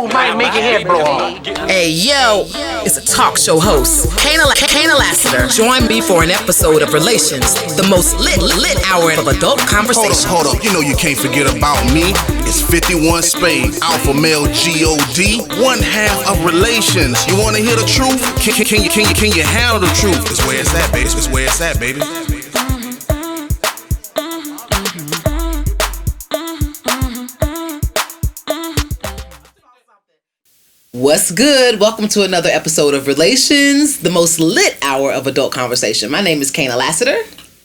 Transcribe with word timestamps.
move 0.00 0.12
might 0.12 0.36
make 0.36 0.52
your 0.54 0.62
head 0.62 0.84
blow 0.84 1.02
off. 1.02 1.46
Hey 1.68 1.90
yo, 1.90 2.44
it's 2.84 2.96
a 2.96 3.04
talk 3.04 3.36
show 3.36 3.58
host, 3.60 4.08
Kaynah, 4.16 4.48
Kaynah 4.54 4.98
Lassiter. 4.98 5.46
Join 5.48 5.86
me 5.86 6.00
for 6.00 6.22
an 6.22 6.30
episode 6.30 6.82
of 6.82 6.92
Relations, 6.92 7.54
the 7.76 7.86
most 7.88 8.16
lit, 8.18 8.40
lit 8.40 8.78
hour 8.88 9.12
of 9.12 9.26
adult 9.28 9.60
conversation. 9.60 10.28
Hold 10.28 10.46
up, 10.46 10.52
hold 10.52 10.56
up. 10.56 10.64
You 10.64 10.72
know 10.72 10.80
you 10.80 10.96
can't 10.96 11.18
forget 11.18 11.44
about 11.44 11.80
me. 11.92 12.12
It's 12.48 12.62
51 12.62 13.22
Spade, 13.22 13.74
Alpha 13.82 14.14
Male 14.14 14.46
G-O-D, 14.52 15.40
one 15.62 15.80
half 15.80 16.16
of 16.28 16.44
Relations. 16.44 17.26
You 17.26 17.36
wanna 17.38 17.58
hear 17.58 17.76
the 17.76 17.86
truth? 17.86 18.20
Can, 18.40 18.54
can, 18.54 18.64
can 18.66 18.82
you, 18.82 18.90
can, 18.90 19.04
you, 19.08 19.14
can 19.14 19.30
you 19.32 19.44
handle 19.44 19.80
the 19.80 19.92
truth? 19.94 20.30
It's 20.30 20.44
where 20.46 20.60
it's 20.60 20.74
at, 20.74 20.90
baby. 20.92 21.10
It's 21.10 21.28
where 21.28 21.46
it's 21.46 21.60
at, 21.60 21.78
baby. 21.78 22.39
What's 31.00 31.30
good? 31.30 31.80
Welcome 31.80 32.08
to 32.08 32.24
another 32.24 32.50
episode 32.50 32.92
of 32.92 33.06
Relations, 33.06 34.00
the 34.00 34.10
most 34.10 34.38
lit 34.38 34.76
hour 34.82 35.10
of 35.10 35.26
adult 35.26 35.50
conversation. 35.50 36.10
My 36.10 36.20
name 36.20 36.42
is 36.42 36.52
Kaynah 36.52 36.76
Lassiter. 36.76 37.16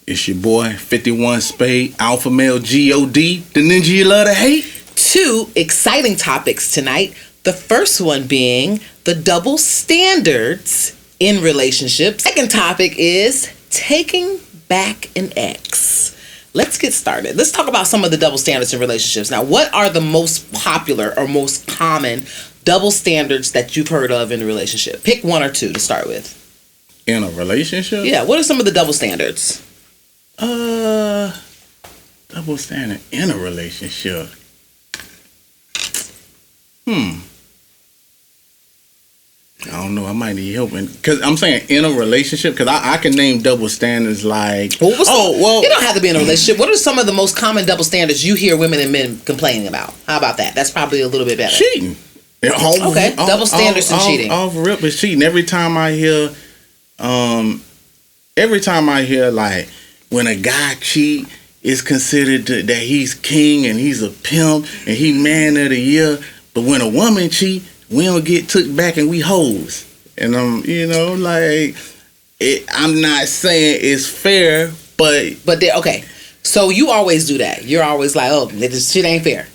It's 0.08 0.26
your 0.26 0.38
boy, 0.38 0.72
51 0.72 1.42
Spade, 1.42 1.96
Alpha 2.00 2.30
Male 2.30 2.60
G-O-D, 2.60 3.40
the 3.54 3.60
ninja 3.60 3.88
you 3.90 4.06
love 4.06 4.28
to 4.28 4.34
hate. 4.34 4.64
Two 4.96 5.50
exciting 5.54 6.16
topics 6.16 6.72
tonight. 6.72 7.14
The 7.44 7.52
first 7.52 8.00
one 8.00 8.26
being 8.26 8.80
the 9.04 9.14
double 9.14 9.58
standards 9.58 10.96
in 11.20 11.44
relationships. 11.44 12.24
Second 12.24 12.50
topic 12.50 12.94
is 12.98 13.52
taking 13.70 14.40
back 14.70 15.10
an 15.18 15.34
ex. 15.36 16.14
Let's 16.54 16.78
get 16.78 16.94
started. 16.94 17.36
Let's 17.36 17.52
talk 17.52 17.68
about 17.68 17.86
some 17.86 18.06
of 18.06 18.12
the 18.12 18.18
double 18.18 18.38
standards 18.38 18.74
in 18.74 18.80
relationships. 18.80 19.30
Now, 19.30 19.44
what 19.44 19.74
are 19.74 19.90
the 19.90 20.00
most 20.00 20.54
popular 20.54 21.14
or 21.18 21.28
most 21.28 21.68
common 21.68 22.24
double 22.66 22.92
standards 22.92 23.54
that 23.54 23.78
you've 23.78 23.88
heard 23.88 24.12
of 24.12 24.32
in 24.32 24.42
a 24.42 24.46
relationship? 24.46 25.04
Pick 25.04 25.24
one 25.24 25.42
or 25.42 25.52
two 25.52 25.72
to 25.72 25.80
start 25.80 26.08
with. 26.08 26.42
In 27.08 27.24
a 27.24 27.30
relationship? 27.30 28.04
Yeah, 28.06 28.24
what 28.26 28.40
are 28.40 28.44
some 28.44 28.60
of 28.60 28.66
the 28.66 28.72
double 28.72 28.92
standards? 28.94 29.62
Uh, 30.38 31.32
double 32.28 32.58
standard 32.58 33.00
in 33.12 33.30
a 33.32 33.38
relationship. 33.38 34.28
Hmm. 36.86 37.20
I 39.68 39.82
don't 39.82 39.96
know. 39.96 40.06
I 40.06 40.12
might 40.14 40.34
need 40.36 40.54
help 40.54 40.72
because 40.72 41.22
I'm 41.24 41.38
saying 41.38 41.66
in 41.70 41.86
a 41.86 41.90
relationship 41.90 42.54
because 42.54 42.68
I, 42.68 42.94
I 42.94 42.98
can 42.98 43.14
name 43.14 43.42
double 43.42 43.68
standards 43.68 44.24
like 44.24 44.74
Well, 44.80 44.92
oh 45.08 45.34
the- 45.36 45.44
well 45.44 45.64
you 45.64 45.70
don't 45.70 45.82
have 45.84 45.96
to 45.96 46.02
be 46.02 46.10
in 46.10 46.16
a 46.16 46.20
relationship. 46.26 46.60
What 46.60 46.70
are 46.70 46.76
some 46.78 47.00
of 47.00 47.08
the 47.08 47.14
most 47.14 47.36
common 47.36 47.66
double 47.66 47.84
standards 47.84 48.24
you 48.24 48.36
hear 48.36 48.58
women 48.58 48.80
and 48.80 48.92
men 48.92 49.20
complaining 49.22 49.68
about? 49.68 49.94
How 50.06 50.18
about 50.18 50.38
that? 50.38 50.54
That's 50.54 50.70
probably 50.70 51.02
a 51.02 51.08
little 51.08 51.26
bit 51.26 51.38
better. 51.40 51.56
cheating. 51.56 51.96
Off- 52.54 52.82
Okay, 52.92 53.14
off- 53.18 53.28
double 53.28 53.46
standards 53.46 53.92
off- 53.92 54.02
and 54.02 54.10
cheating. 54.10 54.32
Off, 54.32 54.56
off 54.56 54.66
rip 54.66 54.84
is 54.84 55.00
cheating. 55.00 55.24
Every 55.24 55.44
time 55.44 55.78
I 55.78 55.92
hear, 55.94 56.30
um, 57.00 57.64
every 58.38 58.60
time 58.60 58.90
I 58.90 59.04
hear 59.04 59.32
like 59.32 59.68
when 60.10 60.28
a 60.28 60.36
guy 60.36 60.76
cheat, 60.82 61.28
it's 61.64 61.82
considered 61.82 62.46
to, 62.48 62.64
that 62.64 62.78
he's 62.78 63.14
king 63.14 63.66
and 63.66 63.80
he's 63.80 64.02
a 64.02 64.10
pimp 64.10 64.68
and 64.86 64.96
he 64.96 65.12
man 65.12 65.58
of 65.58 65.70
the 65.70 65.80
year. 65.80 66.20
But 66.54 66.64
when 66.64 66.82
a 66.82 66.88
woman 66.88 67.30
cheat, 67.30 67.64
we 67.90 68.06
don't 68.06 68.24
get 68.24 68.48
took 68.50 68.74
back 68.76 68.98
and 68.98 69.10
we 69.10 69.20
hoes. 69.20 69.86
And 70.18 70.36
I'm, 70.36 70.64
you 70.66 70.88
know, 70.88 71.14
like 71.14 71.76
it, 72.40 72.66
I'm 72.72 73.02
not 73.02 73.28
saying 73.28 73.80
it's 73.82 74.08
fair, 74.08 74.72
but 74.98 75.34
But 75.46 75.60
they 75.60 75.72
okay. 75.74 76.04
So 76.44 76.70
you 76.70 76.92
always 76.92 77.28
do 77.28 77.40
that. 77.40 77.66
You're 77.66 77.84
always 77.84 78.16
like, 78.16 78.30
oh, 78.32 78.46
this 78.46 78.92
shit 78.92 79.04
ain't 79.04 79.24
fair. 79.24 79.48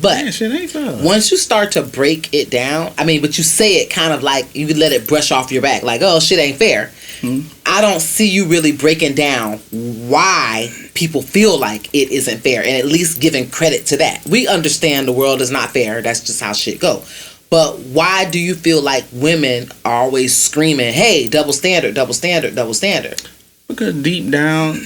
But 0.00 0.24
man, 0.24 0.32
shit 0.32 0.52
ain't 0.52 0.70
fair. 0.70 1.02
once 1.02 1.30
you 1.30 1.38
start 1.38 1.72
to 1.72 1.82
break 1.82 2.34
it 2.34 2.50
down, 2.50 2.92
I 2.98 3.04
mean, 3.04 3.22
but 3.22 3.38
you 3.38 3.44
say 3.44 3.76
it 3.76 3.90
kind 3.90 4.12
of 4.12 4.22
like 4.22 4.54
you 4.54 4.72
let 4.74 4.92
it 4.92 5.08
brush 5.08 5.32
off 5.32 5.50
your 5.50 5.62
back, 5.62 5.82
like, 5.82 6.02
oh, 6.04 6.20
shit 6.20 6.38
ain't 6.38 6.58
fair. 6.58 6.92
Hmm. 7.22 7.40
I 7.64 7.80
don't 7.80 8.00
see 8.00 8.28
you 8.28 8.46
really 8.46 8.72
breaking 8.72 9.14
down 9.14 9.58
why 9.70 10.70
people 10.94 11.22
feel 11.22 11.58
like 11.58 11.94
it 11.94 12.10
isn't 12.10 12.38
fair 12.40 12.60
and 12.62 12.76
at 12.76 12.84
least 12.84 13.20
giving 13.20 13.48
credit 13.48 13.86
to 13.86 13.96
that. 13.98 14.24
We 14.26 14.46
understand 14.46 15.08
the 15.08 15.12
world 15.12 15.40
is 15.40 15.50
not 15.50 15.70
fair. 15.70 16.02
That's 16.02 16.20
just 16.20 16.42
how 16.42 16.52
shit 16.52 16.78
go. 16.78 17.02
But 17.48 17.78
why 17.78 18.28
do 18.28 18.38
you 18.38 18.54
feel 18.54 18.82
like 18.82 19.04
women 19.12 19.70
are 19.84 19.94
always 19.94 20.36
screaming, 20.36 20.92
hey, 20.92 21.26
double 21.28 21.52
standard, 21.52 21.94
double 21.94 22.12
standard, 22.12 22.54
double 22.54 22.74
standard? 22.74 23.22
Because 23.68 23.94
deep 24.02 24.30
down, 24.30 24.76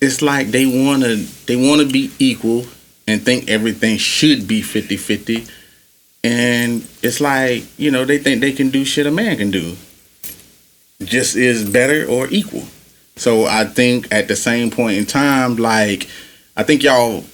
it's 0.00 0.20
like 0.20 0.48
they 0.48 0.66
wanna 0.66 1.16
they 1.46 1.56
wanna 1.56 1.84
be 1.84 2.10
equal 2.18 2.64
and 3.08 3.22
think 3.24 3.48
everything 3.48 3.96
should 3.96 4.46
be 4.46 4.60
50-50. 4.60 5.50
And 6.22 6.86
it's 7.02 7.20
like, 7.20 7.64
you 7.78 7.90
know, 7.90 8.04
they 8.04 8.18
think 8.18 8.42
they 8.42 8.52
can 8.52 8.68
do 8.68 8.84
shit 8.84 9.06
a 9.06 9.10
man 9.10 9.38
can 9.38 9.50
do. 9.50 9.76
Just 11.02 11.34
is 11.34 11.68
better 11.68 12.06
or 12.06 12.28
equal. 12.28 12.64
So 13.16 13.46
I 13.46 13.64
think 13.64 14.12
at 14.12 14.28
the 14.28 14.36
same 14.36 14.70
point 14.70 14.98
in 14.98 15.06
time, 15.06 15.56
like 15.56 16.06
I 16.56 16.64
think 16.64 16.82
y'all 16.82 17.24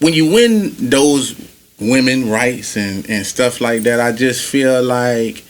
when 0.00 0.12
you 0.12 0.30
win 0.30 0.74
those 0.78 1.34
women 1.80 2.28
rights 2.28 2.76
and, 2.76 3.08
and 3.08 3.24
stuff 3.24 3.60
like 3.60 3.82
that, 3.82 4.00
I 4.00 4.12
just 4.12 4.44
feel 4.44 4.82
like 4.82 5.42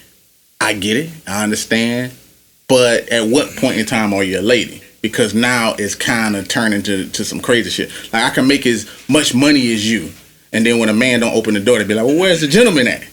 I 0.61 0.73
get 0.73 0.97
it. 0.97 1.11
I 1.27 1.43
understand. 1.43 2.13
But 2.69 3.09
at 3.09 3.27
what 3.27 3.57
point 3.57 3.79
in 3.79 3.87
time 3.87 4.15
are 4.15 4.23
you 4.23 4.41
a 4.41 4.43
lady? 4.43 4.83
Because 5.09 5.35
now 5.35 5.75
it's 5.79 5.95
kind 5.95 6.37
of 6.37 6.49
turning 6.49 6.83
to, 6.85 7.09
to 7.11 7.25
some 7.25 7.41
crazy 7.41 7.71
shit. 7.71 7.91
Like 8.13 8.25
I 8.25 8.31
can 8.31 8.47
make 8.47 8.67
as 8.67 8.89
much 9.09 9.35
money 9.35 9.73
as 9.73 9.91
you, 9.91 10.11
and 10.53 10.65
then 10.67 10.79
when 10.79 10.89
a 10.89 10.95
man 10.95 11.21
don't 11.21 11.35
open 11.35 11.55
the 11.55 11.61
door, 11.61 11.79
they 11.79 11.85
be 11.85 11.95
like, 11.95 12.07
"Well, 12.07 12.19
where's 12.19 12.41
the 12.41 12.49
gentleman 12.49 12.87
at?" 12.89 13.05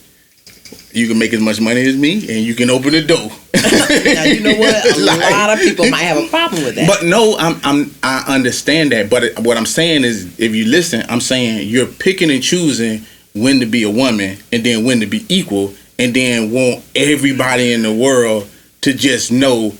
You 0.91 1.07
can 1.07 1.17
make 1.17 1.33
as 1.33 1.41
much 1.41 1.59
money 1.59 1.81
as 1.87 1.95
me, 1.97 2.13
and 2.29 2.45
you 2.45 2.53
can 2.53 2.69
open 2.69 2.91
the 2.91 3.01
door. 3.03 3.31
Now, 4.03 4.23
you 4.23 4.41
know 4.41 4.55
what? 4.59 4.85
A 4.97 4.99
Like- 5.03 5.31
lot 5.31 5.49
of 5.51 5.59
people 5.59 5.89
might 5.89 6.03
have 6.03 6.23
a 6.23 6.27
problem 6.27 6.63
with 6.63 6.75
that. 6.75 6.87
But 6.87 7.03
no, 7.05 7.35
I'm 7.37 7.59
I'm 7.63 7.91
I 8.03 8.23
understand 8.27 8.91
that. 8.91 9.09
But 9.09 9.23
it- 9.23 9.39
what 9.39 9.57
I'm 9.57 9.65
saying 9.65 10.03
is, 10.03 10.39
if 10.39 10.53
you 10.55 10.65
listen, 10.65 11.03
I'm 11.09 11.21
saying 11.21 11.67
you're 11.67 11.85
picking 11.87 12.29
and 12.31 12.41
choosing 12.43 13.05
when 13.33 13.59
to 13.59 13.65
be 13.65 13.83
a 13.83 13.89
woman 13.89 14.37
and 14.51 14.63
then 14.63 14.83
when 14.85 14.99
to 14.99 15.05
be 15.07 15.25
equal, 15.29 15.73
and 15.97 16.13
then 16.13 16.51
want 16.51 16.83
everybody 16.95 17.71
in 17.73 17.81
the 17.83 17.93
world 17.93 18.47
to 18.81 18.93
just 18.93 19.31
know, 19.31 19.73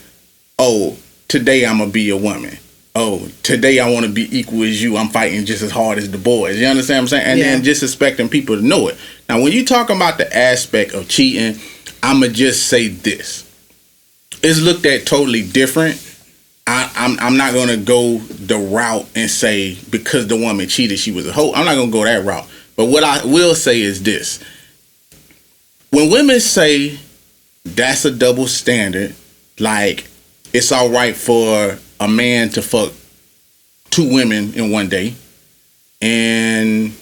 oh, 0.57 0.97
today 1.33 1.66
I'm 1.66 1.79
gonna 1.79 1.89
be 1.89 2.11
a 2.11 2.17
woman. 2.17 2.59
Oh, 2.95 3.27
today 3.41 3.79
I 3.79 3.89
want 3.89 4.05
to 4.05 4.11
be 4.11 4.38
equal 4.38 4.61
as 4.61 4.83
you. 4.83 4.97
I'm 4.97 5.07
fighting 5.07 5.45
just 5.45 5.63
as 5.63 5.71
hard 5.71 5.97
as 5.97 6.11
the 6.11 6.19
boys. 6.19 6.59
You 6.59 6.67
understand 6.67 6.97
what 6.97 7.01
I'm 7.01 7.07
saying? 7.07 7.25
And 7.25 7.39
Yeah. 7.39 7.45
then 7.45 7.63
just 7.63 7.81
expecting 7.81 8.29
people 8.29 8.55
to 8.55 8.61
know 8.61 8.88
it. 8.89 8.97
Now, 9.27 9.41
when 9.41 9.51
you 9.51 9.66
talk 9.66 9.89
about 9.89 10.19
the 10.19 10.31
aspect 10.38 10.94
of 10.94 11.09
cheating, 11.09 11.59
I'ma 12.03 12.27
just 12.27 12.67
say 12.67 12.88
this 12.89 13.45
it's 14.44 14.59
looked 14.59 14.85
at 14.85 15.07
totally 15.07 15.41
different. 15.41 15.99
I, 16.67 16.91
I'm 16.95 17.19
I'm 17.19 17.35
not 17.35 17.55
gonna 17.55 17.77
go 17.77 18.19
the 18.19 18.57
route 18.59 19.07
and 19.15 19.27
say 19.27 19.75
because 19.89 20.27
the 20.27 20.35
woman 20.38 20.67
cheated 20.67 21.00
she 21.00 21.11
was 21.11 21.25
a 21.25 21.33
hoe. 21.33 21.51
I'm 21.53 21.65
not 21.65 21.75
gonna 21.75 21.89
go 21.91 22.03
that 22.03 22.23
route. 22.23 22.45
But 22.75 22.85
what 22.85 23.03
I 23.03 23.25
will 23.25 23.55
say 23.55 23.81
is 23.81 24.03
this: 24.03 24.39
when 25.89 26.11
women 26.11 26.39
say 26.39 27.00
that's 27.65 28.05
a 28.05 28.11
double 28.11 28.45
standard, 28.45 29.15
like 29.57 30.05
it's 30.53 30.71
all 30.71 30.89
right 30.89 31.15
for 31.15 31.77
a 31.99 32.07
man 32.07 32.49
to 32.49 32.61
fuck 32.61 32.93
two 33.89 34.13
women 34.13 34.53
in 34.53 34.71
one 34.71 34.89
day, 34.89 35.15
and 36.01 36.93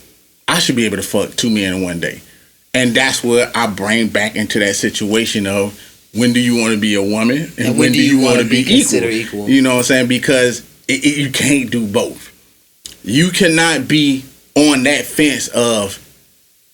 I 0.48 0.60
should 0.60 0.76
be 0.76 0.86
able 0.86 0.98
to 0.98 1.04
fuck 1.04 1.36
two 1.36 1.50
men 1.50 1.76
in 1.76 1.84
one 1.84 2.00
day, 2.00 2.22
and 2.74 2.96
that's 2.96 3.24
where 3.24 3.52
I 3.54 3.68
bring 3.68 4.08
back 4.08 4.36
into 4.36 4.60
that 4.60 4.76
situation 4.76 5.46
of 5.46 5.80
when 6.14 6.34
do 6.34 6.40
you 6.40 6.60
want 6.60 6.74
to 6.74 6.80
be 6.80 6.96
a 6.96 7.02
woman 7.02 7.52
and, 7.58 7.78
when, 7.78 7.94
do 7.94 8.02
you, 8.04 8.20
want 8.20 8.40
to 8.40 8.48
be, 8.48 8.60
equal? 8.60 8.76
considered 8.76 9.14
equal? 9.14 9.50
You 9.50 9.62
know 9.62 9.72
what 9.72 9.78
I'm 9.78 9.84
saying? 9.84 10.08
Because 10.08 10.60
it, 10.88 11.06
it, 11.06 11.18
you 11.18 11.32
can't 11.32 11.70
do 11.70 11.88
both. 11.88 12.30
You 13.04 13.30
cannot 13.30 13.88
be 13.88 14.26
on 14.56 14.84
that 14.84 15.06
fence 15.06 15.48
of 15.50 16.06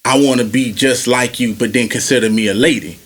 I 0.03 0.19
want 0.19 0.39
to 0.39 0.45
be 0.45 0.71
just 0.71 1.05
like 1.05 1.39
you, 1.39 1.53
but 1.53 1.73
then 1.73 1.89
consider 1.89 2.30
me 2.30 2.47
a 2.47 2.53
lady. 2.53 2.97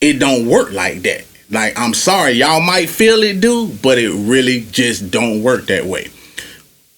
It 0.00 0.18
don't 0.18 0.46
work 0.46 0.72
like 0.72 1.02
that. 1.02 1.25
Like 1.50 1.78
I'm 1.78 1.94
sorry, 1.94 2.32
y'all 2.32 2.60
might 2.60 2.88
feel 2.88 3.22
it 3.22 3.40
do, 3.40 3.68
but 3.82 3.98
it 3.98 4.10
really 4.10 4.66
just 4.70 5.10
don't 5.10 5.42
work 5.42 5.66
that 5.66 5.84
way. 5.84 6.08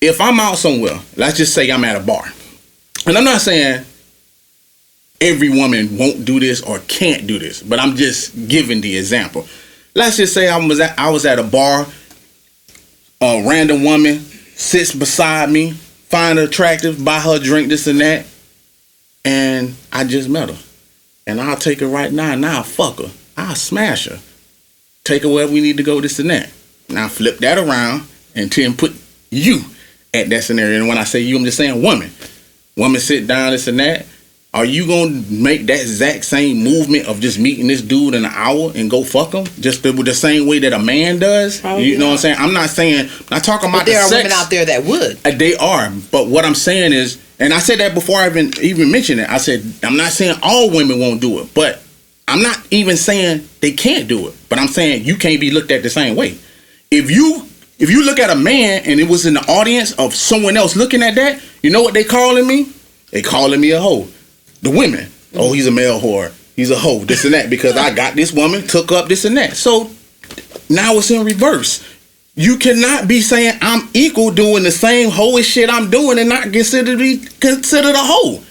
If 0.01 0.21
I'm 0.21 0.41
out 0.41 0.59
somewhere, 0.59 0.99
let's 1.17 1.37
just 1.37 1.55
say 1.55 1.71
I'm 1.71 1.85
at 1.85 1.97
a 1.97 2.05
bar, 2.05 2.25
and 3.07 3.19
I'm 3.19 3.25
not 3.25 3.41
saying 3.41 3.85
every 5.21 5.49
woman 5.49 5.99
won't 5.99 6.25
do 6.25 6.41
this 6.41 6.63
or 6.63 6.79
can't 6.81 7.27
do 7.27 7.39
this, 7.39 7.63
but 7.63 7.79
I'm 7.79 7.97
just 7.97 8.49
giving 8.49 8.81
the 8.81 8.97
example. 8.97 9.47
Let's 9.95 10.17
just 10.17 10.33
say 10.33 10.49
I 10.49 10.57
was 10.65 10.81
at, 10.81 10.99
I 10.99 11.11
was 11.11 11.27
at 11.27 11.39
a 11.39 11.43
bar, 11.43 11.87
a 13.21 13.45
random 13.47 13.83
woman 13.83 14.21
sits 14.21 14.95
beside 14.95 15.51
me, 15.51 15.73
find 15.73 16.39
her 16.39 16.45
attractive, 16.45 17.05
buy 17.05 17.21
her 17.21 17.39
drink, 17.39 17.69
this 17.69 17.87
and 17.87 18.01
that, 18.01 18.27
and 19.25 19.75
I 19.93 20.05
just 20.05 20.29
met 20.29 20.51
her. 20.51 20.59
And 21.27 21.41
I'll 21.41 21.57
take 21.57 21.81
her 21.81 21.87
right 21.87 22.13
now, 22.13 22.33
and 22.33 22.47
I'll 22.47 22.63
fuck 22.63 22.99
her. 23.01 23.11
I'll 23.37 23.55
smash 23.55 24.07
her. 24.07 24.21
Take 25.09 25.23
her 25.23 25.29
where 25.31 25.49
we 25.49 25.63
need 25.63 25.79
to 25.79 25.83
go, 25.83 26.01
this 26.03 26.19
and 26.19 26.29
that. 26.29 26.51
Now 26.91 27.09
flip 27.09 27.39
that 27.39 27.57
around 27.57 28.07
and 28.35 28.51
then 28.51 28.75
put 28.77 28.93
you 29.31 29.61
at 30.13 30.29
that 30.29 30.45
scenario. 30.45 30.79
And 30.79 30.87
when 30.89 30.99
I 30.99 31.05
say 31.05 31.21
you, 31.21 31.37
I'm 31.39 31.45
just 31.45 31.57
saying 31.57 31.83
woman. 31.83 32.11
Woman 32.77 33.01
sit 33.01 33.27
down, 33.27 33.53
this 33.53 33.67
and 33.69 33.79
that. 33.81 34.05
are 34.53 34.65
you 34.67 34.87
gonna 34.87 35.23
make 35.31 35.67
that 35.67 35.81
exact 35.81 36.25
same 36.25 36.63
movement 36.63 37.07
of 37.07 37.21
just 37.21 37.39
meeting 37.39 37.69
this 37.69 37.81
dude 37.83 38.15
in 38.15 38.25
an 38.27 38.31
hour 38.35 38.71
and 38.75 38.91
go 38.91 39.03
fuck 39.03 39.33
him 39.33 39.45
just 39.61 39.83
the, 39.83 39.93
the 39.93 40.13
same 40.15 40.47
way 40.47 40.59
that 40.59 40.73
a 40.75 40.79
man 40.79 41.19
does? 41.19 41.61
Probably 41.63 41.85
you 41.85 41.97
know 41.99 42.07
what 42.07 42.13
I'm 42.13 42.19
saying? 42.19 42.37
I'm 42.39 42.53
not 42.53 42.69
saying 42.71 43.09
not 43.31 43.45
talking 43.45 43.69
about 43.71 43.81
But 43.81 43.87
there 43.87 43.99
the 44.01 44.05
are 44.05 44.09
sex. 44.09 44.25
women 44.25 44.33
out 44.39 44.51
there 44.51 44.65
that 44.67 44.85
would. 44.85 45.19
Uh, 45.25 45.37
They 45.37 45.57
are, 45.57 45.91
but 46.13 46.29
what 46.29 46.45
I'm 46.45 46.55
saying 46.55 46.93
is, 46.93 47.19
and 47.39 47.53
I 47.55 47.59
said 47.61 47.79
that 47.81 47.95
before 47.95 48.19
I 48.19 48.27
even 48.29 48.53
even 48.63 48.93
mentioned 48.93 49.21
it. 49.21 49.29
I 49.31 49.39
said 49.39 49.63
I'm 49.83 49.97
not 49.97 50.13
saying 50.13 50.37
all 50.43 50.71
women 50.71 50.99
won't 51.01 51.21
do 51.23 51.41
it, 51.41 51.53
but 51.55 51.83
I'm 52.29 52.43
not 52.43 52.61
even 52.71 52.97
saying 52.97 53.49
they 53.61 53.73
can't 53.73 54.07
do 54.07 54.29
it. 54.29 54.35
But 54.49 54.59
I'm 54.59 54.69
saying 54.69 55.05
you 55.05 55.17
can't 55.17 55.41
be 55.41 55.51
looked 55.51 55.71
at 55.71 55.83
the 55.83 55.91
same 55.91 56.15
way. 56.15 56.39
If 56.91 57.11
you 57.11 57.47
if 57.79 57.91
you 57.91 58.05
look 58.05 58.19
at 58.19 58.31
a 58.31 58.37
man 58.37 58.83
and 58.85 59.01
it 59.01 59.09
was 59.09 59.25
in 59.25 59.35
the 59.35 59.41
audience 59.43 59.93
of 59.93 60.15
someone 60.15 60.57
else 60.57 60.77
looking 60.77 61.03
at 61.03 61.15
that, 61.15 61.41
you 61.63 61.71
know 61.71 61.83
what 61.83 61.95
they 61.95 62.05
calling 62.05 62.47
me? 62.47 62.73
They 63.11 63.23
calling 63.23 63.61
me 63.61 63.71
a 63.71 63.81
hoe. 63.81 64.09
The 64.63 64.71
women, 64.71 65.11
oh, 65.35 65.53
he's 65.53 65.67
a 65.67 65.71
male 65.71 66.01
whore. 66.01 66.33
He's 66.57 66.71
a 66.71 66.77
hoe. 66.77 67.05
This 67.05 67.25
and 67.25 67.35
that 67.35 67.49
because 67.51 67.77
I 67.77 67.95
got 67.95 68.15
this 68.15 68.33
woman, 68.33 68.67
took 68.67 68.91
up 68.91 69.09
this 69.09 69.25
and 69.25 69.37
that. 69.37 69.57
So 69.57 69.91
now 70.69 70.95
it's 70.95 71.11
in 71.11 71.25
reverse. 71.25 71.85
You 72.35 72.57
cannot 72.57 73.09
be 73.09 73.21
saying 73.21 73.59
I'm 73.63 73.89
equal 73.95 74.33
doing 74.33 74.65
the 74.65 74.71
same 74.71 75.11
hoish 75.11 75.45
shit 75.45 75.71
I'm 75.71 75.91
doing 75.91 76.19
and 76.19 76.29
not 76.29 76.53
consider 76.53 76.97
be 76.97 77.19
considered 77.41 77.95
a 77.95 77.99
hoe. 77.99 78.43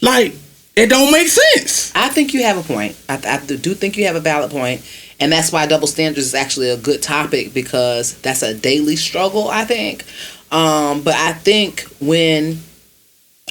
Like 0.00 0.34
it 0.76 0.88
don't 0.88 1.12
make 1.12 1.28
sense. 1.28 1.92
I 1.94 2.08
think 2.08 2.34
you 2.34 2.42
have 2.42 2.58
a 2.58 2.62
point. 2.62 2.96
I, 3.08 3.20
I 3.24 3.44
do 3.44 3.74
think 3.74 3.96
you 3.96 4.06
have 4.06 4.16
a 4.16 4.20
valid 4.20 4.50
point, 4.50 4.82
and 5.20 5.30
that's 5.30 5.52
why 5.52 5.66
double 5.66 5.86
standards 5.86 6.26
is 6.26 6.34
actually 6.34 6.70
a 6.70 6.76
good 6.76 7.02
topic 7.02 7.54
because 7.54 8.18
that's 8.20 8.42
a 8.42 8.54
daily 8.54 8.96
struggle. 8.96 9.48
I 9.48 9.64
think, 9.64 10.04
um, 10.50 11.02
but 11.02 11.14
I 11.14 11.32
think 11.32 11.82
when, 12.00 12.58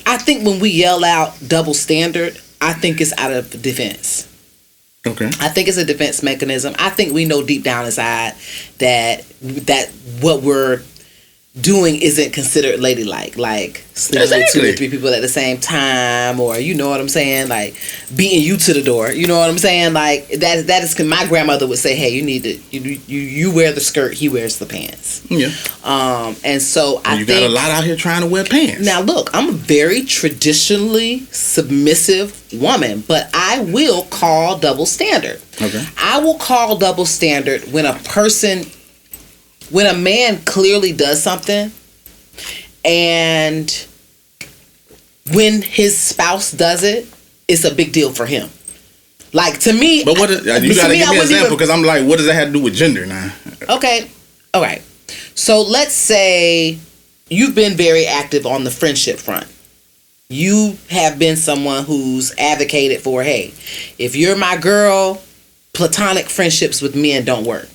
I 0.06 0.18
think 0.18 0.46
when 0.46 0.60
we 0.60 0.70
yell 0.70 1.04
out 1.06 1.36
double 1.48 1.74
standard, 1.74 2.40
I 2.60 2.74
think 2.74 3.00
it's 3.00 3.18
out 3.18 3.32
of 3.32 3.62
defense. 3.62 4.30
Okay. 5.06 5.26
I 5.26 5.50
think 5.50 5.68
it's 5.68 5.78
a 5.78 5.84
defense 5.86 6.24
mechanism. 6.24 6.76
I 6.80 6.90
think 6.90 7.14
we 7.14 7.26
know 7.26 7.44
deep 7.44 7.64
down 7.64 7.86
inside 7.86 8.36
that 8.78 9.26
that 9.42 9.90
what 10.22 10.42
we're 10.42 10.82
doing 11.62 12.02
isn't 12.02 12.34
considered 12.34 12.80
ladylike, 12.80 13.38
like 13.38 13.86
sleeping 13.94 14.40
with 14.40 14.52
two 14.52 14.64
or 14.68 14.72
three 14.74 14.90
people 14.90 15.10
at 15.10 15.22
the 15.22 15.28
same 15.28 15.60
time, 15.60 16.40
or 16.40 16.58
you 16.58 16.74
know 16.74 16.90
what 16.90 17.00
I'm 17.00 17.10
saying, 17.10 17.48
like 17.48 17.76
beating 18.16 18.42
you 18.42 18.58
to 18.58 18.74
the 18.74 18.82
door. 18.82 19.12
You 19.12 19.28
know 19.28 19.38
what 19.38 19.50
I'm 19.50 19.60
saying, 19.60 19.94
like 19.94 20.28
that. 20.30 20.66
That 20.68 20.84
is 20.84 21.00
my 21.00 21.28
grandmother 21.28 21.68
would 21.68 21.78
say, 21.78 21.96
"Hey, 21.96 22.10
you 22.10 22.24
need 22.24 22.44
to 22.44 22.60
you 22.72 23.00
you, 23.06 23.20
you 23.20 23.52
wear 23.54 23.72
the 23.72 23.82
skirt, 23.82 24.16
he 24.16 24.30
wears 24.30 24.58
the 24.58 24.66
pants." 24.66 25.22
Yeah. 25.30 25.50
Um, 25.84 26.36
and 26.44 26.62
so 26.62 27.02
I 27.06 27.20
you 27.20 27.26
think 27.26 27.42
got 27.42 27.50
a 27.50 27.54
lot 27.54 27.70
out 27.70 27.84
here 27.84 27.96
trying 27.96 28.22
to 28.22 28.28
wear 28.28 28.44
pants. 28.44 28.84
now, 28.84 29.02
look, 29.02 29.30
I'm 29.34 29.50
a 29.50 29.52
very 29.52 30.02
traditionally 30.04 31.20
submissive 31.32 32.52
woman, 32.52 33.04
but 33.08 33.30
I 33.34 33.60
will 33.62 34.06
call 34.06 34.58
double 34.58 34.88
standard. 34.88 35.40
Okay. 35.62 35.86
I 35.98 36.20
will 36.20 36.38
call 36.38 36.78
double 36.78 37.06
standard 37.06 37.72
when 37.72 37.86
a 37.86 37.94
person, 37.94 38.66
when 39.70 39.88
a 39.88 39.98
man 39.98 40.44
clearly 40.44 40.94
does 40.94 41.22
something 41.22 41.72
and 42.86 43.88
when 45.32 45.62
his 45.62 45.98
spouse 45.98 46.52
does 46.52 46.84
it, 46.84 47.08
it's 47.48 47.64
a 47.64 47.74
big 47.74 47.94
deal 47.94 48.12
for 48.12 48.26
him. 48.26 48.50
Like 49.32 49.60
to 49.62 49.74
me, 49.74 50.04
but 50.04 50.20
what 50.20 50.30
is, 50.30 50.48
uh, 50.48 50.60
you 50.62 50.74
to 50.74 50.76
got 50.76 50.88
to 50.88 50.90
me, 50.90 51.00
give 51.00 51.10
me 51.10 51.16
an 51.16 51.22
example 51.22 51.58
because 51.58 51.70
I'm 51.70 51.82
like, 51.82 52.06
what 52.06 52.18
does 52.18 52.28
that 52.28 52.36
have 52.36 52.50
to 52.50 52.54
do 52.54 52.62
with 52.62 52.76
gender 52.76 53.06
now? 53.06 53.34
Okay. 53.68 54.10
All 54.54 54.62
right. 54.62 54.84
So 55.34 55.62
let's 55.62 55.94
say 55.94 56.78
you've 57.30 57.56
been 57.56 57.74
very 57.74 58.06
active 58.06 58.46
on 58.46 58.64
the 58.64 58.72
friendship 58.72 59.18
front. 59.18 59.48
You 60.30 60.78
have 60.90 61.18
been 61.18 61.36
someone 61.36 61.84
who's 61.84 62.34
advocated 62.38 63.02
for, 63.02 63.24
hey, 63.24 63.54
if 63.98 64.16
you're 64.16 64.38
my 64.38 64.58
girl, 64.58 65.22
platonic 65.74 66.30
friendships 66.30 66.82
with 66.82 66.96
men 66.96 67.26
don't 67.26 67.46
work. 67.46 67.68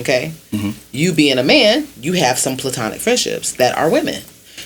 Okay? 0.00 0.32
Mm-hmm. 0.50 0.70
You 0.92 1.12
being 1.12 1.38
a 1.38 1.42
man, 1.42 1.88
you 2.00 2.12
have 2.14 2.38
some 2.38 2.56
platonic 2.56 3.00
friendships 3.00 3.52
that 3.52 3.76
are 3.76 3.90
women. 3.90 4.22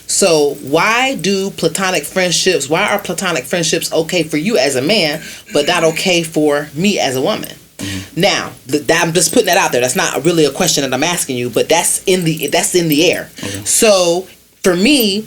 So 0.07 0.55
why 0.63 1.15
do 1.15 1.51
platonic 1.53 2.05
friendships, 2.05 2.69
why 2.69 2.91
are 2.91 2.99
platonic 2.99 3.45
friendships 3.45 3.93
okay 3.93 4.25
for 4.25 4.37
you 4.37 4.59
as 4.59 4.75
a 4.75 4.83
man, 4.83 5.23
but 5.53 5.69
not 5.69 5.85
okay 5.85 6.25
for 6.25 6.69
me 6.75 6.99
as 6.99 7.15
a 7.17 7.23
woman? 7.23 7.51
Mm-hmm. 7.79 8.21
Now, 8.21 8.53
th- 8.67 8.87
that, 8.89 9.07
I'm 9.07 9.15
just 9.15 9.33
putting 9.33 9.47
that 9.47 9.57
out 9.57 9.73
there. 9.73 9.81
That's 9.81 9.97
not 9.97 10.25
really 10.25 10.45
a 10.45 10.53
question 10.53 10.83
that 10.83 10.93
I'm 10.93 11.05
asking 11.05 11.37
you, 11.37 11.49
but 11.49 11.69
that's 11.69 12.03
in 12.05 12.25
the 12.25 12.49
that's 12.49 12.75
in 12.75 12.89
the 12.89 13.11
air. 13.11 13.29
So 13.65 14.23
for 14.63 14.75
me, 14.75 15.27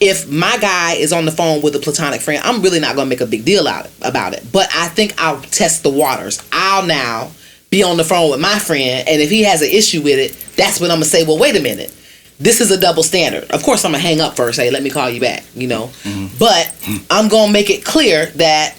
if 0.00 0.30
my 0.30 0.56
guy 0.58 0.94
is 0.94 1.12
on 1.12 1.26
the 1.26 1.32
phone 1.32 1.60
with 1.60 1.76
a 1.76 1.78
platonic 1.78 2.20
friend, 2.20 2.42
I'm 2.44 2.62
really 2.62 2.80
not 2.80 2.96
gonna 2.96 3.10
make 3.10 3.20
a 3.20 3.26
big 3.26 3.44
deal 3.44 3.68
out 3.68 3.90
about 4.00 4.32
it. 4.32 4.46
But 4.50 4.70
I 4.74 4.88
think 4.88 5.20
I'll 5.20 5.42
test 5.42 5.82
the 5.82 5.90
waters. 5.90 6.42
I'll 6.52 6.86
now 6.86 7.32
be 7.70 7.82
on 7.82 7.96
the 7.96 8.04
phone 8.04 8.30
with 8.30 8.40
my 8.40 8.58
friend, 8.58 9.08
and 9.08 9.22
if 9.22 9.30
he 9.30 9.44
has 9.44 9.62
an 9.62 9.70
issue 9.70 10.02
with 10.02 10.18
it, 10.18 10.56
that's 10.56 10.80
when 10.80 10.90
I'm 10.90 10.96
gonna 10.96 11.04
say, 11.06 11.24
well, 11.24 11.38
wait 11.38 11.56
a 11.56 11.62
minute. 11.62 11.94
This 12.38 12.60
is 12.60 12.70
a 12.70 12.80
double 12.80 13.02
standard. 13.02 13.50
Of 13.50 13.62
course, 13.62 13.84
I'm 13.84 13.92
gonna 13.92 14.02
hang 14.02 14.20
up 14.20 14.34
first. 14.34 14.58
Hey, 14.58 14.70
let 14.70 14.82
me 14.82 14.90
call 14.90 15.10
you 15.10 15.20
back. 15.20 15.44
You 15.54 15.68
know, 15.68 15.86
mm-hmm. 16.02 16.36
but 16.38 16.66
mm-hmm. 16.80 17.04
I'm 17.10 17.28
gonna 17.28 17.52
make 17.52 17.70
it 17.70 17.84
clear 17.84 18.26
that 18.26 18.74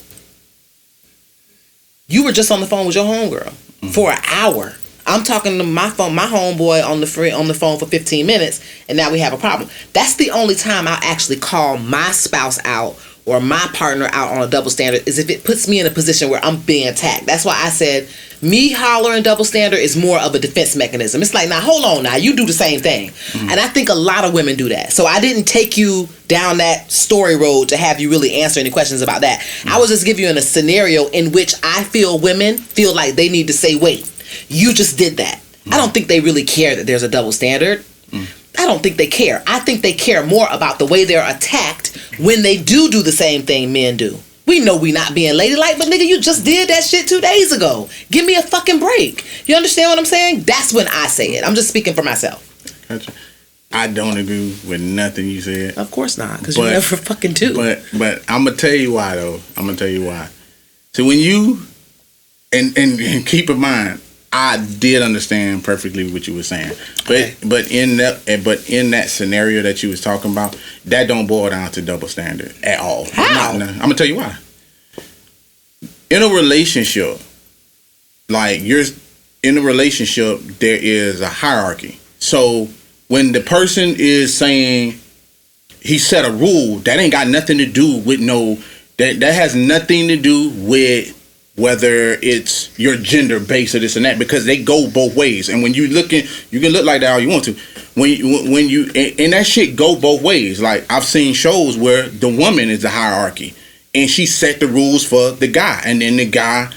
you 2.08 2.26
were 2.26 2.32
just 2.32 2.52
on 2.52 2.60
the 2.60 2.68
phone 2.68 2.86
with 2.86 2.96
your 2.96 3.06
homegirl 3.06 3.50
mm-hmm. 3.50 3.88
for 3.90 4.12
an 4.12 4.20
hour. 4.32 4.74
I'm 5.08 5.24
talking 5.24 5.58
to 5.58 5.64
my 5.64 5.90
phone, 5.90 6.14
my 6.14 6.26
homeboy 6.26 6.88
on 6.88 7.00
the 7.00 7.08
free, 7.08 7.32
on 7.32 7.48
the 7.48 7.54
phone 7.54 7.80
for 7.80 7.86
15 7.86 8.26
minutes, 8.26 8.64
and 8.88 8.98
now 8.98 9.12
we 9.12 9.20
have 9.20 9.34
a 9.34 9.38
problem. 9.38 9.70
That's 9.94 10.16
the 10.16 10.32
only 10.32 10.56
time 10.56 10.88
I'll 10.88 11.00
actually 11.02 11.38
call 11.38 11.78
my 11.78 12.12
spouse 12.12 12.60
out 12.66 12.98
or 13.32 13.40
my 13.40 13.66
partner 13.74 14.10
out 14.12 14.36
on 14.36 14.42
a 14.42 14.48
double 14.48 14.70
standard 14.70 15.08
is 15.08 15.18
if 15.18 15.30
it 15.30 15.46
puts 15.46 15.68
me 15.70 15.80
in 15.80 15.88
a 15.88 15.90
position 15.90 16.30
where 16.30 16.44
I'm 16.44 16.60
being 16.60 16.90
attacked. 16.90 17.26
That's 17.26 17.46
why 17.46 17.56
I 17.56 17.70
said 17.70 18.10
me 18.42 18.72
hollering 18.72 19.24
double 19.24 19.46
standard 19.46 19.80
is 19.80 19.96
more 19.96 20.20
of 20.20 20.36
a 20.36 20.40
defense 20.40 20.76
mechanism. 20.76 21.22
It's 21.22 21.34
like, 21.34 21.48
now 21.48 21.62
hold 21.62 21.86
on, 21.86 22.04
now 22.04 22.18
you 22.18 22.36
do 22.36 22.46
the 22.46 22.54
same 22.54 22.82
thing, 22.82 23.10
mm-hmm. 23.10 23.50
and 23.50 23.60
I 23.60 23.68
think 23.68 23.88
a 23.88 23.94
lot 23.94 24.26
of 24.26 24.34
women 24.34 24.58
do 24.58 24.68
that. 24.70 24.92
So 24.92 25.06
I 25.06 25.22
didn't 25.22 25.46
take 25.46 25.78
you 25.78 26.10
down 26.28 26.58
that 26.58 26.92
story 26.92 27.38
road 27.38 27.70
to 27.70 27.78
have 27.78 28.00
you 28.00 28.10
really 28.10 28.42
answer 28.42 28.60
any 28.60 28.70
questions 28.70 29.02
about 29.02 29.22
that. 29.22 29.40
I 29.40 29.44
mm-hmm. 29.44 29.80
was 29.80 29.90
just 29.90 30.06
giving 30.06 30.26
you 30.26 30.32
a 30.32 30.42
scenario 30.42 31.08
in 31.10 31.32
which 31.32 31.54
I 31.64 31.84
feel 31.86 32.20
women 32.20 32.58
feel 32.58 32.94
like 32.94 33.16
they 33.16 33.30
need 33.30 33.48
to 33.48 33.54
say, 33.54 33.76
wait, 33.76 34.12
you 34.50 34.74
just 34.74 34.98
did 34.98 35.18
that. 35.18 35.40
I 35.68 35.78
don't 35.78 35.86
mm-hmm. 35.86 35.94
think 35.94 36.08
they 36.08 36.20
really 36.20 36.44
care 36.44 36.76
that 36.76 36.86
there's 36.86 37.04
a 37.04 37.10
double 37.10 37.32
standard. 37.32 37.86
Mm. 38.10 38.41
I 38.58 38.66
don't 38.66 38.84
think 38.84 38.98
they 38.98 39.08
care. 39.08 39.44
I 39.48 39.60
think 39.60 39.82
they 39.82 39.94
care 39.94 40.26
more 40.26 40.48
about 40.52 40.80
the 40.80 40.86
way 40.86 41.06
they're 41.06 41.28
attacked 41.30 41.98
when 42.20 42.44
they 42.44 42.62
do 42.62 42.90
do 42.90 43.02
the 43.02 43.12
same 43.12 43.44
thing 43.44 43.72
men 43.72 43.98
do. 43.98 44.18
We 44.46 44.60
know 44.60 44.76
we 44.76 44.92
not 44.92 45.14
being 45.14 45.36
ladylike, 45.36 45.78
but 45.78 45.88
nigga, 45.88 46.06
you 46.06 46.20
just 46.20 46.44
did 46.44 46.70
that 46.70 46.84
shit 46.84 47.08
two 47.08 47.22
days 47.22 47.52
ago. 47.52 47.88
Give 48.10 48.26
me 48.26 48.36
a 48.36 48.42
fucking 48.42 48.80
break. 48.80 49.26
You 49.48 49.56
understand 49.56 49.90
what 49.90 50.00
I'm 50.00 50.06
saying? 50.06 50.42
That's 50.42 50.74
when 50.74 50.88
I 50.88 51.08
say 51.08 51.28
it. 51.28 51.48
I'm 51.48 51.56
just 51.56 51.70
speaking 51.70 51.94
for 51.94 52.04
myself. 52.04 52.48
Gotcha. 52.90 53.14
I 53.74 53.88
don't 53.88 54.18
agree 54.18 54.58
with 54.68 54.82
nothing 54.82 55.28
you 55.28 55.40
said. 55.40 55.78
Of 55.78 55.92
course 55.92 56.18
not, 56.18 56.40
because 56.40 56.58
you 56.58 56.64
never 56.64 56.98
fucking 56.98 57.34
do. 57.34 57.56
But 57.56 57.84
but 57.98 58.24
I'm 58.28 58.44
gonna 58.44 58.58
tell 58.58 58.74
you 58.74 58.94
why 58.94 59.16
though. 59.16 59.40
I'm 59.56 59.66
gonna 59.66 59.78
tell 59.78 59.88
you 59.88 60.06
why. 60.06 60.28
So 60.92 61.06
when 61.06 61.20
you 61.20 61.62
and 62.52 62.78
and, 62.78 63.00
and 63.00 63.26
keep 63.26 63.50
in 63.50 63.60
mind, 63.60 64.02
I 64.34 64.66
did 64.80 65.02
understand 65.02 65.64
perfectly 65.64 66.10
what 66.12 66.26
you 66.28 66.34
were 66.36 66.44
saying. 66.44 66.72
But 67.06 67.12
Okay. 67.12 67.36
but 67.46 67.70
in 67.72 67.98
that 67.98 68.22
eh, 68.28 68.42
but 68.44 68.70
in 68.70 68.92
that 68.92 69.10
scenario 69.10 69.62
that 69.64 69.84
you 69.84 69.90
was 69.90 70.00
talking 70.02 70.32
about, 70.32 70.58
that 70.86 71.08
don't 71.08 71.28
boil 71.28 71.50
down 71.50 71.72
to 71.72 71.82
double 71.82 72.08
standard 72.08 72.54
at 72.64 72.80
all. 72.80 73.08
How? 73.12 73.52
I'm 73.52 73.80
gonna 73.80 73.96
tell 73.96 74.08
you 74.08 74.16
why. 74.16 74.38
In 76.10 76.24
a 76.24 76.28
relationship, 76.28 77.20
like 78.30 78.62
you're 78.62 78.84
in 79.44 79.58
a 79.58 79.62
relationship, 79.62 80.40
there 80.60 80.78
is 80.82 81.20
a 81.22 81.28
hierarchy. 81.30 82.00
So 82.20 82.70
when 83.08 83.32
the 83.34 83.42
person 83.42 83.96
is 83.98 84.34
saying 84.34 85.00
he 85.82 85.98
set 85.98 86.24
a 86.26 86.32
rule 86.32 86.78
that 86.80 87.00
ain't 87.00 87.12
got 87.12 87.28
nothing 87.28 87.58
to 87.58 87.66
do 87.66 87.98
with 87.98 88.20
no 88.22 88.58
that 88.98 89.20
that 89.20 89.34
has 89.34 89.56
nothing 89.56 90.08
to 90.10 90.16
do 90.16 90.50
with 90.52 91.18
whether 91.62 92.14
it's 92.22 92.78
your 92.80 92.96
gender 92.98 93.40
based 93.40 93.76
or 93.76 93.80
this 93.80 93.96
and 93.96 94.06
that 94.06 94.20
because 94.20 94.46
they 94.46 94.62
go 94.62 94.90
both 94.90 95.16
ways 95.16 95.50
and 95.50 95.64
when 95.64 95.74
you 95.74 95.88
looking 95.88 96.26
you 96.50 96.60
can 96.60 96.72
look 96.72 96.86
like 96.86 97.02
that 97.02 97.14
all 97.14 97.20
you 97.20 97.30
want 97.30 97.44
to 97.44 97.54
when 97.96 98.10
you 98.10 98.52
when 98.52 98.68
you 98.68 98.86
and, 98.96 99.20
and 99.20 99.34
that 99.34 99.46
shit 99.46 99.76
go 99.76 100.00
both 100.00 100.22
ways 100.22 100.62
like 100.62 100.86
i've 100.92 101.06
seen 101.06 101.34
shows 101.34 101.78
where 101.78 102.10
the 102.10 102.28
woman 102.30 102.70
is 102.70 102.82
the 102.82 102.90
hierarchy 102.90 103.54
and 103.94 104.10
she 104.10 104.26
set 104.26 104.60
the 104.60 104.68
rules 104.68 105.06
for 105.06 105.32
the 105.32 105.48
guy 105.48 105.82
and 105.86 106.02
then 106.02 106.18
the 106.18 106.30
guy 106.30 106.72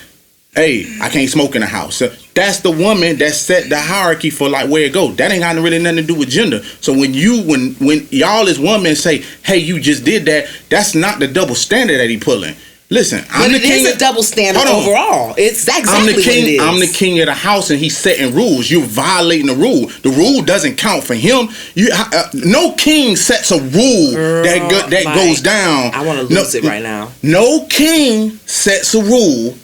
hey, 0.54 0.86
I 1.00 1.08
can't 1.08 1.28
smoke 1.28 1.54
in 1.54 1.60
the 1.60 1.66
house. 1.66 1.96
So 1.96 2.08
that's 2.34 2.60
the 2.60 2.70
woman 2.70 3.18
that 3.18 3.32
set 3.32 3.68
the 3.68 3.78
hierarchy 3.78 4.30
for 4.30 4.48
like 4.48 4.70
where 4.70 4.84
it 4.84 4.92
go. 4.92 5.10
That 5.12 5.32
ain't 5.32 5.42
got 5.42 5.56
really 5.56 5.78
nothing 5.78 5.98
to 5.98 6.02
do 6.06 6.14
with 6.14 6.30
gender. 6.30 6.62
So 6.80 6.92
when 6.92 7.12
you 7.12 7.42
when 7.42 7.74
when 7.74 8.06
y'all 8.10 8.48
as 8.48 8.58
women 8.58 8.94
say, 8.94 9.24
hey, 9.44 9.58
you 9.58 9.80
just 9.80 10.04
did 10.04 10.26
that, 10.26 10.48
that's 10.70 10.94
not 10.94 11.18
the 11.18 11.28
double 11.28 11.54
standard 11.54 11.98
that 11.98 12.08
he 12.08 12.18
pulling. 12.18 12.54
Listen, 12.94 13.24
I'm 13.32 13.50
But 13.50 13.58
the 13.60 13.66
it 13.66 13.68
king. 13.68 13.84
is 13.86 13.90
of- 13.90 13.96
a 13.96 13.98
double 13.98 14.22
standard 14.22 14.62
overall. 14.68 15.34
It's 15.36 15.66
exactly 15.66 15.92
I'm 15.92 16.06
the 16.06 16.22
king. 16.22 16.60
I'm 16.60 16.78
the 16.78 16.86
king 16.86 17.18
of 17.18 17.26
the 17.26 17.34
house, 17.34 17.70
and 17.70 17.80
he's 17.80 17.96
setting 17.96 18.32
rules. 18.32 18.70
You're 18.70 18.82
violating 18.84 19.46
the 19.48 19.54
rule. 19.56 19.90
The 20.02 20.10
rule 20.10 20.42
doesn't 20.42 20.76
count 20.76 21.02
for 21.02 21.14
him. 21.14 21.48
You, 21.74 21.88
uh, 21.92 22.28
no 22.34 22.70
king 22.74 23.16
sets 23.16 23.50
a 23.50 23.58
rule 23.60 24.12
that 24.44 24.70
go, 24.70 24.88
that 24.88 25.04
Mike, 25.06 25.14
goes 25.16 25.40
down. 25.40 25.92
I 25.92 26.04
want 26.04 26.28
to 26.28 26.32
No- 26.32 26.42
lose 26.42 26.54
it 26.54 26.62
right 26.62 26.84
now. 26.84 27.10
No 27.20 27.66
king 27.68 28.38
sets 28.46 28.94
a 28.94 29.02
rule 29.02 29.56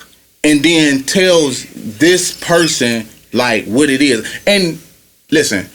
and 0.43 0.61
then 0.65 1.05
tells 1.05 1.67
this 1.73 2.33
person 2.33 3.07
like 3.33 3.65
what 3.67 3.91
it 3.91 4.03
is. 4.03 4.27
And 4.45 4.81
listen, 5.31 5.69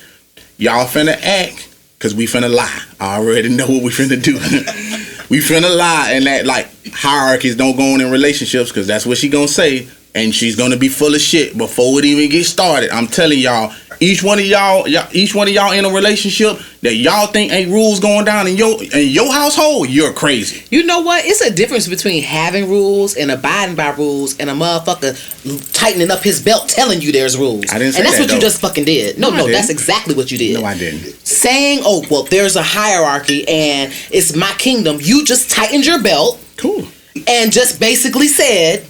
y'all 0.58 0.88
finna 0.88 1.18
act 1.24 1.70
because 1.98 2.14
we 2.14 2.28
finna 2.28 2.54
lie. 2.54 2.82
I 3.00 3.16
already 3.16 3.48
know 3.58 3.66
what 3.68 3.82
we 3.82 3.92
finna 3.92 4.22
do. 4.22 4.34
we 5.30 5.40
finna 5.40 5.74
lie 5.74 6.12
and 6.12 6.26
that 6.26 6.46
like 6.46 6.68
hierarchies 7.06 7.56
don't 7.56 7.78
go 7.78 7.94
on 7.94 8.02
in 8.02 8.12
relationships 8.12 8.70
because 8.72 8.88
that's 8.88 9.06
what 9.06 9.18
she 9.18 9.30
gonna 9.30 9.48
say. 9.48 9.88
And 10.14 10.34
she's 10.34 10.56
gonna 10.56 10.78
be 10.78 10.88
full 10.88 11.14
of 11.14 11.20
shit 11.20 11.58
before 11.58 12.00
it 12.00 12.06
even 12.06 12.30
gets 12.30 12.48
started. 12.48 12.90
I'm 12.90 13.08
telling 13.08 13.38
y'all, 13.38 13.74
each 14.00 14.24
one 14.24 14.40
of 14.40 14.46
y'all, 14.46 14.88
y'all 14.88 15.08
each 15.12 15.36
one 15.36 15.50
of 15.50 15.54
y'all 15.54 15.74
in 15.74 15.84
a 15.84 15.90
relationship 15.90 16.58
that 16.82 16.96
y'all 16.96 17.28
think 17.28 17.52
ain't 17.52 17.70
rules 17.70 18.00
going 18.00 18.24
down 18.24 18.48
in 18.48 18.56
your 18.56 18.82
in 18.82 19.10
your 19.10 19.32
household, 19.32 19.90
you're 19.90 20.14
crazy. 20.14 20.64
You 20.72 20.86
know 20.86 21.02
what? 21.02 21.26
It's 21.26 21.42
a 21.42 21.54
difference 21.54 21.88
between 21.90 22.24
having 22.24 22.70
rules 22.70 23.16
and 23.16 23.30
abiding 23.30 23.76
by 23.76 23.90
rules 23.90 24.38
and 24.40 24.50
a 24.50 24.54
motherfucker 24.54 25.74
tightening 25.74 26.10
up 26.10 26.24
his 26.24 26.42
belt 26.42 26.70
telling 26.70 27.02
you 27.02 27.12
there's 27.12 27.38
rules. 27.38 27.66
I 27.74 27.78
didn't 27.78 27.94
say 27.94 28.00
And 28.00 28.06
that's 28.06 28.18
that, 28.18 28.24
what 28.24 28.34
you 28.34 28.40
just 28.40 28.62
fucking 28.62 28.86
did. 28.86 29.20
No, 29.20 29.32
No, 29.32 29.46
no, 29.46 29.52
that's 29.52 29.70
exactly 29.70 30.16
what 30.16 30.32
you 30.32 30.38
did. 30.38 30.62
No, 30.62 30.66
I 30.66 30.78
didn't. 30.78 31.02
Saying, 31.26 31.82
oh, 31.84 32.06
well, 32.10 32.24
there's 32.24 32.56
a 32.56 32.64
hierarchy 32.64 33.46
and 33.48 33.94
it's 34.12 34.34
my 34.34 34.52
kingdom. 34.58 35.00
You 35.02 35.26
just 35.26 35.52
tightened 35.52 35.86
your 35.86 36.02
belt 36.02 36.40
Cool. 36.58 36.88
And 37.28 37.52
just 37.52 37.80
basically 37.80 38.28
said 38.28 38.86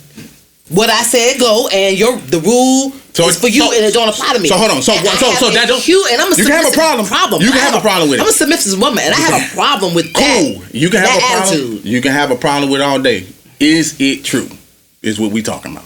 what 0.70 0.90
I 0.90 1.04
said 1.04 1.40
go 1.40 1.68
and 1.72 1.98
your 1.98 2.18
the 2.18 2.40
rule 2.40 2.92
So- 3.14 3.30
is 3.30 3.38
for 3.40 3.48
you 3.48 3.62
so- 3.62 3.72
and 3.72 3.86
it 3.86 3.94
don't 3.94 4.10
apply 4.10 4.34
to 4.34 4.40
me. 4.40 4.50
so 4.50 4.58
hold 4.58 4.72
on. 4.72 4.82
So- 4.82 4.94
And 4.94 5.08
so- 5.20 5.34
so 5.40 5.50
that 5.52 5.68
don't- 5.68 5.82
huge- 5.82 6.08
and 6.12 6.22
I'm 6.22 6.34
a 6.34 6.36
you 6.36 6.44
can 6.46 6.54
have 6.54 6.68
a 6.68 6.72
problem. 6.72 7.06
problem. 7.08 7.42
You 7.42 7.50
can 7.52 7.60
I 7.60 7.64
have 7.66 7.76
a 7.76 7.82
problem 7.82 8.10
with 8.10 8.20
it. 8.20 8.24
I'm 8.24 8.30
a 8.30 8.34
submissive 8.34 8.80
woman 8.80 9.04
and 9.04 9.14
I 9.14 9.18
have 9.18 9.42
a 9.52 9.56
problem 9.56 9.94
with 9.94 10.12
that. 10.14 10.42
You 10.74 10.90
can 10.90 11.02
have 11.02 11.16
a 11.18 11.20
problem. 11.20 11.42
attitude. 11.44 11.86
You 11.86 12.02
can 12.02 12.12
have 12.12 12.32
a 12.32 12.36
problem 12.36 12.70
with 12.72 12.82
all 12.82 13.00
day. 13.00 13.26
Is 13.60 13.94
it 14.00 14.24
true? 14.24 14.50
Is 15.02 15.20
what 15.20 15.32
we 15.32 15.42
talking 15.44 15.72
about. 15.72 15.86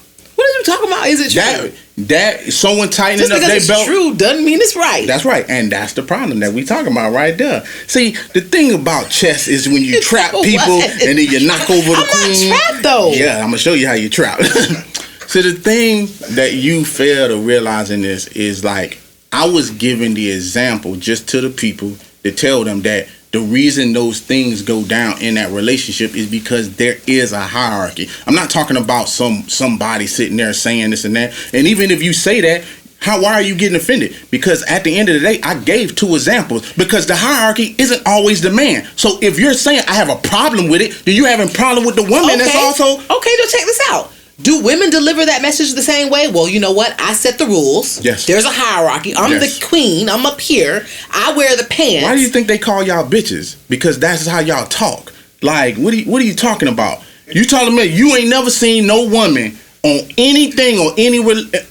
You 0.60 0.64
talking 0.66 0.88
about? 0.88 1.08
Is 1.08 1.20
it 1.22 1.32
true? 1.32 1.70
That 1.70 1.74
that 2.08 2.54
someone 2.54 2.90
tightening 2.90 3.28
Just 3.28 3.44
up 3.44 3.48
their 3.48 3.60
belt. 3.68 3.86
true 3.86 4.16
doesn't 4.16 4.46
mean 4.46 4.60
it's 4.62 4.76
right. 4.76 5.06
That's 5.08 5.26
right, 5.26 5.46
and 5.50 5.72
that's 5.72 5.94
the 5.94 6.04
problem 6.04 6.40
that 6.40 6.54
we 6.54 6.64
talking 6.64 6.92
about 6.92 7.12
right 7.14 7.38
there. 7.38 7.66
See, 7.88 8.12
the 8.34 8.42
thing 8.42 8.74
about 8.74 9.10
chess 9.10 9.48
is 9.48 9.68
when 9.68 9.82
you 9.84 10.00
trap 10.02 10.32
people 10.32 10.82
and 10.82 11.18
then 11.18 11.18
you 11.18 11.46
knock 11.48 11.70
over 11.70 11.90
the 11.90 11.96
I'm 11.96 12.08
not 12.08 12.10
queen. 12.26 12.50
trapped, 12.54 12.84
though. 12.84 13.12
Yeah, 13.12 13.38
I'm 13.40 13.48
gonna 13.48 13.58
show 13.58 13.74
you 13.74 13.88
how 13.88 13.94
you 13.94 14.10
trap. 14.10 14.40
so 15.28 15.42
the 15.42 15.54
thing 15.54 16.08
that 16.36 16.54
you 16.54 16.86
fail 16.86 17.28
to 17.28 17.38
realize 17.38 17.92
in 17.92 18.02
this 18.02 18.28
is 18.28 18.64
like 18.64 19.00
I 19.32 19.50
was 19.50 19.72
giving 19.72 20.14
the 20.14 20.32
example 20.32 20.96
just 20.96 21.28
to 21.30 21.42
the 21.42 21.50
people 21.50 21.96
to 22.24 22.32
tell 22.32 22.64
them 22.64 22.82
that 22.84 23.08
the 23.32 23.40
reason 23.40 23.94
those 23.94 24.20
things 24.20 24.62
go 24.64 24.84
down 24.84 25.22
in 25.22 25.36
that 25.36 25.52
relationship 25.52 26.16
is 26.16 26.30
because 26.30 26.76
there 26.78 26.98
is 27.06 27.32
a 27.32 27.42
hierarchy. 27.42 28.10
I'm 28.26 28.34
not 28.34 28.50
talking 28.50 28.78
about 28.78 29.08
some 29.08 29.48
somebody 29.48 30.08
sitting 30.08 30.38
there 30.38 30.54
saying 30.54 30.90
this 30.90 31.06
and 31.06 31.16
that. 31.16 31.34
And 31.54 31.68
even 31.68 31.92
if 31.92 32.02
you 32.02 32.12
say 32.14 32.42
that, 32.42 32.64
how 33.02 33.22
why 33.22 33.34
are 33.34 33.42
you 33.42 33.56
getting 33.56 33.78
offended? 33.78 34.16
Because 34.32 34.64
at 34.64 34.84
the 34.84 34.98
end 34.98 35.10
of 35.10 35.16
the 35.16 35.22
day, 35.22 35.40
I 35.42 35.60
gave 35.60 35.96
two 35.96 36.16
examples 36.16 36.74
because 36.74 37.06
the 37.06 37.16
hierarchy 37.16 37.76
isn't 37.78 38.02
always 38.06 38.42
the 38.42 38.52
man. 38.52 38.88
So 38.96 39.20
if 39.22 39.40
you're 39.40 39.54
saying 39.54 39.82
I 39.88 39.94
have 39.94 40.10
a 40.10 40.16
problem 40.28 40.68
with 40.68 40.82
it, 40.82 41.06
do 41.06 41.14
you 41.14 41.26
have 41.26 41.40
a 41.40 41.52
problem 41.54 41.86
with 41.86 41.96
the 41.96 42.04
woman 42.04 42.38
that's 42.38 42.56
also 42.56 42.96
okay. 42.96 43.36
So 43.38 43.58
check 43.58 43.66
this 43.66 43.82
out. 43.90 44.12
Do 44.42 44.62
women 44.64 44.90
deliver 44.90 45.26
that 45.26 45.42
message 45.42 45.74
the 45.74 45.82
same 45.82 46.10
way? 46.10 46.32
Well, 46.32 46.48
you 46.48 46.60
know 46.60 46.72
what? 46.72 46.96
I 47.00 47.14
set 47.14 47.38
the 47.38 47.46
rules. 47.46 48.04
Yes. 48.04 48.26
There's 48.26 48.46
a 48.46 48.50
hierarchy. 48.52 49.14
I'm 49.16 49.32
Yes. 49.32 49.60
the 49.60 49.66
queen. 49.66 50.10
I'm 50.10 50.26
up 50.26 50.40
here. 50.40 50.86
I 51.12 51.34
wear 51.36 51.56
the 51.58 51.66
pants. 51.66 52.04
Why 52.06 52.16
do 52.16 52.22
you 52.22 52.30
think 52.30 52.48
they 52.48 52.58
call 52.58 52.82
y'all 52.84 53.06
bitches? 53.08 53.56
Because 53.68 54.00
that's 54.00 54.26
how 54.26 54.40
y'all 54.40 54.66
talk. 54.68 55.12
Like, 55.42 55.76
what 55.78 55.94
are 55.94 55.98
you, 55.98 56.10
what 56.10 56.22
are 56.22 56.26
you 56.26 56.36
talking 56.36 56.68
about? 56.70 57.02
You 57.32 57.44
telling 57.46 57.76
me 57.76 57.84
you 57.84 58.16
ain't 58.16 58.30
never 58.30 58.50
seen 58.50 58.88
no 58.88 59.06
woman 59.08 59.58
on 59.84 60.00
anything 60.18 60.80
or 60.80 60.94
any 60.98 61.20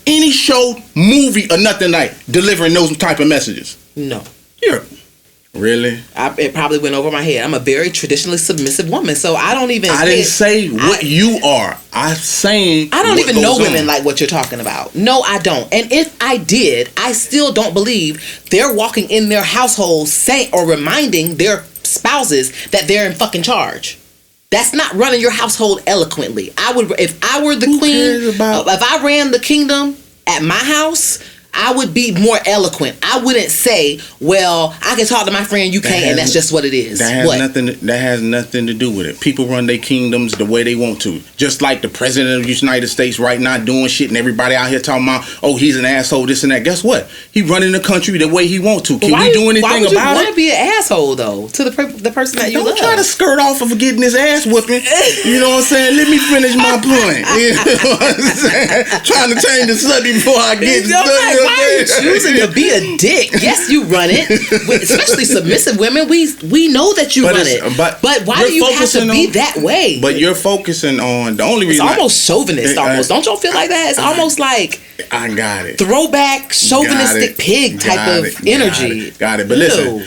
any 0.07 0.31
show, 0.31 0.77
movie 0.95 1.47
or 1.51 1.59
nothing 1.59 1.91
like 1.91 2.15
delivering 2.27 2.75
those 2.75 2.97
type 2.97 3.19
of 3.21 3.29
messages? 3.29 3.77
No. 3.97 4.23
You're 4.63 4.83
really. 5.55 6.01
I, 6.17 6.35
it 6.39 6.55
probably 6.55 6.79
went 6.79 6.95
over 6.95 7.11
my 7.11 7.23
head. 7.23 7.45
I'm 7.45 7.55
a 7.55 7.59
very 7.59 7.91
traditionally 7.91 8.39
submissive 8.39 8.89
woman, 8.91 9.17
so 9.17 9.35
I 9.35 9.55
don't 9.55 9.71
even. 9.71 9.91
I 9.91 10.05
didn't 10.05 10.25
say 10.27 10.69
what 10.71 10.99
I- 11.03 11.07
you 11.07 11.41
are. 11.45 11.77
I'm 11.93 12.17
saying 12.17 12.91
I 12.93 13.03
don't 13.03 13.19
even 13.19 13.37
know 13.43 13.57
goes 13.59 13.67
women 13.69 13.87
like 13.87 14.05
what 14.05 14.21
you're 14.21 14.29
talking 14.29 14.61
about. 14.61 14.95
No, 14.95 15.21
I 15.23 15.39
don't. 15.39 15.73
And 15.73 15.91
if 15.93 16.17
I 16.23 16.37
did, 16.39 16.91
I 16.97 17.13
still 17.13 17.53
don't 17.53 17.75
believe 17.75 18.47
they're 18.51 18.73
walking 18.75 19.11
in 19.11 19.29
their 19.29 19.43
household 19.43 20.09
saying 20.09 20.51
or 20.53 20.67
reminding 20.69 21.37
their 21.37 21.65
spouses 21.83 22.53
that 22.71 22.87
they're 22.87 23.07
in 23.11 23.17
fucking 23.17 23.43
charge. 23.43 23.99
That's 24.51 24.73
not 24.73 24.95
running 24.95 25.21
your 25.21 25.31
household 25.33 25.83
eloquently. 25.87 26.53
I 26.57 26.73
would 26.73 26.93
if 27.01 27.19
I 27.25 27.43
were 27.45 27.57
the 27.57 27.67
Who 27.67 27.79
queen, 27.79 28.35
about- 28.35 28.67
if 28.69 28.83
I 28.83 29.05
ran 29.05 29.31
the 29.31 29.41
kingdom 29.41 29.97
at 30.27 30.43
my 30.43 30.55
house, 30.55 31.19
I 31.61 31.73
would 31.77 31.93
be 31.93 32.13
more 32.19 32.39
eloquent. 32.47 32.97
I 33.03 33.19
wouldn't 33.23 33.51
say, 33.51 33.99
"Well, 34.21 34.75
I 34.81 34.95
can 34.95 35.07
talk 35.07 35.27
to 35.27 35.33
my 35.33 35.43
friend, 35.43 35.75
you 35.75 35.81
That 35.81 35.89
can't," 35.93 36.05
and 36.07 36.19
that's 36.19 36.33
just 36.33 36.53
what 36.53 36.65
it 36.65 36.73
is. 36.73 37.01
That 37.01 37.11
has 37.13 37.27
what? 37.27 37.39
nothing. 37.39 37.67
That 37.83 37.99
has 37.99 38.23
nothing 38.23 38.69
to 38.69 38.75
do 38.75 38.91
with 38.91 39.07
it. 39.07 39.21
People 39.21 39.47
run 39.49 39.67
their 39.67 39.79
kingdoms 39.79 40.33
the 40.33 40.47
way 40.47 40.63
they 40.63 40.77
want 40.77 41.03
to. 41.03 41.21
Just 41.37 41.61
like 41.61 41.83
the 41.83 41.89
president 41.89 42.41
of 42.41 42.47
the 42.47 42.53
United 42.55 42.87
States 42.89 43.19
right 43.19 43.41
now 43.41 43.59
doing 43.59 43.89
shit, 43.89 44.09
and 44.09 44.17
everybody 44.17 44.55
out 44.55 44.69
here 44.69 44.79
talking 44.79 45.03
about, 45.03 45.25
oh, 45.43 45.57
he's 45.57 45.77
an 45.77 45.85
asshole, 45.85 46.27
this 46.27 46.43
and 46.45 46.53
that. 46.53 46.63
Guess 46.63 46.85
what? 46.85 47.11
He 47.33 47.43
running 47.43 47.73
the 47.73 47.81
country 47.81 48.17
the 48.19 48.29
way 48.29 48.47
he 48.47 48.59
want 48.61 48.85
to. 48.87 48.99
Can 48.99 49.19
we 49.19 49.33
do 49.33 49.51
anything 49.51 49.63
why 49.63 49.81
would 49.81 49.91
you 49.91 49.97
about 49.99 50.15
want 50.15 50.29
it? 50.29 50.31
to 50.31 50.37
be 50.37 50.51
an 50.51 50.57
asshole 50.79 51.17
though 51.17 51.49
to 51.49 51.65
the 51.65 51.73
per- 51.73 51.91
the 51.91 52.11
person 52.13 52.39
that 52.39 52.53
you 52.53 52.59
Don't 52.59 52.67
love? 52.67 52.79
try 52.79 52.95
to 52.97 53.05
skirt 53.05 53.41
off 53.41 53.61
of 53.63 53.77
getting 53.79 54.03
his 54.03 54.15
ass 54.15 54.47
whooping. 54.47 54.83
You 55.25 55.41
know 55.41 55.51
what 55.51 55.59
I'm 55.59 55.63
saying? 55.65 55.97
Let 55.97 56.09
me 56.09 56.19
finish 56.19 56.55
my 56.57 56.79
point. 56.79 57.27
You 57.39 57.55
know 57.55 57.95
what 57.99 58.15
I'm 58.19 58.37
saying? 58.37 58.85
Trying 59.05 59.31
to 59.35 59.39
change 59.41 59.67
the 59.69 59.77
subject 59.77 60.15
before 60.23 60.37
I 60.39 60.55
get 60.57 60.85
I'm 60.87 61.48
why 61.49 61.65
are 61.65 61.79
you 61.81 61.87
choosing 61.87 62.37
to 62.47 62.53
be 62.53 62.71
a 62.71 62.97
dick? 62.97 63.31
Yes, 63.41 63.71
you 63.71 63.85
run 63.85 64.09
it. 64.11 64.31
Especially 64.83 65.25
submissive 65.25 65.79
women, 65.79 66.09
we 66.09 66.33
we 66.51 66.69
know 66.69 66.93
that 66.95 67.17
you 67.17 67.23
But 67.23 67.35
run 67.37 67.47
it. 67.47 67.77
but 67.77 68.01
but 68.03 68.23
why 68.27 68.47
do 68.47 68.53
you 68.53 68.65
have 68.67 68.91
to 68.93 69.01
be 69.11 69.27
on- 69.27 69.33
that 69.33 69.57
way? 69.59 69.99
But 70.01 70.19
you're 70.19 70.35
focusing 70.35 71.01
on 71.01 71.37
the 71.37 71.43
only 71.45 71.67
it's 71.67 71.73
reason. 71.81 71.87
I- 71.89 71.93
almost 71.97 72.27
chauvinist. 72.27 72.77
I- 72.79 72.91
Almost. 72.91 73.09
Don't 73.09 73.25
y'all 73.27 73.37
feel 73.37 73.55
like 73.55 73.69
that? 73.71 73.91
It's 73.91 73.99
almost 73.99 74.39
like 74.39 74.81
I 75.11 75.29
got 75.35 75.67
it. 75.67 75.79
throwback 75.79 76.51
chauvinistic 76.53 77.31
it. 77.33 77.39
pig 77.39 77.81
type 77.81 78.19
of 78.19 78.25
it. 78.25 78.35
Got 78.37 78.47
energy. 78.47 79.01
it. 79.09 79.19
Got 79.19 79.41
it. 79.41 79.49
But 79.49 79.59
Ew. 79.59 79.65
listen, 79.65 80.05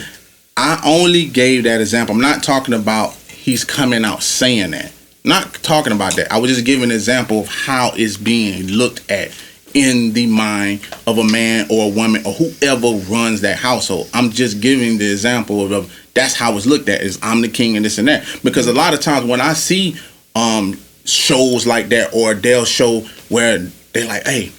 I 0.57 0.81
only 0.85 1.25
gave 1.25 1.63
that 1.63 1.79
example. 1.81 2.15
I'm 2.15 2.21
not 2.21 2.43
talking 2.43 2.73
about 2.73 3.13
he's 3.29 3.63
coming 3.63 4.03
out 4.05 4.21
saying 4.23 4.71
that. 4.71 4.91
Not 5.23 5.53
talking 5.61 5.93
about 5.93 6.15
that. 6.15 6.31
I 6.33 6.39
was 6.39 6.49
just 6.51 6.65
giving 6.65 6.85
an 6.85 6.91
example 6.91 7.41
of 7.41 7.47
how 7.47 7.91
it's 7.95 8.17
being 8.17 8.67
looked 8.67 9.09
at 9.11 9.29
in 9.73 10.13
the 10.13 10.27
mind 10.27 10.81
of 11.07 11.17
a 11.17 11.23
man 11.23 11.67
or 11.69 11.91
a 11.91 11.95
woman 11.95 12.25
or 12.25 12.33
whoever 12.33 12.87
runs 13.11 13.41
that 13.41 13.57
household. 13.57 14.09
I'm 14.13 14.31
just 14.31 14.61
giving 14.61 14.97
the 14.97 15.09
example 15.11 15.63
of, 15.63 15.71
of 15.71 15.97
that's 16.13 16.35
how 16.35 16.55
it's 16.57 16.65
looked 16.65 16.89
at 16.89 17.01
is 17.01 17.19
I'm 17.21 17.41
the 17.41 17.47
king 17.49 17.75
and 17.75 17.85
this 17.85 17.97
and 17.97 18.07
that. 18.07 18.25
Because 18.43 18.67
a 18.67 18.73
lot 18.73 18.93
of 18.93 18.99
times 18.99 19.25
when 19.25 19.41
I 19.41 19.53
see 19.53 19.97
um 20.35 20.79
shows 21.05 21.65
like 21.65 21.89
that 21.89 22.13
or 22.13 22.33
they'll 22.33 22.65
show 22.65 23.01
where 23.29 23.59
they're 23.93 24.07
like, 24.07 24.25
hey, 24.25 24.51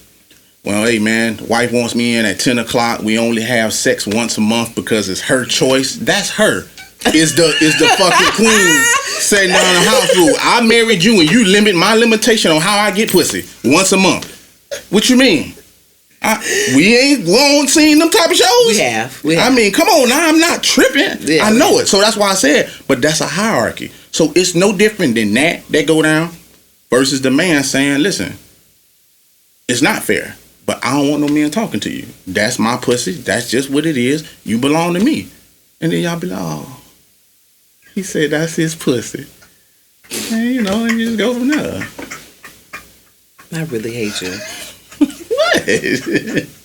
well, 0.64 0.86
hey 0.86 0.98
man, 0.98 1.38
wife 1.48 1.72
wants 1.72 1.94
me 1.94 2.16
in 2.16 2.24
at 2.24 2.38
ten 2.38 2.58
o'clock. 2.58 3.00
We 3.00 3.18
only 3.18 3.42
have 3.42 3.72
sex 3.72 4.06
once 4.06 4.38
a 4.38 4.40
month 4.40 4.74
because 4.74 5.08
it's 5.08 5.22
her 5.22 5.44
choice. 5.44 5.96
That's 5.96 6.30
her. 6.30 6.68
Is 7.06 7.34
the 7.34 7.52
is 7.60 7.76
the 7.78 7.88
fucking 7.98 8.32
queen 8.36 8.84
setting 9.18 9.50
down 9.50 9.74
the 9.74 9.90
house 9.90 10.16
rule? 10.16 10.34
I 10.38 10.64
married 10.64 11.02
you 11.02 11.20
and 11.20 11.30
you 11.30 11.44
limit 11.44 11.74
my 11.74 11.94
limitation 11.96 12.52
on 12.52 12.60
how 12.60 12.78
I 12.78 12.92
get 12.92 13.10
pussy 13.10 13.44
once 13.68 13.90
a 13.90 13.96
month. 13.96 14.31
What 14.90 15.08
you 15.08 15.16
mean? 15.16 15.54
I, 16.24 16.38
we 16.76 16.96
ain't 16.96 17.28
ain't 17.28 17.68
seen 17.68 17.98
them 17.98 18.08
type 18.08 18.30
of 18.30 18.36
shows. 18.36 18.66
We 18.68 18.78
have. 18.78 19.24
We 19.24 19.36
I 19.38 19.50
mean, 19.50 19.72
come 19.72 19.88
on 19.88 20.08
now, 20.08 20.28
I'm 20.28 20.38
not 20.38 20.62
tripping. 20.62 21.16
Yeah, 21.20 21.44
I 21.44 21.52
know 21.52 21.78
it. 21.78 21.86
So 21.86 22.00
that's 22.00 22.16
why 22.16 22.30
I 22.30 22.34
said, 22.34 22.70
but 22.86 23.02
that's 23.02 23.20
a 23.20 23.26
hierarchy. 23.26 23.88
So 24.12 24.32
it's 24.36 24.54
no 24.54 24.76
different 24.76 25.16
than 25.16 25.34
that 25.34 25.66
that 25.68 25.86
go 25.88 26.00
down 26.00 26.30
versus 26.90 27.22
the 27.22 27.30
man 27.30 27.64
saying, 27.64 28.02
listen, 28.02 28.34
it's 29.68 29.82
not 29.82 30.02
fair. 30.02 30.36
But 30.64 30.84
I 30.84 30.92
don't 30.92 31.10
want 31.10 31.22
no 31.22 31.28
man 31.28 31.50
talking 31.50 31.80
to 31.80 31.90
you. 31.90 32.06
That's 32.26 32.58
my 32.58 32.76
pussy. 32.76 33.12
That's 33.12 33.50
just 33.50 33.68
what 33.68 33.84
it 33.84 33.96
is. 33.96 34.30
You 34.44 34.58
belong 34.58 34.94
to 34.94 35.00
me. 35.00 35.28
And 35.80 35.90
then 35.90 36.02
y'all 36.02 36.20
be 36.20 36.28
like, 36.28 36.38
oh, 36.40 36.80
he 37.94 38.04
said 38.04 38.30
that's 38.30 38.54
his 38.54 38.76
pussy. 38.76 39.26
And 40.32 40.54
you 40.54 40.62
know, 40.62 40.84
and 40.84 41.00
you 41.00 41.06
just 41.06 41.18
go 41.18 41.34
from 41.34 41.48
there. 41.48 41.88
I 43.54 43.64
really 43.64 43.92
hate 43.92 44.20
you. 44.22 44.38
What? 45.54 46.48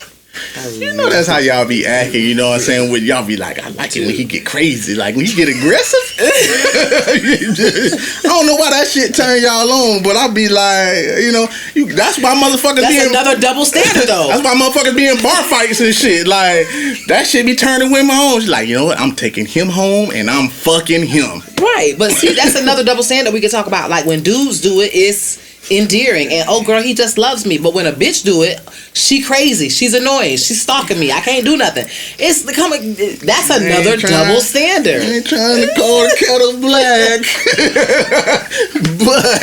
You 0.74 0.94
know 0.94 1.10
that's 1.10 1.28
how 1.28 1.40
y'all 1.40 1.68
be 1.68 1.86
acting. 1.86 2.24
You 2.24 2.36
know 2.36 2.50
what 2.50 2.56
I'm 2.56 2.62
saying? 2.62 2.92
When 2.92 3.04
y'all 3.04 3.26
be 3.26 3.38
like, 3.38 3.60
I 3.60 3.70
like 3.70 3.96
it 3.96 4.06
when 4.06 4.16
he 4.16 4.26
get 4.26 4.46
crazy, 4.46 4.96
like 4.96 5.16
when 5.16 5.26
he 5.26 5.34
get 5.34 5.50
aggressive. 5.50 6.18
I 6.20 8.22
don't 8.24 8.46
know 8.46 8.56
why 8.56 8.70
that 8.72 8.88
shit 8.88 9.16
turn 9.16 9.42
y'all 9.42 9.70
on, 9.70 10.04
but 10.04 10.16
I 10.16 10.28
be 10.28 10.50
like, 10.50 11.24
you 11.24 11.32
know, 11.32 11.48
you, 11.74 11.92
that's 11.94 12.22
why 12.22 12.36
motherfuckers 12.36 12.82
That's 12.82 12.94
be 12.94 13.02
in, 13.02 13.10
another 13.10 13.40
double 13.40 13.66
standard, 13.66 14.08
though. 14.08 14.28
that's 14.30 14.44
why 14.44 14.56
motherfuckers 14.56 14.96
be 14.96 15.08
in 15.08 15.22
bar 15.22 15.44
fights 15.44 15.80
and 15.80 15.94
shit. 15.94 16.28
Like 16.28 16.68
that 17.08 17.26
shit 17.26 17.46
be 17.46 17.56
turning 17.56 17.92
women 17.92 18.16
on. 18.16 18.42
She's 18.42 18.50
like, 18.50 18.68
you 18.68 18.76
know 18.76 18.86
what? 18.86 19.00
I'm 19.00 19.16
taking 19.16 19.46
him 19.46 19.70
home 19.70 20.12
and 20.14 20.30
I'm 20.30 20.50
fucking 20.50 21.08
him. 21.08 21.42
Right, 21.60 21.96
but 21.98 22.12
see, 22.12 22.34
that's 22.34 22.56
another 22.56 22.84
double 22.84 23.04
standard 23.04 23.34
we 23.34 23.42
can 23.42 23.50
talk 23.50 23.68
about. 23.68 23.90
Like 23.90 24.06
when 24.06 24.22
dudes 24.22 24.62
do 24.62 24.82
it, 24.82 24.92
it's 24.94 25.47
endearing, 25.72 26.32
and 26.32 26.46
oh 26.50 26.64
girl, 26.64 26.82
he 26.82 26.94
just 26.94 27.18
loves 27.18 27.46
me. 27.46 27.58
But 27.58 27.74
when 27.74 27.86
a 27.88 27.92
bitch 27.92 28.24
do 28.24 28.44
it, 28.44 28.60
she 28.94 29.22
crazy, 29.22 29.68
she's 29.70 29.94
annoying, 29.94 30.38
she's 30.38 30.62
stalking 30.62 30.98
me. 31.00 31.12
I 31.12 31.20
can't 31.22 31.44
do 31.46 31.58
nothing. 31.58 31.86
It's 32.20 32.44
the 32.44 32.54
coming. 32.54 32.94
That's 32.96 33.50
another 33.50 33.98
trying- 33.98 34.28
double 34.28 34.42
standard. 34.42 35.02
I 35.02 35.06
ain't 35.06 35.26
trying 35.28 35.62
to 35.62 35.68
call 35.76 36.04
the 36.04 36.16
kettle 36.18 36.58
black, 36.60 37.22
but 39.00 39.38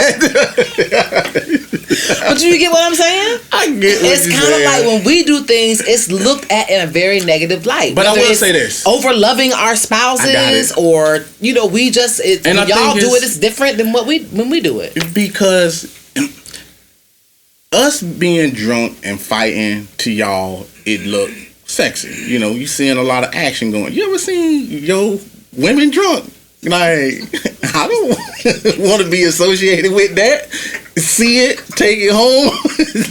But 2.08 2.42
you 2.42 2.58
get 2.58 2.70
what 2.70 2.82
I'm 2.84 2.94
saying? 2.94 3.40
I 3.52 3.66
get 3.78 4.02
what 4.02 4.12
It's 4.12 4.30
kind 4.30 4.54
of 4.54 4.60
like 4.62 4.84
when 4.86 5.04
we 5.04 5.24
do 5.24 5.42
things, 5.44 5.80
it's 5.80 6.10
looked 6.10 6.50
at 6.50 6.70
in 6.70 6.80
a 6.82 6.86
very 6.86 7.20
negative 7.20 7.66
light. 7.66 7.94
But 7.94 8.06
I 8.06 8.12
Whether 8.12 8.28
will 8.28 8.34
say 8.34 8.52
this. 8.52 8.86
over 8.86 9.12
loving 9.14 9.52
our 9.52 9.76
spouses, 9.76 10.72
or 10.76 11.24
you 11.40 11.54
know, 11.54 11.66
we 11.66 11.90
just 11.90 12.20
it, 12.20 12.46
And 12.46 12.58
I 12.58 12.66
y'all 12.66 12.94
do 12.94 13.14
it. 13.14 13.22
It's 13.22 13.38
different 13.38 13.78
than 13.78 13.92
what 13.92 14.06
we 14.06 14.24
when 14.24 14.50
we 14.50 14.60
do 14.60 14.80
it. 14.80 14.94
because 15.14 15.84
us 17.72 18.02
being 18.02 18.52
drunk 18.54 18.98
and 19.04 19.20
fighting 19.20 19.88
to 19.98 20.10
y'all, 20.10 20.66
it 20.84 21.06
look 21.06 21.30
sexy. 21.66 22.30
You 22.30 22.38
know, 22.38 22.50
you 22.50 22.66
seeing 22.66 22.96
a 22.96 23.02
lot 23.02 23.24
of 23.24 23.34
action 23.34 23.70
going. 23.70 23.92
You 23.92 24.06
ever 24.08 24.18
seen 24.18 24.68
yo 24.70 25.18
women 25.56 25.90
drunk? 25.90 26.30
Like, 26.64 27.20
I 27.74 27.86
don't 27.88 28.08
want 28.78 29.02
to 29.02 29.10
be 29.10 29.24
associated 29.24 29.92
with 29.92 30.14
that. 30.16 30.50
See 30.96 31.44
it, 31.44 31.58
take 31.76 31.98
it 31.98 32.12
home, 32.12 32.54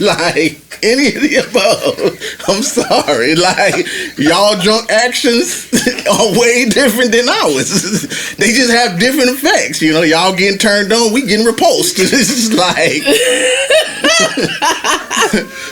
like 0.00 0.58
any 0.82 1.08
of 1.14 1.20
the 1.20 1.36
above. 1.36 2.00
I'm 2.48 2.62
sorry, 2.62 3.34
like 3.34 3.86
y'all 4.16 4.58
drunk 4.60 4.90
actions 4.90 5.68
are 6.08 6.38
way 6.38 6.64
different 6.68 7.12
than 7.12 7.28
ours. 7.28 8.36
they 8.36 8.52
just 8.52 8.72
have 8.72 8.98
different 8.98 9.30
effects. 9.30 9.82
You 9.82 9.92
know, 9.92 10.02
y'all 10.02 10.34
getting 10.34 10.58
turned 10.58 10.92
on, 10.92 11.12
we 11.12 11.26
getting 11.26 11.44
repulsed. 11.44 11.98
It's 11.98 12.10
just 12.10 12.54
like, 12.54 13.02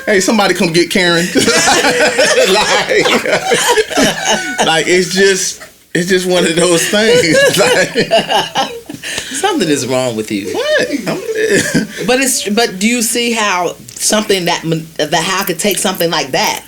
hey, 0.04 0.20
somebody 0.20 0.54
come 0.54 0.72
get 0.72 0.90
Karen. 0.90 1.24
like, 2.52 3.08
like 4.66 4.86
it's 4.86 5.14
just. 5.14 5.71
It's 5.94 6.08
just 6.08 6.26
one 6.26 6.46
of 6.46 6.56
those 6.56 6.88
things. 6.88 7.36
Like, 7.58 8.72
Something 9.02 9.68
is 9.68 9.86
wrong 9.86 10.16
with 10.16 10.30
you. 10.30 10.54
what? 10.54 10.88
But 12.06 12.20
it's 12.20 12.48
but 12.48 12.78
do 12.78 12.88
you 12.88 13.02
see 13.02 13.32
how 13.32 13.74
something 13.88 14.46
that 14.46 14.62
that 14.96 15.12
how 15.12 15.40
I 15.40 15.44
could 15.44 15.58
take 15.58 15.78
something 15.78 16.10
like 16.10 16.28
that 16.28 16.64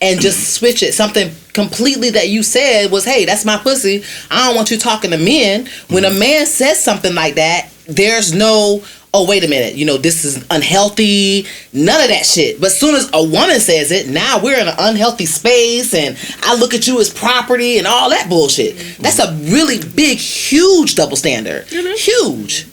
and 0.00 0.20
just 0.20 0.54
switch 0.58 0.82
it 0.82 0.94
something 0.94 1.30
completely 1.52 2.10
that 2.10 2.28
you 2.28 2.42
said 2.42 2.90
was 2.90 3.04
hey 3.04 3.24
that's 3.24 3.44
my 3.44 3.56
pussy 3.58 4.04
I 4.30 4.46
don't 4.46 4.56
want 4.56 4.70
you 4.70 4.78
talking 4.78 5.10
to 5.10 5.18
men 5.18 5.68
when 5.88 6.04
a 6.04 6.10
mm. 6.10 6.18
man 6.18 6.46
says 6.46 6.82
something 6.82 7.14
like 7.14 7.34
that 7.34 7.70
there's 7.86 8.34
no 8.34 8.82
oh 9.14 9.26
wait 9.26 9.44
a 9.44 9.48
minute 9.48 9.74
you 9.74 9.84
know 9.86 9.96
this 9.96 10.24
is 10.24 10.44
unhealthy 10.50 11.46
none 11.72 12.00
of 12.00 12.08
that 12.08 12.24
shit 12.26 12.60
but 12.60 12.70
soon 12.70 12.94
as 12.94 13.08
a 13.12 13.22
woman 13.22 13.58
says 13.60 13.90
it 13.90 14.08
now 14.08 14.38
we're 14.42 14.58
in 14.58 14.68
an 14.68 14.74
unhealthy 14.78 15.26
space 15.26 15.94
and 15.94 16.16
I 16.42 16.54
look 16.56 16.74
at 16.74 16.86
you 16.86 17.00
as 17.00 17.12
property 17.12 17.78
and 17.78 17.86
all 17.86 18.10
that 18.10 18.28
bullshit 18.28 18.76
that's 18.98 19.18
a 19.18 19.32
really 19.50 19.78
big 19.78 20.18
huge 20.18 20.94
double 20.94 21.16
standard 21.16 21.66
huge 21.68 22.66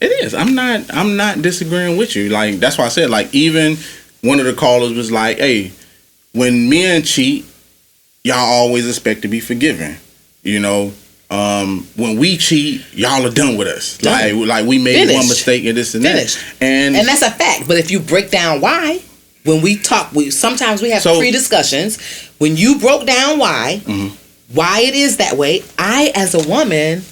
It 0.00 0.24
is. 0.24 0.32
I'm 0.32 0.54
not. 0.54 0.94
I'm 0.94 1.16
not 1.16 1.42
disagreeing 1.42 1.98
with 1.98 2.16
you. 2.16 2.30
Like 2.30 2.56
that's 2.56 2.78
why 2.78 2.86
I 2.86 2.88
said. 2.88 3.10
Like 3.10 3.34
even 3.34 3.76
one 4.22 4.40
of 4.40 4.46
the 4.46 4.54
callers 4.54 4.94
was 4.94 5.12
like, 5.12 5.36
"Hey, 5.36 5.72
when 6.32 6.70
men 6.70 7.02
cheat, 7.02 7.44
y'all 8.24 8.38
always 8.38 8.88
expect 8.88 9.20
to 9.22 9.28
be 9.28 9.40
forgiven. 9.40 9.96
You 10.42 10.60
know, 10.60 10.92
um, 11.30 11.86
when 11.96 12.18
we 12.18 12.36
cheat, 12.36 12.82
y'all 12.92 13.24
are 13.26 13.30
done 13.30 13.56
with 13.56 13.68
us. 13.68 13.98
Done. 13.98 14.12
Like 14.40 14.48
like 14.48 14.66
we 14.66 14.78
made 14.78 14.94
Finished. 14.94 15.14
one 15.16 15.28
mistake 15.28 15.64
and 15.64 15.76
this 15.76 15.94
and 15.94 16.02
Finished. 16.04 16.36
that. 16.58 16.64
And, 16.64 16.96
and 16.96 17.06
that's 17.06 17.22
a 17.22 17.30
fact. 17.30 17.68
But 17.68 17.78
if 17.78 17.90
you 17.90 18.00
break 18.00 18.30
down 18.30 18.60
why, 18.60 19.00
when 19.44 19.62
we 19.62 19.76
talk, 19.76 20.12
we 20.12 20.30
sometimes 20.30 20.82
we 20.82 20.90
have 20.90 21.02
So- 21.02 21.18
pre 21.18 21.30
discussions. 21.30 21.98
When 22.38 22.56
you 22.56 22.78
broke 22.78 23.06
down 23.06 23.38
why, 23.38 23.80
Mhm. 23.84 24.12
why 24.52 24.80
it 24.80 24.94
is 24.94 25.18
that 25.18 25.36
way, 25.36 25.62
I 25.78 26.10
as 26.14 26.34
a 26.34 26.40
woman 26.48 27.04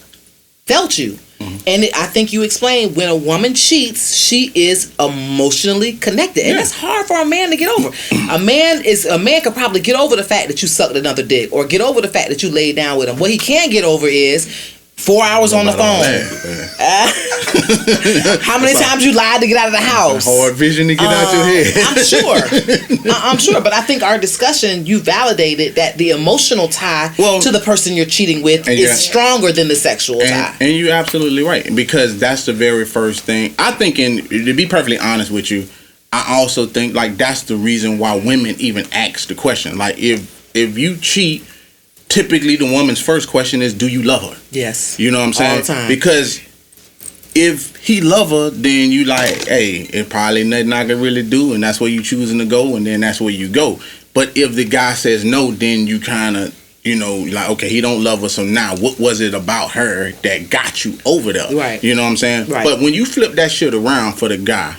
felt 0.67 0.99
you. 0.99 1.19
Mm-hmm. 1.39 1.57
And 1.69 1.85
it, 1.85 1.97
I 1.97 2.07
think 2.07 2.33
you 2.33 2.43
explained 2.43 2.97
when 2.97 3.09
a 3.09 3.15
woman 3.17 3.55
cheats, 3.55 4.15
she 4.17 4.51
is 4.55 4.93
emotionally 4.99 5.93
connected, 5.93 6.41
and 6.43 6.51
Yeah. 6.51 6.57
that's 6.57 6.73
hard 6.73 7.07
for 7.07 7.21
a 7.21 7.25
man 7.25 7.51
to 7.51 7.57
get 7.57 7.69
over. 7.79 7.91
a 8.33 8.39
man 8.39 8.85
is 8.85 9.07
a 9.07 9.19
man 9.19 9.41
could 9.43 9.55
probably 9.55 9.81
get 9.81 9.95
over 9.99 10.17
the 10.17 10.25
fact 10.25 10.49
that 10.49 10.63
you 10.63 10.69
sucked 10.69 10.97
another 10.97 11.23
dick, 11.23 11.53
or 11.53 11.65
get 11.67 11.81
over 11.81 12.01
the 12.01 12.09
fact 12.09 12.29
that 12.31 12.43
you 12.43 12.51
laid 12.51 12.77
down 12.77 12.99
with 12.99 13.09
him. 13.09 13.19
What 13.19 13.31
he 13.31 13.39
can't 13.39 13.71
get 13.71 13.85
over 13.85 14.07
is 14.09 14.49
four 14.99 15.25
hours 15.25 15.53
on 15.53 15.65
the 15.67 15.73
phone. 15.73 16.05
How 18.43 18.59
many 18.59 18.75
times 18.79 19.05
you 19.05 19.13
lied 19.13 19.41
to 19.41 19.47
get 19.47 19.57
out 19.57 19.67
of 19.69 19.73
the 19.73 19.79
house? 19.81 20.25
Hard 20.27 20.55
vision 20.55 20.89
to 20.89 20.95
get 20.95 21.07
out 21.07 21.33
your 21.33 21.43
Um, 21.43 21.49
head. 21.49 21.75
I'm 21.87 22.05
sure. 22.05 22.37
I- 23.15 23.31
I'm 23.31 23.39
sure, 23.39 23.61
but 23.61 23.73
I 23.73 23.81
think 23.83 24.03
our 24.03 24.19
discussion 24.19 24.87
you 24.87 24.99
validated 25.01 25.77
that 25.77 25.97
the 25.99 26.11
emotional 26.11 26.69
tie 26.69 27.13
Well- 27.19 27.41
to 27.41 27.51
the 27.51 27.61
person 27.61 27.95
you're 27.95 28.07
cheating 28.07 28.43
with 28.43 28.69
is 28.69 28.99
stronger 28.99 29.53
than 29.53 29.69
the 29.69 29.77
sexual 29.77 30.21
and, 30.21 30.29
tie. 30.31 30.55
and 30.61 30.77
you're 30.77 30.93
absolutely 30.93 31.43
right 31.43 31.75
because 31.75 32.19
that's 32.19 32.45
the 32.47 32.53
very 32.53 32.85
first 32.85 33.21
thing 33.21 33.55
i 33.59 33.71
think 33.73 33.99
and 33.99 34.29
to 34.29 34.53
be 34.55 34.67
perfectly 34.67 34.99
honest 34.99 35.31
with 35.31 35.51
you 35.51 35.67
i 36.13 36.25
also 36.37 36.67
think 36.67 36.95
like 36.95 37.17
that's 37.17 37.43
the 37.45 37.57
reason 37.57 37.99
why 37.99 38.17
women 38.17 38.55
even 38.59 38.87
ask 38.93 39.29
the 39.29 39.35
question 39.35 39.77
like 39.79 39.99
if 39.99 40.51
if 40.55 40.77
you 40.79 40.97
cheat 40.97 41.45
typically 42.09 42.57
the 42.57 42.71
woman's 42.71 43.01
first 43.01 43.29
question 43.29 43.61
is 43.63 43.75
do 43.75 43.89
you 43.89 44.03
love 44.03 44.23
her 44.23 44.41
yes. 44.51 44.99
you 44.99 45.11
know 45.11 45.19
what 45.19 45.27
i'm 45.27 45.33
saying 45.33 45.51
All 45.53 45.57
the 45.59 45.63
time. 45.65 45.89
because 45.89 46.41
if 47.35 47.77
he 47.77 48.01
love 48.01 48.31
her 48.31 48.51
then 48.51 48.91
you 48.91 49.05
like 49.05 49.47
hey 49.47 49.77
it 49.93 50.09
probably 50.09 50.45
nothing 50.45 50.73
i 50.73 50.85
can 50.87 51.01
really 51.01 51.23
do 51.29 51.53
and 51.55 51.63
that's 51.63 51.81
where 51.81 51.91
you 51.91 52.03
choosing 52.03 52.39
to 52.39 52.47
go 52.47 52.77
and 52.77 52.87
then 52.87 53.01
that's 53.01 53.21
where 53.21 53.31
you 53.31 53.49
go 53.49 53.79
but 54.15 54.37
if 54.37 54.55
the 54.55 54.65
guy 54.65 54.95
says 54.95 55.25
no 55.25 55.51
then 55.51 55.87
you 55.87 56.01
kind 56.01 56.37
of 56.37 56.55
you 56.85 56.97
know 56.97 57.17
like 57.33 57.51
okay 57.51 57.69
he 57.69 57.81
don't 57.81 58.03
love 58.03 58.23
her 58.23 58.29
so 58.29 58.43
now 58.45 58.75
what 58.77 58.99
was 58.99 59.21
it 59.21 59.35
about 59.35 59.73
her 59.73 60.13
that 60.23 60.49
got 60.49 60.85
you 60.85 60.99
over 61.05 61.33
there 61.33 61.55
Right. 61.55 61.83
you 61.85 61.95
know 61.95 62.03
what 62.03 62.09
i'm 62.11 62.17
saying 62.17 62.49
Right. 62.49 62.65
but 62.65 62.81
when 62.81 62.95
you 62.95 63.05
flip 63.05 63.33
that 63.35 63.51
shit 63.51 63.75
around 63.75 64.15
for 64.15 64.29
the 64.29 64.39
guy 64.39 64.77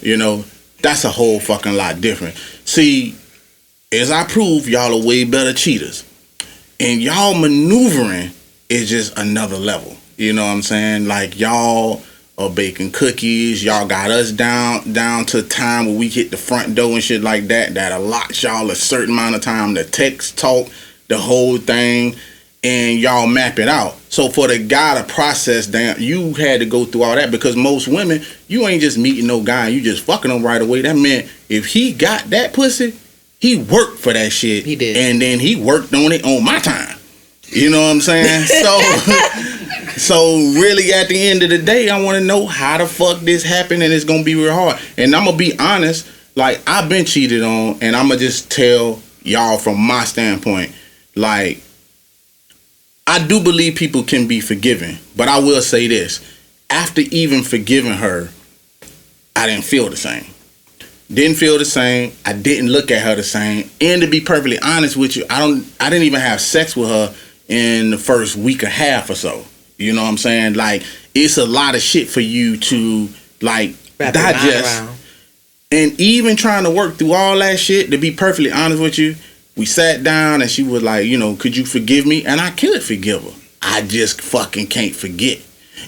you 0.00 0.16
know 0.16 0.44
that's 0.82 1.04
a 1.04 1.10
whole 1.10 1.38
fucking 1.38 1.74
lot 1.74 2.00
different 2.00 2.34
see 2.64 3.14
as 3.92 4.10
i 4.10 4.24
prove 4.24 4.68
y'all 4.68 5.00
are 5.00 5.06
way 5.06 5.24
better 5.24 5.52
cheaters 5.52 6.04
and 6.82 7.00
y'all 7.00 7.34
maneuvering 7.34 8.32
is 8.68 8.90
just 8.90 9.16
another 9.16 9.56
level. 9.56 9.96
You 10.16 10.32
know 10.32 10.44
what 10.44 10.50
I'm 10.50 10.62
saying? 10.62 11.06
Like 11.06 11.38
y'all 11.38 12.02
are 12.36 12.50
baking 12.50 12.90
cookies. 12.90 13.62
Y'all 13.62 13.86
got 13.86 14.10
us 14.10 14.32
down 14.32 14.92
down 14.92 15.24
to 15.26 15.42
time 15.42 15.86
where 15.86 15.96
we 15.96 16.08
hit 16.08 16.32
the 16.32 16.36
front 16.36 16.74
door 16.74 16.94
and 16.94 17.02
shit 17.02 17.22
like 17.22 17.44
that. 17.48 17.74
That 17.74 17.92
allots 17.92 18.42
y'all 18.42 18.68
a 18.70 18.74
certain 18.74 19.14
amount 19.14 19.36
of 19.36 19.42
time 19.42 19.76
to 19.76 19.84
text, 19.84 20.36
talk, 20.36 20.68
the 21.06 21.18
whole 21.18 21.56
thing, 21.56 22.16
and 22.64 22.98
y'all 22.98 23.28
map 23.28 23.60
it 23.60 23.68
out. 23.68 23.94
So 24.08 24.28
for 24.28 24.48
the 24.48 24.58
guy 24.58 25.00
to 25.00 25.04
process 25.04 25.68
down, 25.68 25.96
you 26.00 26.34
had 26.34 26.58
to 26.60 26.66
go 26.66 26.84
through 26.84 27.04
all 27.04 27.14
that 27.14 27.30
because 27.30 27.54
most 27.54 27.86
women, 27.86 28.22
you 28.48 28.66
ain't 28.66 28.82
just 28.82 28.98
meeting 28.98 29.28
no 29.28 29.40
guy, 29.40 29.68
you 29.68 29.82
just 29.82 30.02
fucking 30.02 30.32
them 30.32 30.44
right 30.44 30.60
away. 30.60 30.82
That 30.82 30.96
meant 30.96 31.30
if 31.48 31.66
he 31.66 31.92
got 31.92 32.24
that 32.30 32.52
pussy, 32.52 32.98
he 33.42 33.56
worked 33.56 33.98
for 33.98 34.12
that 34.12 34.30
shit. 34.30 34.64
He 34.64 34.76
did. 34.76 34.96
And 34.96 35.20
then 35.20 35.40
he 35.40 35.56
worked 35.56 35.92
on 35.92 36.12
it 36.12 36.24
on 36.24 36.44
my 36.44 36.60
time. 36.60 36.96
You 37.48 37.70
know 37.70 37.82
what 37.82 37.90
I'm 37.90 38.00
saying? 38.00 38.46
So 38.62 38.78
so 39.96 40.36
really 40.60 40.92
at 40.92 41.08
the 41.08 41.20
end 41.28 41.42
of 41.42 41.50
the 41.50 41.58
day, 41.58 41.88
I 41.90 42.00
wanna 42.00 42.20
know 42.20 42.46
how 42.46 42.78
the 42.78 42.86
fuck 42.86 43.18
this 43.20 43.42
happened 43.42 43.82
and 43.82 43.92
it's 43.92 44.04
gonna 44.04 44.22
be 44.22 44.36
real 44.36 44.54
hard. 44.54 44.80
And 44.96 45.12
I'm 45.14 45.24
gonna 45.24 45.36
be 45.36 45.58
honest, 45.58 46.08
like 46.36 46.60
I've 46.68 46.88
been 46.88 47.04
cheated 47.04 47.42
on 47.42 47.78
and 47.82 47.96
I'm 47.96 48.06
gonna 48.06 48.20
just 48.20 48.48
tell 48.48 49.02
y'all 49.24 49.58
from 49.58 49.80
my 49.80 50.04
standpoint, 50.04 50.72
like 51.16 51.62
I 53.08 53.26
do 53.26 53.42
believe 53.42 53.74
people 53.74 54.04
can 54.04 54.28
be 54.28 54.40
forgiven, 54.40 54.98
but 55.16 55.26
I 55.26 55.40
will 55.40 55.62
say 55.62 55.88
this. 55.88 56.20
After 56.70 57.00
even 57.10 57.42
forgiving 57.42 57.94
her, 57.94 58.30
I 59.34 59.48
didn't 59.48 59.64
feel 59.64 59.90
the 59.90 59.96
same. 59.96 60.31
Didn't 61.12 61.36
feel 61.36 61.58
the 61.58 61.64
same. 61.64 62.12
I 62.24 62.32
didn't 62.32 62.70
look 62.70 62.90
at 62.90 63.02
her 63.02 63.14
the 63.14 63.22
same. 63.22 63.68
And 63.80 64.00
to 64.02 64.08
be 64.08 64.20
perfectly 64.20 64.58
honest 64.58 64.96
with 64.96 65.16
you, 65.16 65.24
I 65.28 65.40
don't 65.40 65.66
I 65.78 65.90
didn't 65.90 66.04
even 66.04 66.20
have 66.20 66.40
sex 66.40 66.74
with 66.74 66.88
her 66.88 67.14
in 67.48 67.90
the 67.90 67.98
first 67.98 68.36
week 68.36 68.64
or 68.64 68.68
half 68.68 69.10
or 69.10 69.14
so. 69.14 69.44
You 69.76 69.92
know 69.92 70.02
what 70.02 70.08
I'm 70.08 70.16
saying? 70.16 70.54
Like 70.54 70.84
it's 71.14 71.36
a 71.36 71.46
lot 71.46 71.74
of 71.74 71.82
shit 71.82 72.08
for 72.08 72.20
you 72.20 72.56
to 72.56 73.08
like 73.40 73.74
Wrap 73.98 74.14
digest. 74.14 74.82
And 75.70 75.98
even 76.00 76.36
trying 76.36 76.64
to 76.64 76.70
work 76.70 76.96
through 76.96 77.12
all 77.12 77.38
that 77.38 77.58
shit, 77.58 77.90
to 77.90 77.98
be 77.98 78.10
perfectly 78.10 78.52
honest 78.52 78.82
with 78.82 78.98
you, 78.98 79.16
we 79.56 79.66
sat 79.66 80.02
down 80.02 80.42
and 80.42 80.50
she 80.50 80.62
was 80.62 80.82
like, 80.82 81.06
you 81.06 81.18
know, 81.18 81.34
could 81.36 81.56
you 81.56 81.64
forgive 81.64 82.06
me? 82.06 82.24
And 82.24 82.40
I 82.40 82.50
could 82.50 82.82
forgive 82.82 83.22
her. 83.22 83.40
I 83.62 83.82
just 83.82 84.20
fucking 84.20 84.66
can't 84.66 84.94
forget. 84.94 85.40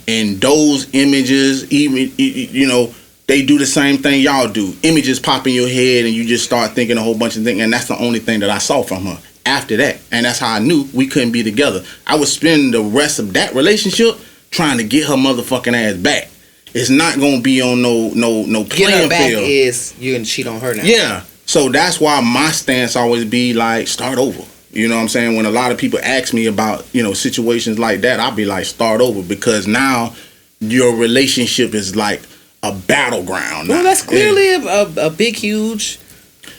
And 0.07 0.41
those 0.41 0.93
images, 0.95 1.71
even 1.71 2.13
you 2.17 2.67
know, 2.67 2.95
they 3.27 3.45
do 3.45 3.59
the 3.59 3.67
same 3.67 3.99
thing 3.99 4.21
y'all 4.21 4.49
do. 4.49 4.75
Images 4.83 5.19
pop 5.19 5.47
in 5.47 5.55
your 5.55 5.69
head, 5.69 6.05
and 6.05 6.15
you 6.15 6.25
just 6.25 6.45
start 6.45 6.73
thinking 6.73 6.99
a 6.99 7.03
whole 7.03 7.17
bunch 7.17 7.37
of 7.37 7.45
things. 7.45 7.61
And 7.61 7.73
that's 7.73 7.89
the 7.89 7.99
only 7.99 8.19
thing 8.19 8.41
that 8.41 8.51
I 8.51 8.59
saw 8.59 8.83
from 8.83 9.05
her 9.07 9.19
after 9.47 9.77
that. 9.79 9.99
And 10.11 10.27
that's 10.27 10.39
how 10.39 10.55
I 10.55 10.59
knew 10.59 10.87
we 10.93 11.07
couldn't 11.07 11.33
be 11.33 11.43
together. 11.43 11.83
I 12.07 12.17
would 12.17 12.29
spend 12.29 12.75
the 12.75 12.83
rest 12.83 13.19
of 13.19 13.33
that 13.35 13.55
relationship 13.55 14.17
trying 14.51 14.79
to 14.79 14.85
get 14.85 15.07
her 15.07 15.15
motherfucking 15.15 15.75
ass 15.75 15.97
back. 15.97 16.29
It's 16.75 16.91
not 16.91 17.19
gonna 17.21 17.41
be 17.41 17.63
on 17.63 17.83
no 17.83 18.11
no 18.15 18.45
no 18.47 18.65
Get 18.65 18.93
her 18.93 19.09
back 19.09 19.29
field. 19.31 19.45
is 19.45 19.95
you're 19.99 20.17
gonna 20.17 20.25
cheat 20.25 20.47
on 20.47 20.61
her 20.61 20.75
now. 20.75 20.83
Yeah. 20.83 21.23
So 21.47 21.69
that's 21.69 22.01
why 22.01 22.21
my 22.21 22.51
stance 22.51 22.97
always 22.97 23.25
be 23.25 23.55
like 23.55 23.87
start 23.87 24.19
over. 24.19 24.43
You 24.73 24.89
know 24.89 24.97
what 24.97 25.03
I'm 25.03 25.09
saying? 25.09 25.37
When 25.37 25.47
a 25.47 25.51
lot 25.51 25.71
of 25.71 25.79
people 25.79 26.01
ask 26.03 26.35
me 26.35 26.47
about, 26.47 26.85
you 26.93 27.03
know, 27.03 27.13
situations 27.15 27.79
like 27.79 28.01
that, 28.01 28.19
I'll 28.19 28.35
be 28.35 28.45
like 28.45 28.65
start 28.65 29.01
over 29.01 29.23
because 29.23 29.69
now 29.69 30.15
your 30.59 30.97
relationship 30.97 31.75
is 31.75 31.95
like 31.95 32.23
a 32.65 32.73
battleground. 32.73 33.69
Well, 33.69 33.83
that's 33.83 34.03
clearly 34.03 34.55
a, 34.55 34.61
a, 34.61 35.07
a 35.07 35.11
big, 35.11 35.37
huge 35.37 35.99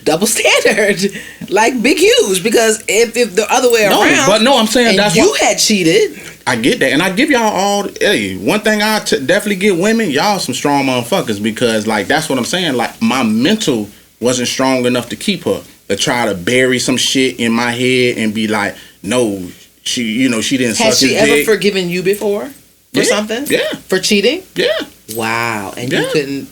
double 0.04 0.28
standard. 0.36 1.12
like 1.50 1.82
big, 1.82 1.98
huge. 1.98 2.44
Because 2.44 2.84
if, 2.88 3.16
if 3.18 3.36
the 3.36 3.46
other 3.52 3.72
way 3.72 3.88
No, 3.90 4.02
around, 4.02 4.28
but 4.28 4.42
no, 4.42 4.58
I'm 4.58 4.68
saying 4.68 4.98
that's 4.98 5.16
you 5.16 5.34
had 5.42 5.56
cheated. 5.58 6.20
I 6.48 6.56
get 6.58 6.78
that, 6.80 6.92
and 6.92 7.02
I 7.02 7.10
give 7.12 7.32
y'all 7.32 7.42
all. 7.42 7.88
Hey, 8.00 8.38
one 8.38 8.60
thing 8.60 8.82
I 8.84 9.00
t- 9.00 9.26
definitely 9.26 9.56
get 9.56 9.80
women, 9.80 10.12
y'all 10.12 10.38
some 10.38 10.54
strong 10.54 10.86
motherfuckers 10.86 11.42
because, 11.42 11.88
like, 11.88 12.06
that's 12.06 12.30
what 12.30 12.38
I'm 12.38 12.46
saying. 12.46 12.76
Like, 12.76 13.02
my 13.02 13.24
mental 13.24 13.90
wasn't 14.20 14.48
strong 14.48 14.86
enough 14.86 15.10
to 15.10 15.16
keep 15.16 15.44
her 15.46 15.64
to 15.88 15.96
try 15.96 16.28
to 16.28 16.36
bury 16.36 16.78
some 16.78 16.98
shit 16.98 17.40
in 17.40 17.52
my 17.52 17.72
head 17.72 18.18
and 18.20 18.32
be 18.34 18.48
like, 18.48 18.76
no, 19.02 19.48
she, 19.84 20.04
you 20.04 20.30
know, 20.30 20.40
she 20.42 20.58
didn't 20.58 20.78
Has 20.78 21.00
she 21.00 21.16
ever 21.16 21.28
dick. 21.38 21.46
forgiven 21.48 21.90
you 21.90 22.04
before 22.04 22.46
for 22.46 22.54
Yeah, 22.92 23.04
something? 23.04 23.46
yeah. 23.48 23.74
For 23.88 23.98
cheating? 24.00 24.44
yeah, 24.56 24.72
Wow. 25.14 25.74
And 25.78 25.92
you 25.92 26.00
Yeah. 26.00 26.10
couldn't. 26.12 26.50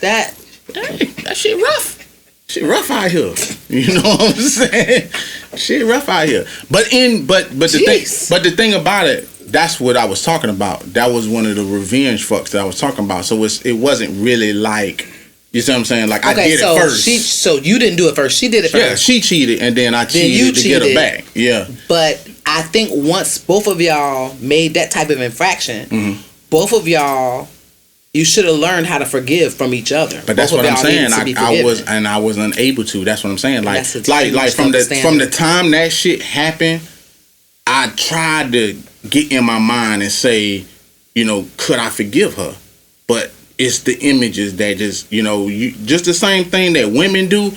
That 0.00 0.34
hey, 0.74 1.04
that 1.24 1.36
shit 1.36 1.56
rough. 1.62 1.98
Shit 2.48 2.64
rough 2.64 2.90
out 2.90 3.10
here. 3.10 3.34
You 3.72 3.94
know 3.94 4.02
what 4.02 4.34
I'm 4.36 4.42
saying? 4.42 5.08
Shit 5.56 5.86
rough 5.86 6.06
out 6.08 6.28
here. 6.28 6.44
But 6.70 6.92
in 6.92 7.24
but 7.24 7.48
but 7.58 7.70
the 7.72 7.78
thing 7.78 8.04
but 8.28 8.42
the 8.42 8.50
thing 8.50 8.74
about 8.74 9.06
it, 9.06 9.26
that's 9.50 9.80
what 9.80 9.96
I 9.96 10.04
was 10.04 10.22
talking 10.22 10.50
about. 10.50 10.80
That 10.92 11.10
was 11.10 11.26
one 11.26 11.46
of 11.46 11.56
the 11.56 11.64
revenge 11.64 12.28
fucks 12.28 12.50
that 12.50 12.60
I 12.60 12.64
was 12.64 12.78
talking 12.78 13.04
about. 13.06 13.24
So 13.24 13.42
it's 13.44 13.62
it 13.62 13.72
wasn't 13.72 14.22
really 14.22 14.52
like 14.52 15.08
you 15.52 15.60
see 15.62 15.72
what 15.72 15.78
I'm 15.78 15.84
saying? 15.86 16.08
Like 16.10 16.24
I 16.26 16.32
okay. 16.32 16.48
did 16.48 16.60
so 16.60 16.76
it 16.76 16.80
first. 16.80 17.02
she. 17.04 17.16
So 17.18 17.54
you 17.56 17.78
didn't 17.78 17.96
do 17.96 18.08
it 18.10 18.14
first. 18.16 18.36
She 18.38 18.48
did 18.48 18.64
it 18.66 18.70
first. 18.72 18.82
yeah, 18.84 18.90
first. 18.90 19.04
she 19.04 19.20
cheated 19.22 19.60
and 19.62 19.74
then 19.74 19.94
I 19.94 20.04
cheated 20.04 20.38
you 20.38 20.52
to 20.52 20.62
get 20.68 20.82
her 20.82 20.94
back. 20.94 21.24
Yeah. 21.34 21.66
But 21.88 22.28
I 22.44 22.60
think 22.62 22.90
once 22.92 23.38
both 23.38 23.66
of 23.68 23.80
y'all 23.80 24.34
made 24.40 24.74
that 24.74 24.90
type 24.90 25.08
of 25.08 25.20
infraction, 25.20 25.88
Mm-hmm. 25.88 26.20
both 26.50 26.72
of 26.74 26.86
y'all, 26.86 27.48
you 28.14 28.26
should 28.26 28.44
have 28.44 28.56
learned 28.56 28.86
how 28.86 28.98
to 28.98 29.06
forgive 29.06 29.54
from 29.54 29.72
each 29.72 29.90
other. 29.90 30.22
But 30.26 30.36
that's 30.36 30.52
what 30.52 30.66
I'm 30.66 30.76
saying. 30.76 31.12
I, 31.12 31.34
I 31.36 31.62
was 31.62 31.82
and 31.82 32.06
I 32.06 32.18
was 32.18 32.36
unable 32.36 32.84
to. 32.84 33.04
That's 33.04 33.24
what 33.24 33.30
I'm 33.30 33.38
saying. 33.38 33.64
Like 33.64 33.86
like 34.06 34.32
like 34.32 34.52
from 34.52 34.72
the 34.72 35.00
from 35.00 35.18
the 35.18 35.28
time 35.28 35.70
that 35.70 35.92
shit 35.92 36.20
happened, 36.20 36.82
I 37.66 37.88
tried 37.96 38.52
to 38.52 38.78
get 39.08 39.32
in 39.32 39.44
my 39.44 39.58
mind 39.58 40.02
and 40.02 40.12
say, 40.12 40.64
you 41.14 41.24
know, 41.24 41.46
could 41.56 41.78
I 41.78 41.88
forgive 41.88 42.34
her? 42.34 42.54
But 43.06 43.32
it's 43.56 43.80
the 43.80 43.98
images 44.00 44.56
that 44.56 44.76
just 44.76 45.10
you 45.10 45.22
know 45.22 45.46
you 45.46 45.72
just 45.72 46.04
the 46.04 46.14
same 46.14 46.44
thing 46.44 46.74
that 46.74 46.90
women 46.92 47.28
do. 47.28 47.52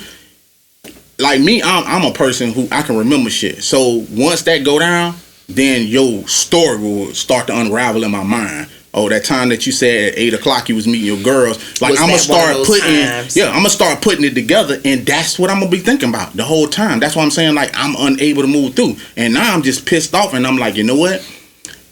Like 1.18 1.40
me, 1.40 1.62
I'm 1.62 1.84
I'm 1.84 2.10
a 2.10 2.14
person 2.14 2.52
who 2.52 2.66
I 2.72 2.80
can 2.80 2.96
remember 2.96 3.28
shit. 3.28 3.62
So 3.62 4.06
once 4.10 4.42
that 4.42 4.64
go 4.64 4.78
down, 4.78 5.16
then 5.48 5.86
your 5.86 6.26
story 6.28 6.78
will 6.78 7.12
start 7.12 7.46
to 7.48 7.58
unravel 7.58 8.04
in 8.04 8.10
my 8.10 8.24
mind. 8.24 8.70
Oh, 8.98 9.08
that 9.10 9.24
time 9.24 9.50
that 9.50 9.66
you 9.66 9.72
said 9.72 10.12
at 10.14 10.18
eight 10.18 10.32
o'clock 10.32 10.68
you 10.70 10.74
was 10.74 10.86
meeting 10.88 11.06
your 11.06 11.22
girls. 11.22 11.58
Like 11.82 11.90
Was 11.92 12.00
I'm 12.00 12.08
gonna 12.08 12.18
that 12.18 12.28
one 12.30 12.60
of 12.60 12.66
start 12.66 12.66
putting, 12.66 13.06
times? 13.06 13.36
yeah, 13.36 13.48
I'm 13.48 13.56
gonna 13.58 13.68
start 13.70 14.00
putting 14.00 14.24
it 14.24 14.34
together, 14.34 14.80
and 14.84 15.04
that's 15.04 15.38
what 15.38 15.50
I'm 15.50 15.58
gonna 15.60 15.70
be 15.70 15.78
thinking 15.80 16.08
about 16.08 16.32
the 16.32 16.44
whole 16.44 16.66
time. 16.66 16.98
That's 16.98 17.14
why 17.14 17.22
I'm 17.22 17.30
saying 17.30 17.54
like 17.54 17.70
I'm 17.74 17.94
unable 17.98 18.40
to 18.42 18.48
move 18.48 18.74
through, 18.74 18.96
and 19.16 19.34
now 19.34 19.52
I'm 19.54 19.62
just 19.62 19.84
pissed 19.86 20.14
off, 20.14 20.32
and 20.32 20.46
I'm 20.46 20.56
like, 20.56 20.76
you 20.76 20.82
know 20.84 20.96
what? 20.96 21.20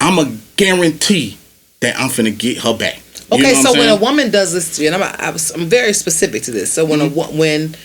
I'm 0.01 0.19
a 0.19 0.35
guarantee 0.57 1.37
that 1.81 1.95
I'm 1.99 2.11
gonna 2.17 2.31
get 2.31 2.59
her 2.59 2.75
back. 2.77 3.03
You 3.31 3.39
Okay, 3.39 3.55
so 3.55 3.73
when 3.73 3.89
a 3.91 3.97
woman 3.97 4.31
does 4.31 4.53
this 4.55 4.77
to 4.77 4.83
you, 4.83 4.93
and 4.93 5.03
I'm, 5.03 5.15
I 5.19 5.31
was, 5.31 5.51
I'm 5.51 5.67
very 5.67 5.93
specific 5.93 6.43
to 6.45 6.51
this. 6.53 6.73
So 6.73 6.85
when 6.87 7.01
Mm-hmm. 7.01 7.19
a 7.35 7.39
when 7.39 7.77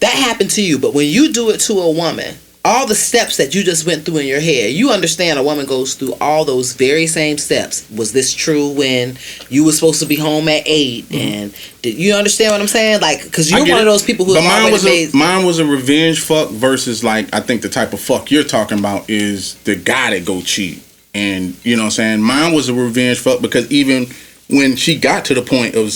that 0.00 0.12
happened 0.14 0.50
to 0.52 0.62
you, 0.62 0.78
but 0.78 0.94
when 0.94 1.08
you 1.08 1.32
do 1.32 1.50
it 1.50 1.58
to 1.62 1.74
a 1.80 1.90
woman, 1.90 2.34
all 2.62 2.86
the 2.86 2.94
steps 2.94 3.38
that 3.38 3.54
you 3.54 3.62
just 3.64 3.86
went 3.86 4.04
through 4.04 4.18
in 4.18 4.26
your 4.26 4.40
head, 4.40 4.72
you 4.72 4.90
understand 4.90 5.38
a 5.38 5.42
woman 5.42 5.64
goes 5.64 5.94
through 5.94 6.14
all 6.20 6.44
those 6.44 6.74
very 6.74 7.06
same 7.06 7.38
steps. 7.38 7.88
Was 7.90 8.12
this 8.12 8.34
true 8.34 8.68
when 8.70 9.16
you 9.48 9.64
were 9.64 9.72
supposed 9.72 10.00
to 10.00 10.06
be 10.06 10.16
home 10.16 10.46
at 10.48 10.62
8 10.66 11.06
And 11.10 11.54
did 11.80 11.96
you 11.96 12.12
understand 12.14 12.52
what 12.52 12.60
I'm 12.60 12.68
saying? 12.68 13.00
Like, 13.00 13.24
because 13.24 13.50
Mm-hmm. 13.50 13.66
You're 13.66 13.76
one 13.76 13.86
of 13.86 13.92
those 13.92 14.02
people 14.02 14.26
who 14.26 14.34
but 14.34 14.44
mine 14.44 14.70
was 14.70 14.84
made. 14.84 15.12
a 15.12 15.16
mine 15.16 15.44
was 15.46 15.58
a 15.58 15.64
revenge 15.64 16.20
fuck 16.20 16.50
versus 16.50 17.02
like 17.02 17.32
I 17.34 17.40
think 17.40 17.62
the 17.62 17.68
type 17.68 17.92
of 17.92 18.00
fuck 18.00 18.30
you're 18.30 18.44
talking 18.44 18.78
about 18.78 19.08
is 19.08 19.54
the 19.64 19.74
guy 19.76 20.10
that 20.10 20.24
go 20.24 20.40
cheat, 20.42 20.82
and 21.14 21.56
you 21.64 21.76
know 21.76 21.82
what 21.82 21.86
I'm 21.86 21.90
saying. 21.92 22.22
Mine 22.22 22.52
was 22.52 22.68
a 22.68 22.74
revenge 22.74 23.18
fuck 23.18 23.40
because 23.40 23.70
even 23.72 24.06
when 24.50 24.76
she 24.76 24.98
got 24.98 25.24
to 25.26 25.34
the 25.34 25.42
point 25.42 25.74
of 25.74 25.88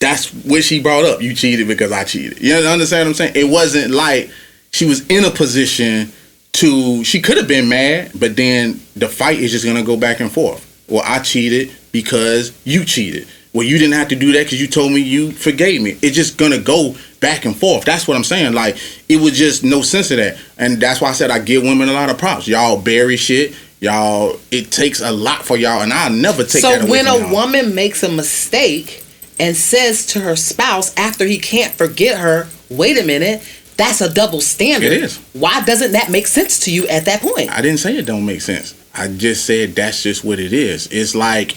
that's 0.00 0.30
what 0.44 0.64
she 0.64 0.82
brought 0.82 1.04
up. 1.04 1.22
You 1.22 1.34
cheated 1.34 1.68
because 1.68 1.92
I 1.92 2.04
cheated. 2.04 2.40
You 2.40 2.54
understand 2.56 3.06
what 3.06 3.10
I'm 3.10 3.14
saying? 3.14 3.32
It 3.36 3.48
wasn't 3.48 3.92
like 3.92 4.30
she 4.72 4.86
was 4.86 5.06
in 5.08 5.24
a 5.24 5.30
position 5.30 6.12
to. 6.52 7.04
She 7.04 7.20
could 7.20 7.36
have 7.36 7.48
been 7.48 7.68
mad, 7.68 8.12
but 8.14 8.36
then 8.36 8.80
the 8.96 9.08
fight 9.08 9.38
is 9.38 9.50
just 9.50 9.64
gonna 9.64 9.82
go 9.84 9.96
back 9.96 10.20
and 10.20 10.30
forth. 10.30 10.68
Well, 10.88 11.02
I 11.04 11.20
cheated 11.20 11.70
because 11.92 12.52
you 12.64 12.84
cheated. 12.84 13.28
Well, 13.52 13.66
you 13.66 13.76
didn't 13.76 13.92
have 13.94 14.08
to 14.08 14.16
do 14.16 14.32
that 14.32 14.44
because 14.44 14.60
you 14.60 14.66
told 14.66 14.92
me 14.92 15.00
you 15.00 15.30
forgave 15.30 15.82
me. 15.82 15.98
It's 16.00 16.16
just 16.16 16.38
gonna 16.38 16.58
go 16.58 16.96
back 17.20 17.44
and 17.44 17.54
forth. 17.54 17.84
That's 17.84 18.08
what 18.08 18.16
I'm 18.16 18.24
saying. 18.24 18.54
Like 18.54 18.76
it 19.08 19.18
was 19.20 19.36
just 19.36 19.62
no 19.62 19.82
sense 19.82 20.10
of 20.10 20.16
that, 20.16 20.38
and 20.58 20.80
that's 20.80 21.00
why 21.00 21.10
I 21.10 21.12
said 21.12 21.30
I 21.30 21.38
give 21.38 21.62
women 21.62 21.88
a 21.88 21.92
lot 21.92 22.08
of 22.10 22.18
props. 22.18 22.48
Y'all 22.48 22.80
bury 22.80 23.16
shit. 23.16 23.54
Y'all, 23.80 24.38
it 24.52 24.70
takes 24.70 25.00
a 25.00 25.10
lot 25.10 25.44
for 25.44 25.56
y'all, 25.56 25.82
and 25.82 25.92
I'll 25.92 26.08
never 26.08 26.44
take 26.44 26.62
that 26.62 26.82
so 26.82 26.86
when 26.86 27.06
a 27.08 27.18
y'all. 27.18 27.32
woman 27.32 27.74
makes 27.74 28.04
a 28.04 28.08
mistake 28.08 29.02
and 29.40 29.56
says 29.56 30.06
to 30.06 30.20
her 30.20 30.36
spouse 30.36 30.96
after 30.96 31.26
he 31.26 31.36
can't 31.38 31.74
forget 31.74 32.18
her, 32.20 32.48
"Wait 32.70 32.96
a 32.96 33.02
minute." 33.04 33.42
That's 33.82 34.00
a 34.00 34.08
double 34.08 34.40
standard. 34.40 34.92
It 34.92 35.02
is. 35.02 35.18
Why 35.32 35.60
doesn't 35.64 35.90
that 35.90 36.08
make 36.08 36.28
sense 36.28 36.60
to 36.60 36.72
you 36.72 36.86
at 36.86 37.06
that 37.06 37.20
point? 37.20 37.50
I 37.50 37.60
didn't 37.60 37.80
say 37.80 37.96
it 37.96 38.06
don't 38.06 38.24
make 38.24 38.40
sense. 38.40 38.80
I 38.94 39.08
just 39.08 39.44
said 39.44 39.70
that's 39.70 40.04
just 40.04 40.24
what 40.24 40.38
it 40.38 40.52
is. 40.52 40.86
It's 40.92 41.16
like 41.16 41.56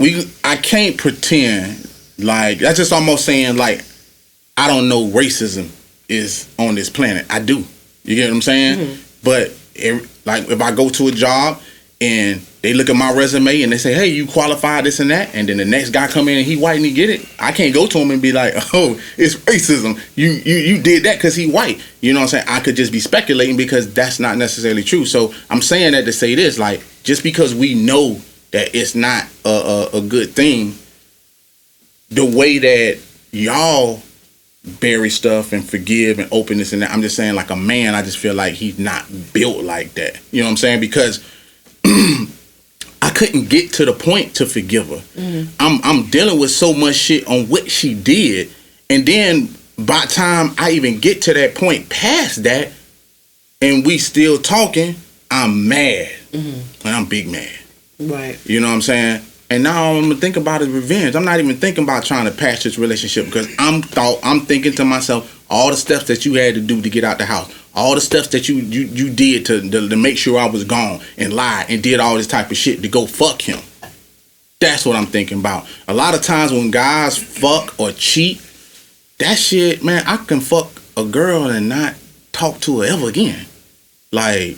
we 0.00 0.24
I 0.42 0.56
can't 0.56 0.96
pretend 0.96 1.90
like 2.18 2.60
that's 2.60 2.78
just 2.78 2.90
almost 2.90 3.26
saying 3.26 3.58
like 3.58 3.84
I 4.56 4.66
don't 4.66 4.88
know 4.88 5.08
racism 5.08 5.68
is 6.08 6.48
on 6.58 6.74
this 6.74 6.88
planet. 6.88 7.26
I 7.28 7.40
do. 7.40 7.66
You 8.04 8.16
get 8.16 8.30
what 8.30 8.36
I'm 8.36 8.42
saying? 8.42 8.78
Mm-hmm. 8.78 9.02
But 9.24 9.54
it, 9.74 10.08
like 10.24 10.48
if 10.48 10.62
I 10.62 10.74
go 10.74 10.88
to 10.88 11.08
a 11.08 11.12
job 11.12 11.60
and 12.00 12.40
they 12.62 12.74
look 12.74 12.88
at 12.88 12.94
my 12.94 13.12
resume 13.12 13.62
and 13.62 13.72
they 13.72 13.78
say, 13.78 13.92
"Hey, 13.92 14.06
you 14.06 14.26
qualified 14.26 14.84
this 14.84 15.00
and 15.00 15.10
that," 15.10 15.34
and 15.34 15.48
then 15.48 15.56
the 15.56 15.64
next 15.64 15.90
guy 15.90 16.06
come 16.06 16.28
in 16.28 16.38
and 16.38 16.46
he 16.46 16.56
white 16.56 16.76
and 16.76 16.84
he 16.84 16.92
get 16.92 17.10
it, 17.10 17.26
I 17.40 17.50
can't 17.50 17.74
go 17.74 17.88
to 17.88 17.98
him 17.98 18.12
and 18.12 18.22
be 18.22 18.30
like, 18.30 18.54
"Oh, 18.72 18.98
it's 19.18 19.34
racism. 19.34 20.00
You 20.14 20.30
you 20.30 20.56
you 20.56 20.82
did 20.82 21.04
that 21.04 21.16
because 21.16 21.34
he 21.34 21.50
white." 21.50 21.80
You 22.00 22.12
know 22.12 22.20
what 22.20 22.34
I'm 22.34 22.40
saying? 22.40 22.44
I 22.48 22.60
could 22.60 22.76
just 22.76 22.92
be 22.92 23.00
speculating 23.00 23.56
because 23.56 23.92
that's 23.92 24.20
not 24.20 24.38
necessarily 24.38 24.84
true. 24.84 25.04
So 25.04 25.34
I'm 25.50 25.60
saying 25.60 25.92
that 25.92 26.04
to 26.04 26.12
say 26.12 26.34
this, 26.34 26.58
like, 26.58 26.84
just 27.02 27.22
because 27.22 27.54
we 27.54 27.74
know 27.74 28.20
that 28.52 28.74
it's 28.74 28.94
not 28.94 29.24
a, 29.44 29.48
a, 29.48 29.98
a 29.98 30.00
good 30.00 30.30
thing, 30.30 30.76
the 32.10 32.24
way 32.24 32.58
that 32.58 33.00
y'all 33.32 34.02
bury 34.78 35.10
stuff 35.10 35.52
and 35.52 35.68
forgive 35.68 36.18
and 36.20 36.28
openness 36.32 36.72
and 36.72 36.82
that. 36.82 36.90
I'm 36.90 37.02
just 37.02 37.16
saying, 37.16 37.34
like 37.34 37.50
a 37.50 37.56
man, 37.56 37.94
I 37.94 38.02
just 38.02 38.18
feel 38.18 38.34
like 38.34 38.54
he's 38.54 38.78
not 38.78 39.04
built 39.32 39.64
like 39.64 39.94
that. 39.94 40.20
You 40.30 40.42
know 40.42 40.46
what 40.46 40.52
I'm 40.52 40.56
saying? 40.58 40.80
Because 40.80 41.24
couldn't 43.22 43.48
get 43.48 43.72
to 43.74 43.84
the 43.84 43.92
point 43.92 44.34
to 44.34 44.46
forgive 44.46 44.88
her. 44.88 44.96
Mm-hmm. 44.96 45.54
I'm 45.60 45.80
I'm 45.84 46.10
dealing 46.10 46.40
with 46.40 46.50
so 46.50 46.72
much 46.72 46.96
shit 46.96 47.26
on 47.28 47.46
what 47.46 47.70
she 47.70 47.94
did, 47.94 48.50
and 48.90 49.06
then 49.06 49.48
by 49.78 50.00
the 50.00 50.12
time 50.12 50.54
I 50.58 50.72
even 50.72 50.98
get 50.98 51.22
to 51.22 51.34
that 51.34 51.54
point 51.54 51.88
past 51.88 52.42
that, 52.42 52.72
and 53.60 53.86
we 53.86 53.98
still 53.98 54.38
talking, 54.38 54.96
I'm 55.30 55.68
mad, 55.68 56.10
mm-hmm. 56.32 56.86
and 56.86 56.96
I'm 56.96 57.06
big 57.06 57.30
mad. 57.30 57.48
Right. 58.00 58.44
You 58.44 58.58
know 58.58 58.66
what 58.66 58.74
I'm 58.74 58.82
saying? 58.82 59.22
And 59.50 59.62
now 59.62 59.92
I'm 59.92 60.02
gonna 60.02 60.16
think 60.16 60.36
about 60.36 60.62
is 60.62 60.68
revenge. 60.68 61.14
I'm 61.14 61.24
not 61.24 61.38
even 61.38 61.56
thinking 61.58 61.84
about 61.84 62.04
trying 62.04 62.24
to 62.24 62.32
patch 62.32 62.64
this 62.64 62.76
relationship 62.76 63.26
because 63.26 63.46
I'm 63.56 63.82
thought 63.82 64.18
I'm 64.24 64.40
thinking 64.40 64.72
to 64.72 64.84
myself 64.84 65.44
all 65.48 65.70
the 65.70 65.76
steps 65.76 66.06
that 66.08 66.24
you 66.26 66.34
had 66.34 66.54
to 66.54 66.60
do 66.60 66.82
to 66.82 66.90
get 66.90 67.04
out 67.04 67.18
the 67.18 67.26
house, 67.26 67.52
all 67.74 67.94
the 67.94 68.00
steps 68.00 68.28
that 68.28 68.48
you 68.48 68.56
you, 68.56 68.82
you 68.82 69.10
did 69.12 69.46
to, 69.46 69.60
to 69.70 69.88
to 69.88 69.96
make 69.96 70.18
sure 70.18 70.38
I 70.38 70.46
was 70.46 70.64
gone 70.64 71.00
and 71.16 71.32
lied 71.32 71.66
and 71.68 71.82
did 71.82 72.00
all 72.00 72.16
this 72.16 72.26
type 72.26 72.50
of 72.50 72.56
shit 72.56 72.82
to 72.82 72.88
go 72.88 73.06
fuck 73.06 73.40
him. 73.42 73.58
That's 74.60 74.86
what 74.86 74.94
I'm 74.96 75.06
thinking 75.06 75.40
about. 75.40 75.66
A 75.88 75.94
lot 75.94 76.14
of 76.14 76.22
times 76.22 76.52
when 76.52 76.70
guys 76.70 77.18
fuck 77.18 77.78
or 77.80 77.90
cheat, 77.92 78.40
that 79.18 79.36
shit, 79.36 79.82
man, 79.82 80.04
I 80.06 80.18
can 80.18 80.40
fuck 80.40 80.70
a 80.96 81.04
girl 81.04 81.46
and 81.50 81.68
not 81.68 81.94
talk 82.32 82.60
to 82.60 82.80
her 82.80 82.86
ever 82.86 83.08
again. 83.08 83.46
Like, 84.12 84.56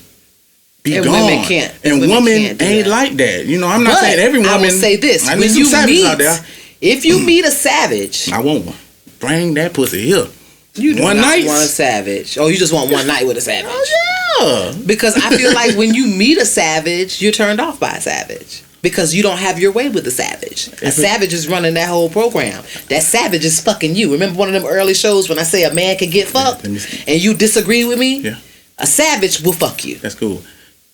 be 0.83 0.97
And 0.97 1.05
gone. 1.07 1.25
women 1.27 1.45
can't- 1.47 1.75
And 1.85 2.01
women 2.01 2.11
women 2.17 2.33
can't 2.43 2.63
ain't 2.63 2.85
that. 2.85 2.91
like 2.91 3.17
that. 3.17 3.47
You 3.47 3.59
know, 3.59 3.69
I'm 3.69 3.83
not 3.85 3.95
But 3.95 4.01
saying 4.01 4.19
every 4.19 4.41
woman. 4.41 4.53
I 4.53 4.61
will 4.61 4.71
say 4.73 4.97
this: 4.97 5.27
I 5.27 5.37
when 5.39 5.55
you 5.55 5.65
meet, 5.87 6.05
out 6.05 6.19
there. 6.19 6.45
if 6.83 7.05
you 7.07 7.21
meet 7.21 7.47
a 7.47 7.51
savage, 7.51 8.29
I 8.33 8.41
want 8.41 8.67
one. 8.67 8.77
Bring 9.21 9.55
that 9.55 9.73
pussy 9.73 10.03
here. 10.07 10.27
You 10.75 10.95
do 10.95 11.03
One 11.03 11.17
night? 11.17 11.45
want 11.47 11.63
a 11.63 11.67
savage. 11.67 12.37
Oh, 12.39 12.47
you 12.49 12.57
just 12.57 12.73
want 12.73 12.91
one 12.91 13.07
night 13.07 13.27
with 13.27 13.37
a 13.37 13.41
savage. 13.41 13.71
Oh 13.73 14.73
yeah. 14.75 14.83
Because 14.87 15.15
I 15.17 15.37
feel 15.37 15.53
like 15.55 15.77
when 15.77 15.95
you 15.95 16.07
meet 16.17 16.39
a 16.39 16.47
savage, 16.47 17.23
you're 17.23 17.33
turned 17.33 17.61
off 17.61 17.79
by 17.79 17.93
a 17.93 18.01
savage. 18.01 18.63
Because 18.83 19.15
you 19.15 19.23
don't 19.23 19.39
have 19.39 19.59
your 19.59 19.73
way 19.73 19.89
with 19.89 20.05
the 20.05 20.11
savage. 20.11 20.69
A 20.83 20.91
savage 20.91 21.33
is 21.33 21.49
running 21.49 21.73
that 21.75 21.89
whole 21.89 22.11
program. 22.11 22.63
That 22.91 23.03
savage 23.03 23.43
is 23.45 23.59
fucking 23.61 23.95
you. 23.95 24.13
Remember 24.13 24.39
one 24.39 24.49
of 24.49 24.55
them 24.55 24.67
early 24.71 24.93
shows 24.93 25.29
when 25.29 25.39
I 25.39 25.43
say 25.45 25.65
a 25.65 25.73
man 25.73 25.97
can 25.97 26.11
get 26.11 26.29
fucked 26.29 26.65
let 26.65 26.73
me 26.73 26.79
see. 26.79 27.03
and 27.11 27.23
you 27.23 27.33
disagree 27.33 27.85
with 27.87 27.99
me? 27.99 28.19
Yeah. 28.19 28.37
A 28.77 28.87
savage 28.87 29.41
will 29.41 29.55
fuck 29.55 29.85
you. 29.87 29.95
That's 29.97 30.15
cool. 30.15 30.43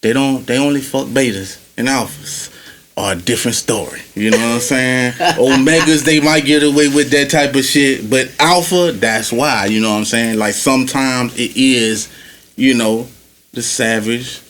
They 0.02 0.12
don't. 0.12 0.46
They 0.46 0.56
only 0.58 0.82
fuck 0.82 1.08
betas 1.08 1.58
and 1.76 1.88
alphas. 1.88 2.49
Are 3.00 3.12
a 3.12 3.16
different 3.16 3.54
story. 3.54 4.02
You 4.14 4.30
know 4.30 4.36
what 4.36 4.54
I'm 4.56 4.60
saying? 4.60 5.12
Omegas, 5.38 6.04
they 6.04 6.20
might 6.20 6.44
get 6.44 6.62
away 6.62 6.88
with 6.88 7.10
that 7.12 7.30
type 7.30 7.54
of 7.54 7.64
shit, 7.64 8.10
but 8.10 8.30
alpha, 8.38 8.92
that's 8.92 9.32
why. 9.32 9.66
You 9.66 9.80
know 9.80 9.90
what 9.90 9.96
I'm 9.96 10.04
saying? 10.04 10.38
Like 10.38 10.52
sometimes 10.52 11.32
it 11.38 11.56
is, 11.56 12.12
you 12.56 12.74
know, 12.74 13.08
the 13.52 13.62
savage 13.62 14.42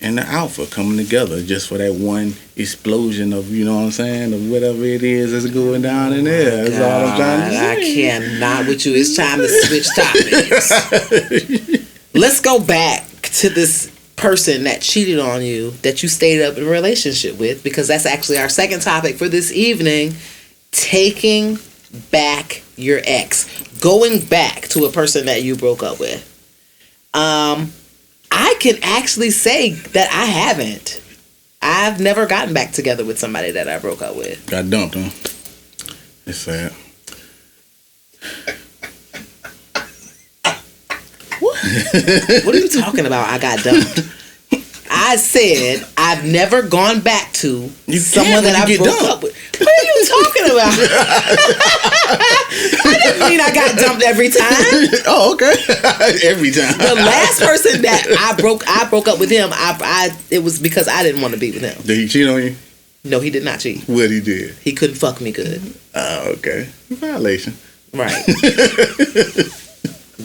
and 0.00 0.16
the 0.16 0.22
alpha 0.22 0.66
coming 0.66 0.96
together 0.96 1.42
just 1.42 1.68
for 1.68 1.78
that 1.78 1.92
one 1.92 2.34
explosion 2.54 3.32
of, 3.32 3.50
you 3.50 3.64
know 3.64 3.74
what 3.74 3.86
I'm 3.86 3.90
saying, 3.90 4.32
of 4.32 4.48
whatever 4.48 4.84
it 4.84 5.02
is 5.02 5.32
that's 5.32 5.52
going 5.52 5.82
down 5.82 6.12
in 6.12 6.22
there. 6.24 6.68
That's 6.68 6.80
all 6.80 7.08
I'm 7.08 7.16
trying 7.16 7.50
to 7.50 7.56
God, 7.56 7.78
I 7.78 7.80
cannot 7.80 8.66
with 8.68 8.86
you. 8.86 8.94
It's 8.94 9.16
time 9.16 9.38
to 9.38 9.48
switch 9.48 9.88
topics. 9.96 10.70
Let's 12.14 12.40
go 12.40 12.60
back 12.60 13.08
to 13.22 13.48
this 13.48 13.87
person 14.18 14.64
that 14.64 14.82
cheated 14.82 15.18
on 15.18 15.42
you 15.42 15.70
that 15.82 16.02
you 16.02 16.08
stayed 16.08 16.42
up 16.42 16.56
in 16.56 16.64
a 16.64 16.68
relationship 16.68 17.38
with 17.38 17.62
because 17.62 17.86
that's 17.86 18.04
actually 18.04 18.36
our 18.36 18.48
second 18.48 18.80
topic 18.80 19.16
for 19.16 19.28
this 19.28 19.52
evening 19.52 20.12
taking 20.72 21.56
back 22.10 22.62
your 22.76 23.00
ex 23.04 23.46
going 23.78 24.18
back 24.26 24.62
to 24.62 24.84
a 24.84 24.90
person 24.90 25.26
that 25.26 25.42
you 25.42 25.54
broke 25.56 25.82
up 25.82 26.00
with 26.00 26.24
um 27.14 27.72
i 28.32 28.54
can 28.60 28.76
actually 28.82 29.30
say 29.30 29.70
that 29.70 30.10
i 30.10 30.24
haven't 30.24 31.00
i've 31.62 32.00
never 32.00 32.26
gotten 32.26 32.52
back 32.52 32.72
together 32.72 33.04
with 33.04 33.18
somebody 33.18 33.52
that 33.52 33.68
i 33.68 33.78
broke 33.78 34.02
up 34.02 34.16
with 34.16 34.44
Got 34.50 34.68
dumped, 34.68 34.96
huh? 34.96 35.10
It's 36.26 36.38
sad. 36.38 36.72
What 42.44 42.54
are 42.54 42.58
you 42.58 42.68
talking 42.68 43.06
about? 43.06 43.28
I 43.28 43.38
got 43.38 43.62
dumped. 43.64 44.00
I 44.90 45.16
said 45.16 45.86
I've 45.98 46.24
never 46.24 46.62
gone 46.62 47.00
back 47.00 47.32
to 47.44 47.70
You 47.86 47.98
someone 47.98 48.42
that 48.44 48.56
I 48.56 48.64
broke 48.76 48.88
dumped. 48.88 49.04
up 49.04 49.22
with. 49.22 49.34
What 49.58 49.68
are 49.68 49.84
you 49.84 50.06
talking 50.08 50.44
about? 50.52 50.72
I 52.10 53.00
didn't 53.02 53.28
mean 53.28 53.40
I 53.40 53.52
got 53.54 53.76
dumped 53.78 54.02
every 54.02 54.28
time. 54.30 55.02
oh, 55.06 55.32
okay. 55.34 55.52
Every 56.26 56.50
time. 56.50 56.76
The 56.78 56.94
last 56.96 57.40
person 57.40 57.82
that 57.82 58.06
I 58.18 58.40
broke, 58.40 58.66
I 58.66 58.88
broke 58.88 59.08
up 59.08 59.18
with 59.20 59.30
him. 59.30 59.50
I, 59.52 59.76
I, 59.80 60.16
it 60.30 60.38
was 60.42 60.58
because 60.58 60.88
I 60.88 61.02
didn't 61.02 61.20
want 61.20 61.34
to 61.34 61.40
be 61.40 61.50
with 61.52 61.62
him. 61.62 61.76
Did 61.84 61.98
he 61.98 62.08
cheat 62.08 62.26
on 62.28 62.42
you? 62.42 62.56
No, 63.04 63.20
he 63.20 63.30
did 63.30 63.44
not 63.44 63.60
cheat. 63.60 63.84
What 63.88 64.10
he 64.10 64.20
did? 64.20 64.54
He 64.56 64.72
couldn't 64.72 64.96
fuck 64.96 65.20
me 65.20 65.32
good. 65.32 65.60
Oh, 65.94 66.32
okay. 66.38 66.68
Violation. 66.88 67.54
Right. 67.94 68.24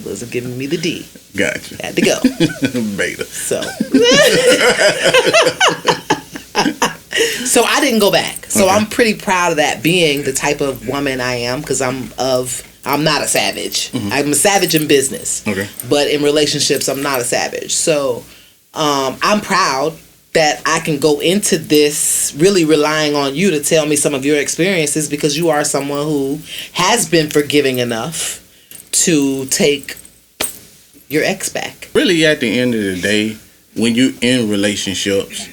Wasn't 0.04 0.32
giving 0.32 0.58
me 0.58 0.66
the 0.66 0.76
D. 0.76 1.06
Gotcha. 1.36 1.76
Had 1.82 1.94
to 1.96 2.02
go. 2.02 2.18
Beta. 2.96 3.24
So, 3.24 3.62
so 7.44 7.62
I 7.64 7.80
didn't 7.80 8.00
go 8.00 8.10
back. 8.10 8.46
So 8.46 8.64
Okay. 8.64 8.74
I'm 8.74 8.86
pretty 8.86 9.14
proud 9.14 9.52
of 9.52 9.56
that 9.58 9.82
being 9.82 10.22
the 10.24 10.32
type 10.32 10.60
of 10.60 10.88
woman 10.88 11.20
I 11.20 11.36
am 11.36 11.60
because 11.60 11.80
I'm 11.80 12.12
of 12.18 12.62
I'm 12.86 13.02
not 13.02 13.22
a 13.22 13.26
savage. 13.28 13.90
I'm 13.94 14.32
a 14.32 14.34
savage 14.34 14.74
in 14.74 14.86
business, 14.86 15.42
Mm-hmm. 15.44 15.60
Okay. 15.60 15.68
but 15.88 16.08
in 16.08 16.22
relationships 16.22 16.88
I'm 16.88 17.02
not 17.02 17.20
a 17.20 17.24
savage. 17.24 17.72
So 17.74 18.24
um, 18.74 19.16
I'm 19.22 19.40
proud 19.40 19.94
that 20.34 20.60
I 20.66 20.80
can 20.80 20.98
go 20.98 21.20
into 21.20 21.56
this 21.56 22.34
really 22.36 22.64
relying 22.64 23.14
on 23.14 23.34
you 23.36 23.50
to 23.52 23.62
tell 23.62 23.86
me 23.86 23.94
some 23.96 24.14
of 24.14 24.24
your 24.24 24.38
experiences 24.38 25.08
because 25.08 25.38
you 25.38 25.48
are 25.50 25.64
someone 25.64 26.04
who 26.04 26.40
has 26.72 27.08
been 27.08 27.30
forgiving 27.30 27.78
enough 27.78 28.40
to 28.94 29.46
take 29.46 29.96
your 31.08 31.24
ex 31.24 31.48
back. 31.48 31.90
Really, 31.94 32.24
at 32.26 32.40
the 32.40 32.58
end 32.58 32.74
of 32.74 32.80
the 32.80 33.00
day, 33.00 33.36
when 33.76 33.94
you 33.94 34.14
in 34.20 34.48
relationships, 34.48 35.48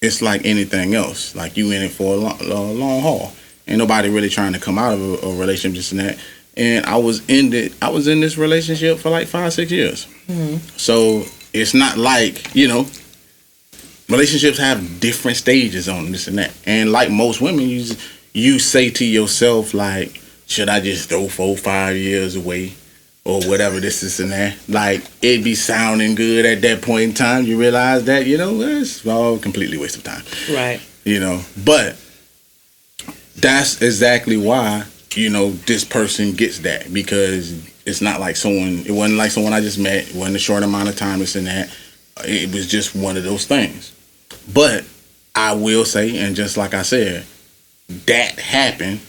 it's 0.00 0.20
like 0.22 0.44
anything 0.44 0.94
else. 0.94 1.34
Like 1.34 1.56
you 1.56 1.70
in 1.70 1.82
it 1.82 1.90
for 1.90 2.14
a 2.14 2.16
long, 2.16 2.40
a 2.40 2.72
long 2.72 3.00
haul. 3.00 3.32
Ain't 3.66 3.78
nobody 3.78 4.08
really 4.08 4.28
trying 4.28 4.52
to 4.54 4.58
come 4.58 4.78
out 4.78 4.94
of 4.94 5.00
a, 5.00 5.26
a 5.26 5.36
relationship 5.36 5.76
just 5.76 5.92
in 5.92 5.98
that. 5.98 6.18
And 6.56 6.86
I 6.86 6.96
was 6.96 7.28
in 7.28 7.52
it. 7.52 7.72
I 7.80 7.90
was 7.90 8.08
in 8.08 8.20
this 8.20 8.36
relationship 8.36 8.98
for 8.98 9.10
like 9.10 9.28
five, 9.28 9.52
six 9.52 9.70
years. 9.70 10.06
Mm-hmm. 10.26 10.56
So 10.76 11.24
it's 11.52 11.74
not 11.74 11.98
like 11.98 12.54
you 12.54 12.68
know. 12.68 12.86
Relationships 14.08 14.56
have 14.56 15.00
different 15.00 15.36
stages 15.36 15.86
on 15.86 16.10
this 16.12 16.28
and 16.28 16.38
that. 16.38 16.50
And 16.64 16.90
like 16.90 17.10
most 17.10 17.42
women, 17.42 17.68
you 17.68 17.94
you 18.32 18.58
say 18.58 18.88
to 18.88 19.04
yourself 19.04 19.74
like, 19.74 20.22
should 20.48 20.68
I 20.68 20.80
just 20.80 21.08
throw 21.08 21.28
four, 21.28 21.56
five 21.56 21.96
years 21.96 22.34
away? 22.34 22.74
or 23.28 23.42
whatever 23.42 23.78
this 23.78 24.02
is 24.02 24.18
and 24.20 24.32
that. 24.32 24.56
Like 24.68 25.04
it 25.20 25.44
be 25.44 25.54
sounding 25.54 26.14
good 26.14 26.46
at 26.46 26.62
that 26.62 26.82
point 26.82 27.02
in 27.02 27.14
time. 27.14 27.44
You 27.44 27.60
realize 27.60 28.04
that 28.04 28.26
you 28.26 28.38
know 28.38 28.60
it's 28.62 29.06
all 29.06 29.38
completely 29.38 29.76
waste 29.76 29.96
of 29.96 30.04
time. 30.04 30.24
Right. 30.50 30.80
You 31.04 31.20
know, 31.20 31.42
but 31.62 31.96
that's 33.36 33.80
exactly 33.82 34.36
why 34.38 34.84
you 35.14 35.30
know 35.30 35.50
this 35.50 35.84
person 35.84 36.32
gets 36.32 36.60
that 36.60 36.92
because 36.92 37.52
it's 37.86 38.00
not 38.00 38.18
like 38.18 38.36
someone. 38.36 38.84
It 38.86 38.92
wasn't 38.92 39.18
like 39.18 39.30
someone 39.30 39.52
I 39.52 39.60
just 39.60 39.78
met. 39.78 40.08
It 40.08 40.14
wasn't 40.14 40.36
a 40.36 40.40
short 40.40 40.62
amount 40.62 40.88
of 40.88 40.96
time. 40.96 41.18
This 41.18 41.36
and 41.36 41.46
that. 41.46 41.74
It 42.24 42.52
was 42.52 42.66
just 42.66 42.96
one 42.96 43.16
of 43.16 43.24
those 43.24 43.46
things. 43.46 43.92
But 44.52 44.84
I 45.34 45.52
will 45.52 45.84
say, 45.84 46.18
and 46.18 46.34
just 46.34 46.56
like 46.56 46.74
I 46.74 46.82
said, 46.82 47.24
that 48.06 48.38
happened, 48.38 49.00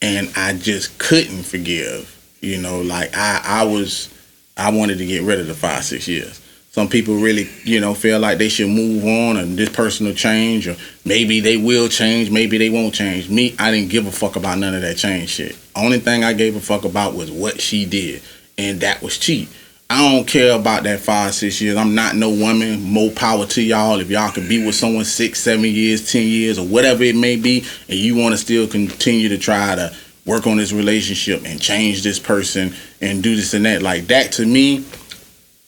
and 0.00 0.30
I 0.36 0.54
just 0.54 0.98
couldn't 0.98 1.44
forgive. 1.44 2.14
You 2.40 2.60
know, 2.60 2.80
like 2.80 3.16
I, 3.16 3.40
I 3.44 3.64
was, 3.64 4.14
I 4.56 4.70
wanted 4.70 4.98
to 4.98 5.06
get 5.06 5.22
rid 5.24 5.40
of 5.40 5.46
the 5.46 5.54
five, 5.54 5.84
six 5.84 6.06
years. 6.06 6.40
Some 6.70 6.88
people 6.88 7.16
really, 7.16 7.48
you 7.64 7.80
know, 7.80 7.94
feel 7.94 8.20
like 8.20 8.38
they 8.38 8.48
should 8.48 8.68
move 8.68 9.04
on, 9.04 9.36
and 9.36 9.58
this 9.58 9.70
person 9.70 10.06
will 10.06 10.14
change, 10.14 10.68
or 10.68 10.76
maybe 11.04 11.40
they 11.40 11.56
will 11.56 11.88
change, 11.88 12.30
maybe 12.30 12.58
they 12.58 12.70
won't 12.70 12.94
change. 12.94 13.28
Me, 13.28 13.56
I 13.58 13.72
didn't 13.72 13.90
give 13.90 14.06
a 14.06 14.12
fuck 14.12 14.36
about 14.36 14.58
none 14.58 14.74
of 14.74 14.82
that 14.82 14.96
change 14.96 15.30
shit. 15.30 15.56
Only 15.74 15.98
thing 15.98 16.22
I 16.22 16.34
gave 16.34 16.54
a 16.54 16.60
fuck 16.60 16.84
about 16.84 17.14
was 17.14 17.32
what 17.32 17.60
she 17.60 17.84
did, 17.84 18.22
and 18.56 18.80
that 18.82 19.02
was 19.02 19.18
cheat. 19.18 19.48
I 19.90 20.12
don't 20.12 20.28
care 20.28 20.54
about 20.54 20.82
that 20.82 21.00
five, 21.00 21.34
six 21.34 21.60
years. 21.62 21.76
I'm 21.76 21.94
not 21.94 22.14
no 22.14 22.28
woman. 22.28 22.82
More 22.82 23.10
power 23.10 23.46
to 23.46 23.62
y'all. 23.62 24.00
If 24.00 24.10
y'all 24.10 24.30
can 24.30 24.46
be 24.46 24.64
with 24.64 24.74
someone 24.74 25.04
six, 25.04 25.40
seven 25.40 25.64
years, 25.64 26.12
ten 26.12 26.26
years, 26.26 26.58
or 26.58 26.66
whatever 26.66 27.02
it 27.04 27.16
may 27.16 27.36
be, 27.36 27.64
and 27.88 27.98
you 27.98 28.14
want 28.14 28.32
to 28.32 28.38
still 28.38 28.68
continue 28.68 29.30
to 29.30 29.38
try 29.38 29.74
to 29.74 29.94
work 30.26 30.46
on 30.46 30.58
this 30.58 30.72
relationship 30.72 31.42
and 31.46 31.58
change 31.58 32.02
this 32.02 32.18
person 32.18 32.74
and 33.00 33.22
do 33.22 33.34
this 33.34 33.54
and 33.54 33.64
that, 33.64 33.80
like 33.80 34.08
that 34.08 34.30
to 34.32 34.44
me, 34.44 34.84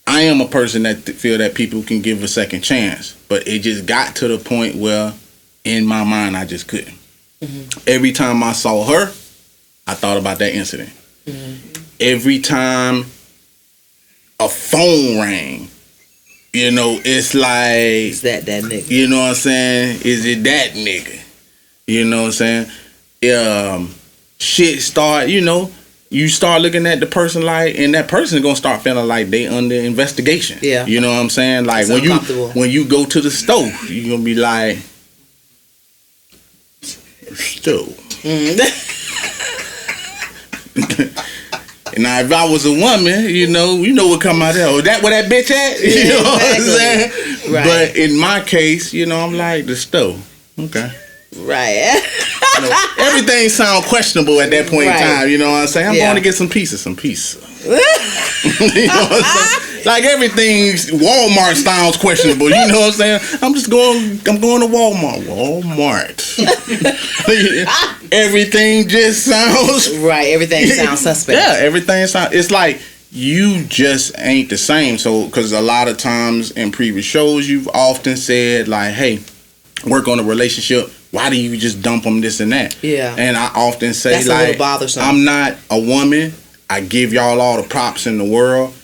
I 0.06 0.22
am 0.22 0.42
a 0.42 0.46
person 0.46 0.82
that 0.82 0.98
feel 0.98 1.38
that 1.38 1.54
people 1.54 1.82
can 1.82 2.02
give 2.02 2.22
a 2.22 2.28
second 2.28 2.60
chance. 2.60 3.14
But 3.28 3.48
it 3.48 3.60
just 3.60 3.86
got 3.86 4.16
to 4.16 4.28
the 4.28 4.36
point 4.36 4.76
where, 4.76 5.14
in 5.64 5.86
my 5.86 6.04
mind, 6.04 6.36
I 6.36 6.44
just 6.44 6.68
couldn't. 6.68 6.98
Mm-hmm. 7.40 7.80
Every 7.86 8.12
time 8.12 8.42
I 8.42 8.52
saw 8.52 8.84
her, 8.84 9.06
I 9.86 9.94
thought 9.94 10.18
about 10.18 10.38
that 10.40 10.54
incident. 10.54 10.90
Mm-hmm. 11.24 11.82
Every 12.00 12.40
time 12.40 13.06
a 14.40 14.48
phone 14.48 15.18
rang, 15.20 15.68
you 16.52 16.70
know, 16.72 16.98
it's 17.04 17.34
like 17.34 17.76
Is 18.10 18.22
that 18.22 18.46
that 18.46 18.64
nigga? 18.64 18.88
you 18.90 19.06
know 19.06 19.20
what 19.20 19.28
I'm 19.28 19.34
saying? 19.34 20.00
Is 20.04 20.24
it 20.24 20.42
that 20.44 20.70
nigga? 20.72 21.20
You 21.86 22.04
know 22.04 22.22
what 22.22 22.40
I'm 22.40 22.66
saying? 23.22 23.36
Um, 23.36 23.94
shit 24.38 24.80
start, 24.80 25.28
you 25.28 25.42
know, 25.42 25.70
you 26.08 26.28
start 26.28 26.62
looking 26.62 26.86
at 26.86 26.98
the 27.00 27.06
person 27.06 27.42
like, 27.42 27.78
and 27.78 27.94
that 27.94 28.08
person 28.08 28.42
gonna 28.42 28.56
start 28.56 28.82
feeling 28.82 29.06
like 29.06 29.28
they 29.28 29.46
under 29.46 29.76
investigation. 29.76 30.58
Yeah. 30.62 30.86
You 30.86 31.00
know 31.00 31.10
what 31.10 31.20
I'm 31.20 31.30
saying? 31.30 31.66
Like 31.66 31.82
It's 31.82 31.90
when 31.90 32.02
you 32.02 32.18
when 32.54 32.70
you 32.70 32.86
go 32.88 33.04
to 33.04 33.20
the 33.20 33.30
stove, 33.30 33.88
you 33.88 34.10
gonna 34.10 34.24
be 34.24 34.34
like, 34.34 34.78
stove. 36.82 37.96
Now, 42.00 42.20
if 42.20 42.32
I 42.32 42.48
was 42.48 42.64
a 42.64 42.72
woman, 42.72 43.28
you 43.28 43.46
know, 43.46 43.76
you 43.76 43.92
know 43.92 44.08
what 44.08 44.20
come 44.20 44.40
out 44.42 44.54
there. 44.54 44.66
Oh, 44.68 44.80
that 44.80 45.02
where 45.02 45.10
that 45.22 45.30
bitch 45.30 45.50
at? 45.50 45.80
You 45.80 45.90
Yeah, 45.90 46.08
know 46.14 46.22
what 46.22 46.54
I'm 46.56 46.62
saying? 46.62 47.52
Right. 47.52 47.64
But 47.64 47.96
in 47.96 48.18
my 48.18 48.40
case, 48.40 48.92
you 48.92 49.06
know, 49.06 49.20
I'm 49.20 49.34
like 49.34 49.66
the 49.66 49.76
stove. 49.76 50.18
Okay. 50.58 50.90
Right. 51.36 52.02
You 52.56 52.62
know, 52.68 52.76
everything 52.98 53.48
sound 53.48 53.84
questionable 53.84 54.40
at 54.40 54.50
that 54.50 54.66
point 54.66 54.88
Right. 54.88 55.00
in 55.00 55.06
time. 55.06 55.28
You 55.30 55.38
know 55.38 55.50
what 55.52 55.62
I'm 55.62 55.66
saying? 55.68 55.86
I'm 55.88 55.94
Yeah. 55.94 56.06
going 56.06 56.16
to 56.16 56.20
get 56.22 56.34
some 56.34 56.48
pieces, 56.48 56.80
some 56.80 56.96
pizza. 56.96 57.38
you 57.64 57.70
know 57.70 57.78
what 57.78 59.22
I'm 59.24 59.24
saying? 59.24 59.84
Like 59.86 60.04
everything, 60.04 60.72
Walmart 60.98 61.54
sounds 61.56 61.96
questionable. 61.96 62.50
You 62.50 62.66
know 62.68 62.80
what 62.80 62.86
I'm 62.88 62.92
saying? 62.92 63.20
I'm 63.42 63.54
just 63.54 63.70
going. 63.70 64.20
I'm 64.28 64.40
going 64.40 64.60
to 64.60 64.66
Walmart. 64.66 65.22
Walmart. 65.24 66.18
everything 68.12 68.88
just 68.88 69.24
sounds 69.24 69.96
right. 69.98 70.28
Everything 70.28 70.66
sounds 70.66 71.00
suspect. 71.02 71.38
yeah, 71.38 71.56
everything 71.64 72.06
sounds. 72.06 72.34
It's 72.34 72.50
like 72.50 72.80
you 73.12 73.64
just 73.64 74.12
ain't 74.18 74.50
the 74.50 74.58
same. 74.58 74.98
So, 74.98 75.26
because 75.26 75.52
a 75.52 75.60
lot 75.62 75.88
of 75.88 75.96
times 75.96 76.50
in 76.52 76.72
previous 76.72 77.04
shows, 77.06 77.48
you've 77.48 77.68
often 77.68 78.16
said 78.16 78.68
like, 78.68 78.92
"Hey, 78.94 79.20
work 79.86 80.08
on 80.08 80.18
a 80.20 80.24
relationship." 80.24 80.90
Why 81.10 81.28
do 81.28 81.40
you 81.40 81.56
just 81.56 81.82
dump 81.82 82.04
them 82.04 82.20
this 82.20 82.40
and 82.40 82.52
that? 82.52 82.76
Yeah. 82.82 83.14
And 83.18 83.36
I 83.36 83.50
often 83.54 83.94
say 83.94 84.12
That's 84.12 84.28
like, 84.28 84.58
bothersome. 84.58 85.02
I'm 85.02 85.24
not 85.24 85.56
a 85.70 85.78
woman. 85.80 86.32
I 86.68 86.80
give 86.80 87.12
y'all 87.12 87.40
all 87.40 87.60
the 87.60 87.68
props 87.68 88.06
in 88.06 88.18
the 88.18 88.24
world. 88.24 88.74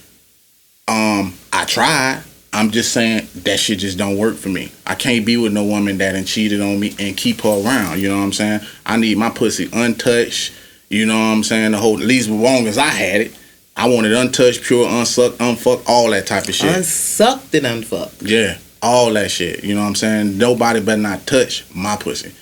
Um, 0.88 1.34
I 1.52 1.64
tried. 1.66 2.22
I'm 2.52 2.70
just 2.70 2.92
saying 2.92 3.28
that 3.34 3.60
shit 3.60 3.80
just 3.80 3.98
don't 3.98 4.16
work 4.16 4.36
for 4.36 4.48
me. 4.48 4.72
I 4.86 4.94
can't 4.94 5.26
be 5.26 5.36
with 5.36 5.52
no 5.52 5.64
woman 5.64 5.98
that 5.98 6.12
done 6.12 6.24
cheated 6.24 6.60
on 6.60 6.80
me 6.80 6.96
and 6.98 7.16
keep 7.16 7.42
her 7.42 7.62
around. 7.62 8.00
You 8.00 8.08
know 8.08 8.16
what 8.16 8.22
I'm 8.22 8.32
saying? 8.32 8.60
I 8.84 8.96
need 8.96 9.18
my 9.18 9.30
pussy 9.30 9.68
untouched. 9.72 10.52
You 10.88 11.04
know 11.06 11.18
what 11.18 11.26
I'm 11.26 11.44
saying? 11.44 11.72
The 11.72 11.78
whole 11.78 11.98
at 12.00 12.06
least 12.06 12.28
as 12.28 12.34
long 12.34 12.66
as 12.66 12.78
I 12.78 12.88
had 12.88 13.20
it. 13.20 13.38
I 13.76 13.88
want 13.88 14.06
it 14.06 14.12
untouched, 14.12 14.62
pure, 14.62 14.88
unsucked, 14.88 15.38
unfucked, 15.38 15.84
all 15.86 16.10
that 16.10 16.26
type 16.26 16.48
of 16.48 16.54
shit. 16.54 16.74
Unsucked 16.74 17.54
and 17.54 17.66
unfucked. 17.66 18.22
Yeah, 18.22 18.56
all 18.87 19.12
that 19.14 19.31
shit. 19.31 19.64
You 19.64 19.75
know 19.75 19.83
what 19.83 19.88
I'm 19.88 19.94
saying? 19.96 20.38
Nobody 20.38 20.81
better 20.81 21.01
not 21.01 21.27
touch 21.27 21.64
my 21.75 21.96
pussy. 21.96 22.33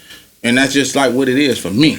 And 0.43 0.59
that's 0.59 0.75
just 0.75 0.95
like 0.95 1.15
what 1.15 1.29
it 1.29 1.39
is 1.39 1.59
for 1.59 1.71
me. 1.71 1.97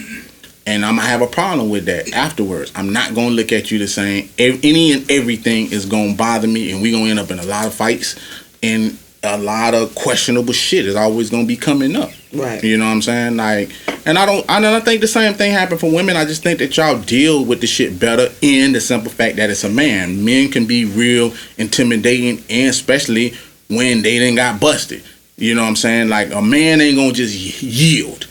And 0.67 0.86
I'm 0.86 0.95
gonna 0.95 1.08
have 1.08 1.21
a 1.21 1.27
problem 1.27 1.69
with 1.69 1.86
that 1.86 2.13
afterwards. 2.13 2.71
I'm 2.75 2.93
not 2.93 3.15
gonna 3.15 3.31
look 3.31 3.51
at 3.51 3.71
you 3.71 3.79
the 3.79 3.88
same. 3.88 4.29
Any 4.38 4.93
and 4.93 5.10
everything 5.12 5.71
is 5.71 5.86
gonna 5.86 6.15
bother 6.15 6.47
me, 6.47 6.71
and 6.71 6.81
we 6.81 6.91
gonna 6.91 7.10
end 7.10 7.19
up 7.19 7.31
in 7.31 7.39
a 7.39 7.45
lot 7.45 7.65
of 7.67 7.73
fights 7.73 8.15
and 8.63 8.97
a 9.23 9.38
lot 9.38 9.73
of 9.73 9.93
questionable 9.95 10.53
shit 10.53 10.86
is 10.86 10.95
always 10.95 11.29
gonna 11.29 11.45
be 11.45 11.58
coming 11.58 11.95
up. 11.95 12.12
Right. 12.34 12.63
You 12.63 12.77
know 12.77 12.86
what 12.86 12.91
I'm 12.91 13.01
saying? 13.01 13.38
Like, 13.38 13.71
and 14.05 14.17
I 14.17 14.25
don't. 14.25 14.47
I 14.49 14.60
don't 14.60 14.84
think 14.84 15.01
the 15.01 15.08
same 15.08 15.34
thing 15.34 15.51
happened 15.51 15.79
for 15.79 15.91
women. 15.91 16.15
I 16.15 16.25
just 16.25 16.43
think 16.43 16.60
that 16.60 16.75
y'all 16.77 16.99
deal 16.99 17.45
with 17.45 17.62
the 17.62 17.67
shit 17.67 17.99
better 17.99 18.29
in 18.41 18.73
the 18.73 18.81
simple 18.81 19.12
fact 19.12 19.38
that 19.38 19.49
it's 19.49 19.63
a 19.63 19.69
man. 19.69 20.23
Men 20.23 20.51
can 20.51 20.65
be 20.65 20.86
real 20.86 21.34
intimidating, 21.58 22.43
and 22.49 22.69
especially 22.69 23.34
when 23.69 24.01
they 24.01 24.19
didn't 24.19 24.36
got 24.36 24.60
busted. 24.60 25.04
You 25.38 25.54
know 25.56 25.63
what 25.63 25.69
I'm 25.69 25.75
saying? 25.75 26.10
Like 26.10 26.32
a 26.32 26.41
man 26.41 26.82
ain't 26.82 26.97
gonna 26.97 27.12
just 27.12 27.62
yield 27.62 28.28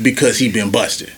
because 0.00 0.38
he 0.38 0.50
been 0.50 0.70
busted. 0.70 1.12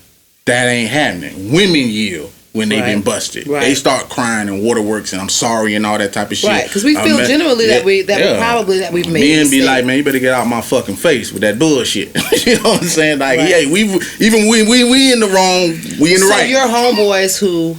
That 0.47 0.67
ain't 0.67 0.91
happening. 0.91 1.53
Women 1.53 1.89
yield 1.89 2.33
when 2.53 2.71
they 2.71 2.81
Right. 2.81 2.87
been 2.95 3.03
busted. 3.03 3.47
Right. 3.47 3.61
They 3.61 3.75
start 3.75 4.09
crying 4.09 4.49
and 4.49 4.63
waterworks 4.63 5.13
and 5.13 5.21
I'm 5.21 5.29
sorry 5.29 5.75
and 5.75 5.85
all 5.85 5.99
that 5.99 6.15
type 6.15 6.31
of 6.31 6.39
shit. 6.39 6.49
Right, 6.49 6.65
because 6.65 6.83
we 6.83 6.95
feel 6.95 7.19
man- 7.19 7.29
generally 7.29 7.67
that 7.67 7.85
we- 7.85 8.03
that 8.03 8.19
we 8.33 8.39
probably- 8.39 8.79
that 8.79 8.93
we've 8.93 9.07
made 9.07 9.21
Men 9.37 9.51
be 9.51 9.61
like, 9.63 9.85
man, 9.85 9.99
you 9.99 10.03
better 10.03 10.19
get 10.19 10.33
out 10.33 10.47
my 10.47 10.63
fucking 10.63 10.97
face 10.97 11.31
with 11.31 11.43
that 11.43 11.59
bullshit. 11.59 12.09
you 12.47 12.55
know 12.57 12.71
what 12.71 12.83
I'm 12.83 12.89
saying? 12.89 13.19
Like, 13.19 13.39
Right. 13.41 13.51
yeah, 13.51 13.71
we 13.71 13.83
even 14.21 14.49
we 14.49 14.63
we 14.63 14.83
we 14.85 15.13
in 15.13 15.21
the 15.21 15.29
wrong, 15.29 15.69
we 16.01 16.15
in 16.15 16.21
the 16.21 16.27
so 16.27 16.31
right. 16.31 16.41
So 16.41 16.47
your 16.47 16.67
homeboys 16.67 17.37
who, 17.39 17.77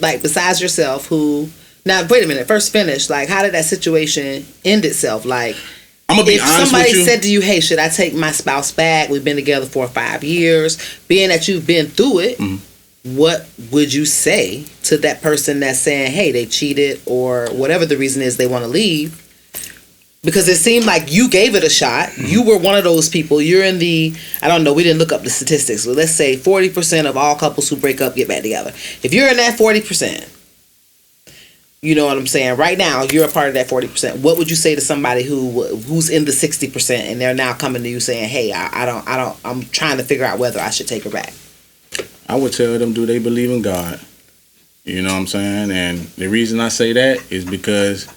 like, 0.00 0.22
besides 0.22 0.62
yourself, 0.62 1.06
who 1.06 1.50
now 1.86 2.06
wait 2.06 2.22
a 2.22 2.26
minute, 2.26 2.46
first 2.46 2.70
finish. 2.72 3.08
Like, 3.08 3.28
how 3.30 3.42
did 3.42 3.54
that 3.54 3.64
situation 3.64 4.44
end 4.64 4.84
itself? 4.84 5.24
Like, 5.24 5.56
I'm 6.08 6.16
gonna 6.16 6.26
be 6.26 6.34
if 6.34 6.42
honest 6.42 6.70
somebody 6.70 6.90
with 6.90 6.98
you. 7.00 7.04
said 7.04 7.22
to 7.22 7.30
you, 7.30 7.40
"Hey, 7.40 7.60
should 7.60 7.78
I 7.78 7.88
take 7.88 8.12
my 8.14 8.32
spouse 8.32 8.70
back? 8.72 9.08
We've 9.08 9.24
been 9.24 9.36
together 9.36 9.66
for 9.66 9.88
five 9.88 10.22
years." 10.22 10.76
Being 11.08 11.30
that 11.30 11.48
you've 11.48 11.66
been 11.66 11.86
through 11.88 12.18
it, 12.20 12.38
Mm-hmm. 12.38 13.16
what 13.16 13.48
would 13.72 13.92
you 13.94 14.04
say 14.04 14.64
to 14.84 14.98
that 14.98 15.22
person 15.22 15.60
that's 15.60 15.78
saying, 15.80 16.12
"Hey, 16.12 16.30
they 16.32 16.44
cheated," 16.46 17.00
or 17.06 17.48
whatever 17.52 17.86
the 17.86 17.96
reason 17.96 18.20
is 18.22 18.36
they 18.36 18.46
want 18.46 18.64
to 18.64 18.68
leave? 18.68 19.22
Because 20.24 20.48
it 20.48 20.56
seemed 20.56 20.86
like 20.86 21.12
you 21.12 21.28
gave 21.28 21.54
it 21.54 21.62
a 21.62 21.70
shot. 21.70 22.08
Mm-hmm. 22.08 22.26
You 22.26 22.42
were 22.42 22.58
one 22.58 22.76
of 22.76 22.82
those 22.82 23.08
people. 23.08 23.40
You're 23.40 23.62
in 23.64 23.78
the 23.78 24.12
I 24.42 24.48
don't 24.48 24.64
know. 24.64 24.72
We 24.72 24.82
didn't 24.82 24.98
look 24.98 25.12
up 25.12 25.22
the 25.22 25.30
statistics, 25.30 25.86
but 25.86 25.94
let's 25.96 26.12
say 26.12 26.36
forty 26.36 26.68
percent 26.68 27.06
of 27.06 27.16
all 27.16 27.36
couples 27.36 27.68
who 27.68 27.76
break 27.76 28.00
up 28.00 28.14
get 28.16 28.26
back 28.28 28.42
together. 28.42 28.72
If 29.02 29.12
you're 29.14 29.28
in 29.28 29.36
that 29.38 29.56
forty 29.58 29.80
percent, 29.80 30.24
you 31.86 31.94
know 31.94 32.06
what 32.06 32.18
I'm 32.18 32.26
saying. 32.26 32.56
Right 32.56 32.76
now, 32.76 33.04
you're 33.04 33.28
a 33.28 33.30
part 33.30 33.46
of 33.46 33.54
that 33.54 33.68
forty 33.68 33.86
percent. 33.86 34.18
What 34.18 34.38
would 34.38 34.50
you 34.50 34.56
say 34.56 34.74
to 34.74 34.80
somebody 34.80 35.22
who 35.22 35.62
who's 35.62 36.10
in 36.10 36.24
the 36.24 36.32
sixty 36.32 36.68
percent 36.68 37.08
and 37.08 37.20
they're 37.20 37.32
now 37.32 37.54
coming 37.54 37.84
to 37.84 37.88
you 37.88 38.00
saying, 38.00 38.28
"Hey, 38.28 38.52
I, 38.52 38.82
I 38.82 38.86
don't, 38.86 39.06
I 39.06 39.16
don't, 39.16 39.38
I'm 39.44 39.62
trying 39.66 39.98
to 39.98 40.02
figure 40.02 40.24
out 40.24 40.40
whether 40.40 40.58
I 40.58 40.70
should 40.70 40.88
take 40.88 41.04
her 41.04 41.10
back." 41.10 41.32
I 42.28 42.34
would 42.34 42.52
tell 42.52 42.76
them, 42.76 42.92
do 42.92 43.06
they 43.06 43.20
believe 43.20 43.52
in 43.52 43.62
God? 43.62 44.00
You 44.82 45.02
know 45.02 45.12
what 45.12 45.20
I'm 45.20 45.26
saying? 45.28 45.70
And 45.70 46.00
the 46.16 46.26
reason 46.26 46.58
I 46.58 46.70
say 46.70 46.92
that 46.92 47.30
is 47.30 47.44
because 47.44 48.08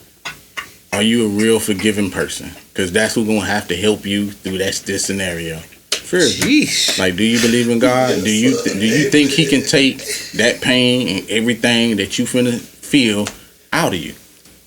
are 0.92 1.04
you 1.04 1.28
a 1.28 1.30
real 1.30 1.60
forgiving 1.60 2.10
person? 2.10 2.50
Because 2.74 2.92
that's 2.92 3.14
who's 3.14 3.28
gonna 3.28 3.46
have 3.46 3.68
to 3.68 3.78
help 3.78 4.04
you 4.04 4.32
through 4.32 4.58
that 4.58 4.82
this 4.88 5.06
scenario. 5.06 5.60
Sure. 5.92 6.22
Sheesh. 6.22 6.98
Like, 6.98 7.16
do 7.16 7.24
you 7.24 7.40
believe 7.40 7.70
in 7.70 7.78
God? 7.78 8.24
Do 8.24 8.32
you 8.32 8.60
do 8.64 8.84
you 8.84 9.12
think 9.12 9.30
He 9.30 9.46
can 9.46 9.62
take 9.62 9.98
that 10.34 10.60
pain 10.60 11.20
and 11.20 11.30
everything 11.30 11.98
that 11.98 12.18
you 12.18 12.26
finna 12.26 12.60
feel 12.60 13.28
out 13.72 13.94
of 13.94 14.00
you? 14.00 14.14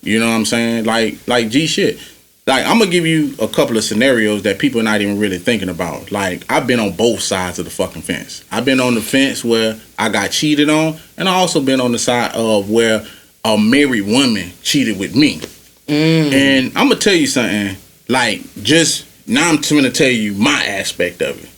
You 0.02 0.18
know 0.18 0.26
what 0.26 0.34
I'm 0.34 0.44
saying? 0.44 0.84
Like, 0.84 1.16
like 1.26 1.48
G 1.48 1.66
shit. 1.66 1.98
Like, 2.44 2.66
I'm 2.66 2.78
gonna 2.80 2.90
give 2.90 3.06
you 3.06 3.36
a 3.40 3.46
couple 3.46 3.76
of 3.76 3.84
scenarios 3.84 4.42
that 4.42 4.58
people 4.58 4.80
are 4.80 4.84
not 4.84 5.00
even 5.00 5.20
really 5.20 5.38
thinking 5.38 5.68
about. 5.68 6.10
Like, 6.10 6.44
I've 6.50 6.66
been 6.66 6.80
on 6.80 6.96
both 6.96 7.20
sides 7.20 7.60
of 7.60 7.66
the 7.66 7.70
fucking 7.70 8.02
fence. 8.02 8.44
I've 8.50 8.64
been 8.64 8.80
on 8.80 8.96
the 8.96 9.00
fence 9.00 9.44
where 9.44 9.78
I 9.96 10.08
got 10.08 10.32
cheated 10.32 10.68
on, 10.68 10.98
and 11.16 11.28
I 11.28 11.34
also 11.34 11.60
been 11.60 11.80
on 11.80 11.92
the 11.92 12.00
side 12.00 12.34
of 12.34 12.68
where 12.68 13.06
a 13.44 13.56
married 13.56 14.06
woman 14.06 14.50
cheated 14.62 14.98
with 14.98 15.14
me. 15.14 15.38
Mm. 15.86 16.32
And 16.32 16.66
I'm 16.76 16.88
gonna 16.88 16.96
tell 16.96 17.14
you 17.14 17.28
something. 17.28 17.76
Like, 18.08 18.42
just 18.62 19.06
now, 19.28 19.50
I'm 19.50 19.60
gonna 19.60 19.90
tell 19.90 20.10
you 20.10 20.32
my 20.32 20.64
aspect 20.64 21.22
of 21.22 21.42
it 21.42 21.48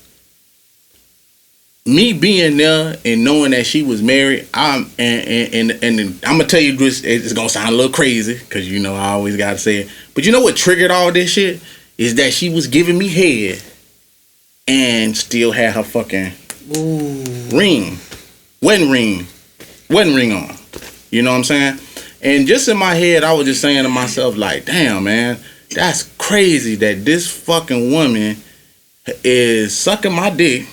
me 1.87 2.15
being 2.15 2.57
there 2.57 2.97
and 3.05 3.25
knowing 3.25 3.51
that 3.51 3.67
she 3.67 3.83
was 3.83 4.03
married, 4.03 4.49
I'm 4.55 4.91
and 4.99 5.55
and 5.55 5.71
and, 5.71 6.01
and 6.01 6.25
I'm 6.25 6.39
gonna 6.39 6.47
tell 6.47 6.61
you 6.61 6.77
this. 6.77 7.03
It's 7.05 7.33
gonna 7.33 7.49
sound 7.49 7.69
a 7.69 7.77
little 7.77 7.93
crazy 7.93 8.39
because 8.39 8.71
you 8.71 8.81
know 8.81 8.95
I 8.95 9.11
always 9.11 9.37
gotta 9.37 9.59
say 9.59 9.77
it. 9.79 9.91
But 10.15 10.25
you 10.25 10.33
know 10.33 10.41
what 10.41 10.57
triggered 10.57 10.91
all 10.91 11.13
this 11.13 11.31
shit 11.31 11.61
is 11.99 12.15
that 12.17 12.33
she 12.33 12.49
was 12.49 12.69
giving 12.69 12.97
me 12.97 13.09
head 13.09 13.63
and 14.67 15.17
still 15.17 15.53
had 15.53 15.75
her 15.75 15.83
fucking 15.83 16.33
ring, 17.55 17.99
wedding 18.63 18.91
ring, 18.91 19.27
wedding 19.91 20.15
ring 20.15 20.33
on. 20.33 20.57
You 21.11 21.23
know 21.23 21.33
what 21.33 21.39
I'm 21.39 21.45
saying? 21.45 21.79
And 22.23 22.47
just 22.47 22.67
in 22.69 22.79
my 22.79 22.95
head, 22.95 23.23
I 23.23 23.35
was 23.35 23.47
just 23.47 23.61
saying 23.61 23.83
to 23.83 23.91
myself, 23.91 24.37
like, 24.39 24.65
damn, 24.65 25.05
man, 25.05 25.39
that's 25.71 26.05
crazy 26.17 26.75
that 26.77 27.05
this 27.05 27.31
fucking 27.31 27.93
woman 27.93 28.39
is 29.23 29.77
sucking 29.77 30.15
my 30.15 30.31
dick 30.31 30.67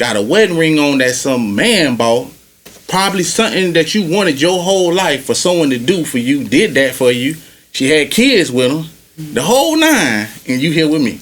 got 0.00 0.16
a 0.16 0.22
wedding 0.22 0.56
ring 0.56 0.78
on 0.78 0.96
that 0.98 1.14
some 1.14 1.54
man 1.54 1.94
bought. 1.94 2.32
Probably 2.88 3.22
something 3.22 3.74
that 3.74 3.94
you 3.94 4.10
wanted 4.10 4.40
your 4.40 4.60
whole 4.60 4.92
life 4.92 5.26
for 5.26 5.34
someone 5.34 5.68
to 5.70 5.78
do 5.78 6.04
for 6.04 6.16
you, 6.16 6.42
did 6.42 6.72
that 6.74 6.94
for 6.94 7.12
you. 7.12 7.36
She 7.72 7.90
had 7.90 8.10
kids 8.10 8.50
with 8.50 8.72
him, 8.72 8.84
mm-hmm. 8.84 9.34
the 9.34 9.42
whole 9.42 9.76
nine, 9.76 10.26
and 10.48 10.60
you 10.60 10.72
here 10.72 10.88
with 10.88 11.02
me, 11.02 11.20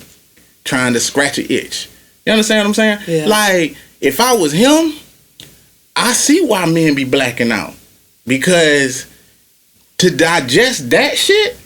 trying 0.64 0.92
to 0.92 1.00
scratch 1.00 1.38
an 1.38 1.46
itch. 1.50 1.90
You 2.24 2.32
understand 2.32 2.60
what 2.60 2.68
I'm 2.68 2.74
saying? 2.74 2.98
Yeah. 3.06 3.26
Like, 3.26 3.76
if 4.00 4.20
I 4.20 4.34
was 4.34 4.52
him, 4.52 4.92
I 5.96 6.12
see 6.12 6.46
why 6.46 6.64
men 6.66 6.94
be 6.94 7.04
blacking 7.04 7.50
out. 7.50 7.74
Because 8.26 9.06
to 9.98 10.14
digest 10.14 10.88
that 10.90 11.18
shit, 11.18 11.58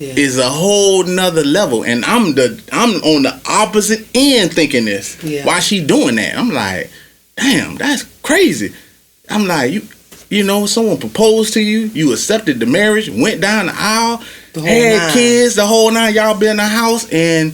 Yeah. 0.00 0.14
is 0.16 0.38
a 0.38 0.48
whole 0.48 1.02
nother 1.02 1.42
level. 1.44 1.82
And 1.84 2.04
I'm 2.04 2.34
the 2.34 2.62
I'm 2.70 2.90
on 3.02 3.24
the 3.24 3.40
opposite 3.48 4.06
end 4.14 4.52
thinking 4.54 4.84
this. 4.84 5.20
Yeah. 5.24 5.44
Why 5.44 5.58
she 5.58 5.84
doing 5.84 6.14
that? 6.16 6.36
I'm 6.38 6.50
like, 6.50 6.88
damn, 7.36 7.74
that's 7.74 8.04
crazy. 8.22 8.72
I'm 9.28 9.46
like, 9.48 9.72
you 9.72 9.82
you 10.30 10.44
know, 10.44 10.66
someone 10.66 10.98
proposed 10.98 11.54
to 11.54 11.60
you, 11.60 11.86
you 11.94 12.12
accepted 12.12 12.60
the 12.60 12.66
marriage, 12.66 13.08
went 13.10 13.40
down 13.40 13.66
the 13.66 13.72
aisle, 13.74 14.22
The 14.52 14.60
whole 14.60 14.68
had 14.68 14.98
nine. 14.98 15.12
kids, 15.14 15.54
the 15.56 15.66
whole 15.66 15.90
nine, 15.90 16.14
y'all 16.14 16.38
been 16.38 16.50
in 16.52 16.56
the 16.58 16.64
house 16.66 17.10
and 17.10 17.52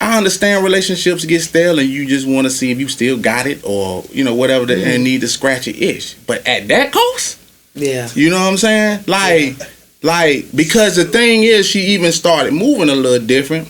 I 0.00 0.16
understand 0.16 0.64
relationships 0.64 1.24
get 1.24 1.42
stale 1.42 1.78
and 1.78 1.88
you 1.88 2.06
just 2.06 2.26
want 2.26 2.46
to 2.46 2.50
see 2.50 2.70
if 2.72 2.80
you 2.80 2.88
still 2.88 3.16
got 3.18 3.46
it 3.46 3.60
or, 3.64 4.04
you 4.12 4.24
know, 4.24 4.34
whatever 4.34 4.64
that 4.66 4.78
Mm. 4.78 4.94
and 4.94 5.04
need 5.04 5.20
to 5.20 5.28
scratch 5.28 5.66
your 5.68 5.76
itch. 5.78 6.16
But 6.26 6.44
at 6.48 6.66
that 6.68 6.90
cost, 6.92 7.38
Yeah. 7.74 8.08
you 8.14 8.30
know 8.30 8.40
what 8.40 8.48
I'm 8.48 8.56
saying? 8.56 9.04
Like, 9.06 9.56
like 10.02 10.46
because 10.54 10.96
the 10.96 11.04
thing 11.04 11.42
is, 11.42 11.66
she 11.66 11.80
even 11.88 12.12
started 12.12 12.52
moving 12.52 12.88
a 12.88 12.94
little 12.94 13.24
different, 13.26 13.68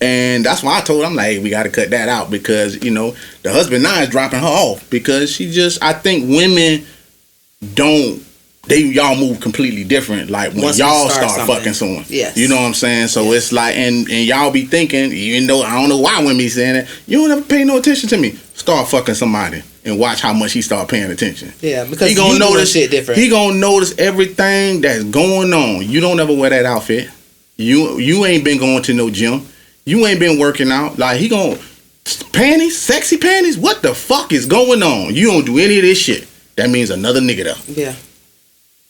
and 0.00 0.44
that's 0.44 0.62
why 0.62 0.78
I 0.78 0.80
told 0.80 1.00
her, 1.00 1.06
I'm 1.06 1.14
like, 1.14 1.26
hey, 1.26 1.38
we 1.38 1.50
got 1.50 1.62
to 1.64 1.70
cut 1.70 1.90
that 1.90 2.08
out 2.08 2.30
because 2.30 2.82
you 2.84 2.90
know 2.90 3.16
the 3.42 3.52
husband 3.52 3.82
now 3.82 4.00
is 4.00 4.08
dropping 4.08 4.40
her 4.40 4.46
off 4.46 4.88
because 4.90 5.30
she 5.30 5.50
just, 5.50 5.82
I 5.82 5.92
think 5.92 6.28
women 6.28 6.86
don't 7.74 8.22
they 8.68 8.82
y'all 8.82 9.16
move 9.16 9.40
completely 9.40 9.84
different. 9.84 10.28
Like 10.28 10.52
when 10.52 10.64
Once 10.64 10.78
y'all 10.78 11.08
start 11.08 11.30
start, 11.30 11.48
fucking 11.48 11.72
someone. 11.72 12.04
Yes. 12.08 12.36
You 12.36 12.48
know 12.48 12.56
what 12.56 12.66
I'm 12.66 12.74
saying? 12.74 13.08
So 13.08 13.32
it's 13.32 13.50
like 13.50 13.74
and 13.76 14.08
and 14.10 14.26
y'all 14.26 14.50
be 14.50 14.66
thinking, 14.66 15.12
even 15.12 15.46
though 15.46 15.62
I 15.62 15.80
don't 15.80 15.88
know 15.88 15.98
why 15.98 16.18
women 16.20 16.36
be 16.36 16.48
saying 16.48 16.76
it, 16.76 16.88
you 17.06 17.26
don't 17.26 17.38
ever 17.38 17.46
pay 17.46 17.64
no 17.64 17.78
attention 17.78 18.08
to 18.10 18.18
me. 18.18 18.32
Start 18.54 18.88
fucking 18.88 19.14
somebody 19.14 19.62
and 19.88 19.98
watch 19.98 20.20
how 20.20 20.32
much 20.32 20.52
he 20.52 20.62
start 20.62 20.88
paying 20.88 21.10
attention. 21.10 21.52
Yeah, 21.60 21.84
because 21.84 22.08
he 22.08 22.14
gonna 22.14 22.38
notice 22.38 22.72
shit 22.72 22.90
different. 22.90 23.20
He 23.20 23.28
gonna 23.28 23.54
notice 23.56 23.96
everything 23.98 24.80
that's 24.80 25.04
going 25.04 25.52
on. 25.52 25.88
You 25.88 26.00
don't 26.00 26.20
ever 26.20 26.34
wear 26.34 26.50
that 26.50 26.66
outfit. 26.66 27.10
You 27.56 27.98
you 27.98 28.24
ain't 28.24 28.44
been 28.44 28.58
going 28.58 28.82
to 28.84 28.94
no 28.94 29.10
gym. 29.10 29.46
You 29.84 30.06
ain't 30.06 30.20
been 30.20 30.38
working 30.38 30.70
out. 30.70 30.98
Like 30.98 31.18
he 31.18 31.28
gonna 31.28 31.58
panties, 32.32 32.78
sexy 32.78 33.16
panties. 33.16 33.58
What 33.58 33.82
the 33.82 33.94
fuck 33.94 34.32
is 34.32 34.46
going 34.46 34.82
on? 34.82 35.14
You 35.14 35.30
don't 35.30 35.44
do 35.44 35.58
any 35.58 35.76
of 35.76 35.82
this 35.82 35.98
shit. 35.98 36.26
That 36.56 36.70
means 36.70 36.90
another 36.90 37.20
nigga 37.20 37.44
there. 37.44 37.56
Yeah. 37.68 37.94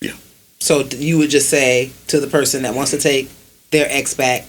Yeah. 0.00 0.16
So 0.58 0.80
you 0.84 1.18
would 1.18 1.30
just 1.30 1.48
say 1.48 1.92
to 2.08 2.20
the 2.20 2.26
person 2.26 2.62
that 2.62 2.74
wants 2.74 2.90
to 2.92 2.98
take 2.98 3.30
their 3.70 3.86
ex 3.90 4.14
back, 4.14 4.46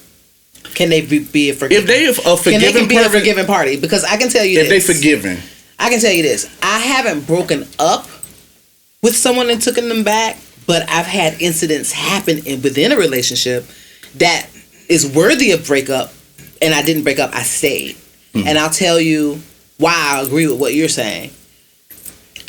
can 0.64 0.89
they 0.89 1.02
be, 1.02 1.20
be 1.20 1.50
a 1.50 1.54
forgiving? 1.54 1.84
If 1.84 1.88
they 1.88 2.06
a 2.08 2.14
can 2.14 2.60
they 2.60 2.72
forgiving 2.72 2.82
can 2.82 2.88
be 2.89 2.95
a 2.95 3.00
person, 3.00 3.20
forgiving 3.20 3.45
party? 3.45 3.80
Because 3.80 4.04
I 4.04 4.18
can 4.18 4.30
tell 4.30 4.45
you 4.45 4.60
if 4.60 4.70
they 4.70 4.80
this. 4.80 4.97
forgiving, 4.97 5.38
I 5.80 5.90
can 5.90 6.00
tell 6.00 6.12
you 6.12 6.24
this. 6.24 6.46
I 6.62 6.80
haven't 6.80 7.26
broken 7.26 7.66
up 7.80 8.06
with 9.02 9.16
someone 9.16 9.50
and 9.50 9.62
taken 9.62 9.88
them 9.90 10.04
back, 10.04 10.38
but 10.68 10.88
I've 10.90 11.06
had 11.06 11.42
incidents 11.42 11.92
happen 11.92 12.40
in, 12.46 12.62
within 12.62 12.92
a 12.92 12.98
relationship 12.98 13.66
that 14.16 14.48
is 14.90 15.10
worthy 15.16 15.52
of 15.52 15.66
breakup, 15.66 16.12
and 16.62 16.74
I 16.74 16.82
didn't 16.84 17.04
break 17.04 17.20
up. 17.20 17.34
I 17.34 17.44
stayed, 17.44 17.96
and 18.34 18.58
I'll 18.58 18.70
tell 18.70 19.00
you 19.00 19.40
why 19.78 19.94
I 19.96 20.22
agree 20.22 20.48
with 20.48 20.60
what 20.60 20.74
you're 20.74 20.90
saying. 20.90 21.32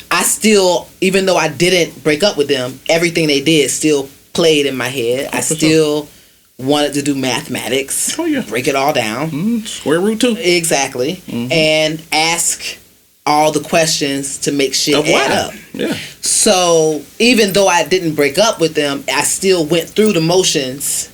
I 0.09 0.23
still, 0.23 0.89
even 0.99 1.25
though 1.25 1.37
I 1.37 1.47
didn't 1.47 2.03
break 2.03 2.21
up 2.23 2.37
with 2.37 2.49
them, 2.49 2.79
everything 2.89 3.27
they 3.27 3.41
did 3.41 3.69
still 3.71 4.09
played 4.33 4.65
in 4.65 4.75
my 4.75 4.87
head. 4.89 5.27
I 5.31 5.37
for 5.41 5.55
sure. 5.55 5.57
still 5.57 6.09
wanted 6.57 6.93
to 6.95 7.01
do 7.01 7.15
mathematics, 7.15 8.19
Oh, 8.19 8.25
yeah. 8.25 8.41
break 8.41 8.67
it 8.67 8.75
all 8.75 8.91
down. 8.93 9.31
mm, 9.31 9.65
square 9.65 10.01
root 10.01 10.19
two. 10.19 10.35
Exactly. 10.37 11.15
Mm-hmm. 11.27 11.51
And 11.51 12.01
ask 12.11 12.77
all 13.25 13.51
the 13.51 13.59
questions 13.61 14.39
to 14.39 14.51
make 14.51 14.73
shit 14.73 14.95
Of 14.95 15.07
add 15.07 15.31
up. 15.31 15.53
Yeah. 15.73 15.93
So 16.21 17.01
even 17.19 17.53
though 17.53 17.67
I 17.67 17.87
didn't 17.87 18.15
break 18.15 18.37
up 18.39 18.59
with 18.59 18.73
them, 18.73 19.03
I 19.11 19.21
still 19.23 19.65
went 19.65 19.89
through 19.89 20.13
the 20.13 20.21
motions. 20.21 21.09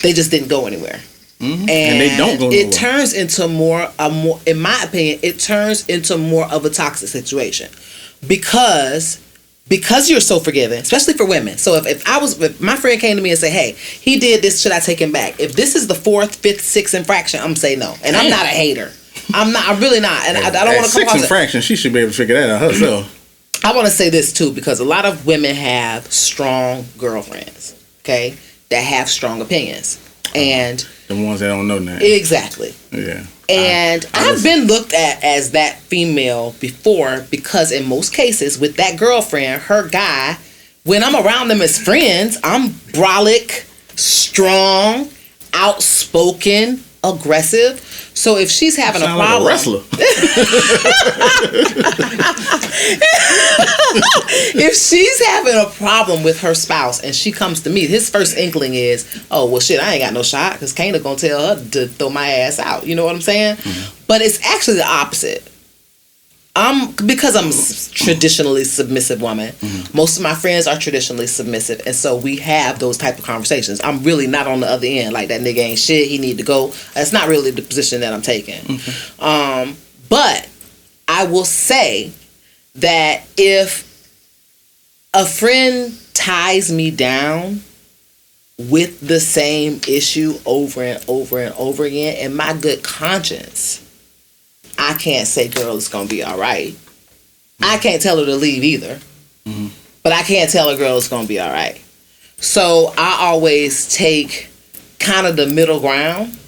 They 0.00 0.12
just 0.12 0.30
didn't 0.30 0.48
go 0.48 0.66
anywhere. 0.66 1.00
Mhm. 1.40 1.60
And, 1.60 1.70
And 1.70 2.00
they 2.00 2.16
don't 2.16 2.38
go 2.38 2.50
It 2.50 2.64
nowhere. 2.66 2.72
turns 2.72 3.12
into 3.12 3.46
more 3.46 3.88
a 3.98 4.10
more 4.10 4.40
in 4.46 4.58
my 4.60 4.82
opinion, 4.82 5.20
it 5.22 5.38
turns 5.38 5.84
into 5.86 6.16
more 6.18 6.46
of 6.46 6.64
a 6.64 6.70
toxic 6.70 7.08
situation. 7.08 7.68
Because 8.26 9.18
because 9.68 10.08
you're 10.08 10.20
so 10.20 10.40
forgiving, 10.40 10.80
especially 10.80 11.12
for 11.12 11.26
women. 11.26 11.58
So 11.58 11.74
if, 11.74 11.86
if 11.86 12.08
I 12.08 12.18
was 12.18 12.40
if 12.40 12.58
my 12.60 12.74
friend 12.74 12.98
came 13.00 13.16
to 13.16 13.22
me 13.22 13.30
and 13.30 13.38
said, 13.38 13.52
Hey, 13.52 13.72
he 13.72 14.18
did 14.18 14.40
this, 14.42 14.60
should 14.62 14.72
I 14.72 14.80
take 14.80 14.98
him 14.98 15.12
back? 15.12 15.38
If 15.38 15.52
this 15.52 15.74
is 15.76 15.86
the 15.86 15.94
fourth, 15.94 16.36
fifth, 16.36 16.62
sixth 16.62 16.94
infraction, 16.94 17.40
I'm 17.40 17.54
say 17.54 17.76
no. 17.76 17.94
And 18.02 18.16
I'm 18.16 18.30
not 18.30 18.44
a 18.44 18.48
hater. 18.48 18.90
I'm 19.34 19.52
not 19.52 19.68
I'm 19.68 19.80
really 19.80 20.00
not. 20.00 20.24
And 20.26 20.38
I, 20.38 20.48
I 20.48 20.50
don't 20.50 20.76
want 20.76 20.86
to 20.86 20.92
come 21.04 21.18
six 21.18 21.30
off 21.30 21.54
as- 21.54 21.64
She 21.64 21.76
should 21.76 21.92
be 21.92 22.00
able 22.00 22.10
to 22.12 22.16
figure 22.16 22.34
that 22.34 22.50
out 22.50 22.60
herself. 22.60 23.14
I 23.64 23.74
want 23.74 23.86
to 23.86 23.92
say 23.92 24.08
this 24.08 24.32
too 24.32 24.52
because 24.52 24.80
a 24.80 24.84
lot 24.84 25.04
of 25.04 25.26
women 25.26 25.54
have 25.54 26.10
strong 26.12 26.86
girlfriends, 26.96 27.74
okay, 28.00 28.36
that 28.70 28.80
have 28.80 29.08
strong 29.08 29.40
opinions. 29.42 29.98
And 30.34 30.78
The 31.08 31.14
ones 31.24 31.40
that 31.40 31.48
don't 31.48 31.66
know 31.68 31.78
that. 31.78 32.02
exactly. 32.02 32.74
yeah. 32.92 33.24
And 33.48 34.04
I 34.14 34.26
I've 34.26 34.32
was- 34.34 34.42
been 34.42 34.66
looked 34.66 34.92
at 34.92 35.24
as 35.24 35.52
that 35.52 35.78
female 35.80 36.54
before 36.60 37.26
because 37.30 37.72
in 37.72 37.88
most 37.88 38.12
cases 38.14 38.58
with 38.58 38.76
that 38.76 38.98
girlfriend, 38.98 39.62
her 39.62 39.88
guy, 39.88 40.36
when 40.84 41.02
I'm 41.02 41.16
around 41.16 41.48
them 41.48 41.60
as 41.62 41.78
friends, 41.82 42.38
I'm 42.44 42.68
brolic, 42.68 43.64
strong, 43.98 45.08
outspoken, 45.54 46.82
aggressive. 47.02 47.80
So 48.18 48.36
if 48.36 48.50
she's 48.50 48.74
having 48.74 49.00
a 49.00 49.04
Sound 49.04 49.18
like 49.18 49.28
problem, 49.28 49.46
a 49.46 49.48
wrestler. 49.48 49.80
if 54.60 54.74
she's 54.74 55.26
having 55.26 55.54
a 55.54 55.66
problem 55.76 56.24
with 56.24 56.40
her 56.40 56.52
spouse 56.52 57.00
and 57.00 57.14
she 57.14 57.30
comes 57.30 57.60
to 57.62 57.70
me, 57.70 57.86
his 57.86 58.10
first 58.10 58.36
inkling 58.36 58.74
is, 58.74 59.24
oh 59.30 59.48
well, 59.48 59.60
shit, 59.60 59.78
I 59.80 59.92
ain't 59.94 60.02
got 60.02 60.12
no 60.14 60.24
shot 60.24 60.54
because 60.54 60.74
Kaynah 60.74 61.00
gonna 61.00 61.14
tell 61.14 61.54
her 61.54 61.64
to 61.70 61.86
throw 61.86 62.10
my 62.10 62.26
ass 62.28 62.58
out. 62.58 62.84
You 62.84 62.96
know 62.96 63.04
what 63.04 63.14
I'm 63.14 63.20
saying? 63.20 63.54
Mm-hmm. 63.54 64.04
But 64.08 64.20
it's 64.20 64.44
actually 64.44 64.78
the 64.78 64.88
opposite. 64.88 65.48
I'm 66.60 66.90
because 67.06 67.36
I'm 67.36 67.46
s- 67.48 67.88
traditionally 67.92 68.64
submissive 68.64 69.22
woman. 69.22 69.54
Most 69.94 70.16
of 70.16 70.24
my 70.24 70.34
friends 70.34 70.66
are 70.66 70.76
traditionally 70.76 71.28
submissive, 71.28 71.80
and 71.86 71.94
so 71.94 72.16
we 72.16 72.34
have 72.38 72.80
those 72.80 72.96
type 72.98 73.16
of 73.16 73.24
conversations. 73.24 73.80
I'm 73.84 74.02
really 74.02 74.26
not 74.26 74.48
on 74.48 74.58
the 74.60 74.66
other 74.66 74.86
end 74.88 75.12
like 75.12 75.28
that 75.28 75.40
nigga 75.40 75.58
ain't 75.58 75.78
shit. 75.78 76.08
He 76.08 76.18
need 76.18 76.38
to 76.38 76.42
go. 76.44 76.72
That's 76.94 77.12
not 77.12 77.28
really 77.28 77.52
the 77.52 77.62
position 77.62 78.00
that 78.00 78.12
I'm 78.12 78.22
taking. 78.22 78.80
Um, 79.20 79.76
but 80.08 80.48
I 81.06 81.26
will 81.26 81.44
say 81.44 82.10
that 82.74 83.22
if 83.36 83.84
a 85.14 85.24
friend 85.26 85.96
ties 86.12 86.72
me 86.72 86.90
down 86.90 87.62
with 88.58 89.00
the 89.06 89.20
same 89.20 89.80
issue 89.86 90.34
over 90.44 90.82
and 90.82 91.04
over 91.06 91.38
and 91.38 91.54
over 91.54 91.84
again, 91.84 92.16
in 92.16 92.34
my 92.34 92.52
good 92.52 92.82
conscience, 92.82 93.80
I 94.78 94.94
can't 94.94 95.26
say, 95.26 95.48
girl, 95.48 95.76
it's 95.76 95.88
gonna 95.88 96.08
be 96.08 96.22
all 96.22 96.38
right. 96.38 96.76
I 97.60 97.78
can't 97.78 98.00
tell 98.00 98.18
her 98.18 98.24
to 98.24 98.36
leave 98.36 98.62
either, 98.62 99.00
mm-hmm. 99.44 99.68
but 100.02 100.12
I 100.12 100.22
can't 100.22 100.48
tell 100.48 100.68
a 100.68 100.76
girl 100.76 100.96
it's 100.96 101.08
gonna 101.08 101.26
be 101.26 101.40
all 101.40 101.50
right. 101.50 101.82
So 102.36 102.94
I 102.96 103.18
always 103.20 103.92
take 103.94 104.48
kind 105.00 105.26
of 105.26 105.36
the 105.36 105.46
middle 105.46 105.80
ground, 105.80 106.38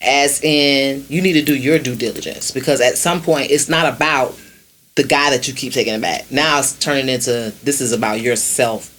as 0.00 0.42
in 0.44 1.06
you 1.08 1.22
need 1.22 1.32
to 1.32 1.42
do 1.42 1.56
your 1.56 1.78
due 1.78 1.96
diligence 1.96 2.50
because 2.50 2.80
at 2.80 2.98
some 2.98 3.22
point 3.22 3.50
it's 3.50 3.68
not 3.68 3.92
about 3.92 4.38
the 4.96 5.04
guy 5.04 5.30
that 5.30 5.48
you 5.48 5.54
keep 5.54 5.72
taking 5.72 5.94
it 5.94 6.00
back. 6.00 6.30
Now 6.30 6.58
it's 6.58 6.78
turning 6.78 7.08
into 7.08 7.52
this 7.62 7.80
is 7.80 7.92
about 7.92 8.20
yourself. 8.20 8.90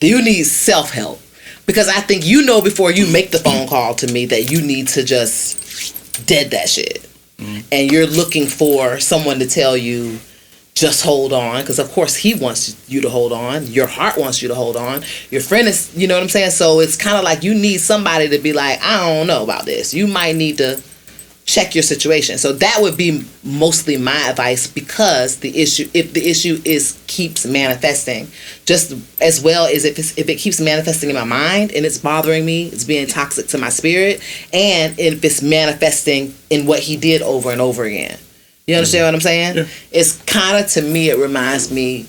Do 0.00 0.08
You 0.08 0.22
need 0.24 0.44
self 0.44 0.90
help 0.90 1.20
because 1.66 1.88
I 1.88 2.00
think 2.00 2.24
you 2.26 2.42
know 2.42 2.62
before 2.62 2.90
you 2.90 3.06
make 3.12 3.30
the 3.30 3.38
phone 3.38 3.68
call 3.68 3.94
to 3.96 4.06
me 4.06 4.26
that 4.26 4.50
you 4.50 4.62
need 4.62 4.88
to 4.88 5.04
just 5.04 6.26
dead 6.26 6.50
that 6.52 6.68
shit, 6.68 7.06
Mm-hmm. 7.40 7.60
and 7.72 7.90
you're 7.90 8.06
looking 8.06 8.46
for 8.46 9.00
someone 9.00 9.38
to 9.38 9.46
tell 9.46 9.74
you 9.74 10.18
just 10.74 11.04
hold 11.04 11.32
on 11.32 11.62
because 11.62 11.78
of 11.78 11.90
course 11.90 12.14
he 12.14 12.34
wants 12.34 12.88
you 12.88 13.00
to 13.00 13.08
hold 13.08 13.32
on. 13.32 13.66
Your 13.66 13.86
heart 13.86 14.16
wants 14.16 14.40
you 14.42 14.48
to 14.48 14.54
hold 14.54 14.76
on. 14.76 15.02
Your 15.30 15.40
friend 15.40 15.66
is 15.66 15.94
you 15.96 16.06
know 16.06 16.14
what 16.14 16.22
i'm 16.22 16.28
saying? 16.28 16.50
So 16.50 16.80
it's 16.80 16.96
kind 16.96 17.16
of 17.16 17.24
like 17.24 17.42
you 17.42 17.54
need 17.54 17.78
somebody 17.78 18.28
to 18.28 18.38
be 18.38 18.52
like 18.52 18.80
i 18.82 19.06
don't 19.06 19.26
know 19.26 19.42
about 19.42 19.64
this. 19.64 19.94
You 19.94 20.06
might 20.06 20.36
need 20.36 20.58
to 20.58 20.82
check 21.46 21.74
your 21.74 21.82
situation. 21.82 22.38
So 22.38 22.52
that 22.52 22.78
would 22.80 22.96
be 22.96 23.24
mostly 23.42 23.96
my 23.96 24.28
advice 24.28 24.66
because 24.66 25.38
the 25.38 25.60
issue 25.60 25.88
if 25.94 26.12
the 26.12 26.28
issue 26.28 26.60
is 26.64 27.00
keeps 27.06 27.44
manifesting 27.46 28.28
just 28.66 28.94
as 29.20 29.42
well 29.42 29.66
as 29.66 29.84
if 29.84 29.98
it's, 29.98 30.16
if 30.16 30.28
it 30.28 30.36
keeps 30.36 30.60
manifesting 30.60 31.10
in 31.10 31.16
my 31.16 31.24
mind 31.24 31.72
and 31.72 31.84
it's 31.84 31.98
bothering 31.98 32.44
me 32.44 32.68
it's 32.68 32.84
being 32.84 33.06
toxic 33.06 33.48
to 33.48 33.58
my 33.58 33.68
spirit 33.68 34.22
and 34.52 34.98
if 34.98 35.24
it's 35.24 35.42
manifesting 35.42 36.34
in 36.50 36.66
what 36.66 36.80
he 36.80 36.96
did 36.96 37.22
over 37.22 37.50
and 37.50 37.60
over 37.60 37.84
again. 37.84 38.18
You 38.66 38.76
understand 38.76 39.02
mm-hmm. 39.02 39.06
what 39.06 39.14
i'm 39.14 39.20
saying? 39.20 39.56
Yeah. 39.56 39.64
it's 39.90 40.22
kind 40.22 40.62
of 40.62 40.70
to 40.72 40.82
me 40.82 41.10
it 41.10 41.18
reminds 41.18 41.72
me 41.72 42.06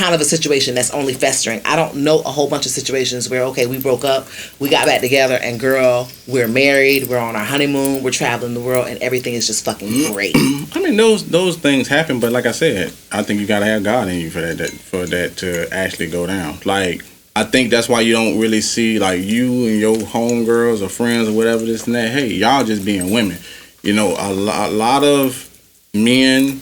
kind 0.00 0.14
of 0.14 0.20
a 0.20 0.24
situation 0.24 0.74
that's 0.74 0.90
only 0.92 1.12
festering. 1.12 1.60
I 1.66 1.76
don't 1.76 1.96
know 1.96 2.20
a 2.20 2.30
whole 2.30 2.48
bunch 2.48 2.64
of 2.64 2.72
situations 2.72 3.28
where 3.28 3.42
okay, 3.44 3.66
we 3.66 3.78
broke 3.78 4.04
up, 4.04 4.26
we 4.58 4.70
got 4.70 4.86
back 4.86 5.02
together, 5.02 5.38
and 5.40 5.60
girl, 5.60 6.08
we're 6.26 6.48
married, 6.48 7.08
we're 7.08 7.18
on 7.18 7.36
our 7.36 7.44
honeymoon, 7.44 8.02
we're 8.02 8.10
traveling 8.10 8.54
the 8.54 8.60
world, 8.60 8.88
and 8.88 9.00
everything 9.02 9.34
is 9.34 9.46
just 9.46 9.64
fucking 9.64 9.88
mm-hmm. 9.88 10.12
great. 10.12 10.34
I 10.74 10.80
mean, 10.80 10.96
those 10.96 11.28
those 11.28 11.58
things 11.58 11.86
happen, 11.86 12.18
but 12.18 12.32
like 12.32 12.46
I 12.46 12.52
said, 12.52 12.94
I 13.12 13.22
think 13.22 13.40
you 13.40 13.46
gotta 13.46 13.66
have 13.66 13.84
God 13.84 14.08
in 14.08 14.20
you 14.20 14.30
for 14.30 14.40
that, 14.40 14.58
that 14.58 14.70
for 14.70 15.04
that 15.06 15.36
to 15.38 15.72
actually 15.72 16.10
go 16.10 16.26
down. 16.26 16.58
Like 16.64 17.04
I 17.36 17.44
think 17.44 17.70
that's 17.70 17.88
why 17.88 18.00
you 18.00 18.14
don't 18.14 18.40
really 18.40 18.62
see 18.62 18.98
like 18.98 19.20
you 19.20 19.66
and 19.66 19.78
your 19.78 19.96
homegirls 19.96 20.82
or 20.82 20.88
friends 20.88 21.28
or 21.28 21.32
whatever 21.32 21.64
this 21.64 21.86
and 21.86 21.94
that. 21.94 22.10
Hey, 22.10 22.28
y'all 22.28 22.64
just 22.64 22.84
being 22.84 23.12
women. 23.12 23.38
You 23.82 23.94
know, 23.94 24.14
a, 24.18 24.32
lo- 24.32 24.66
a 24.66 24.70
lot 24.70 25.04
of 25.04 25.48
men 25.92 26.60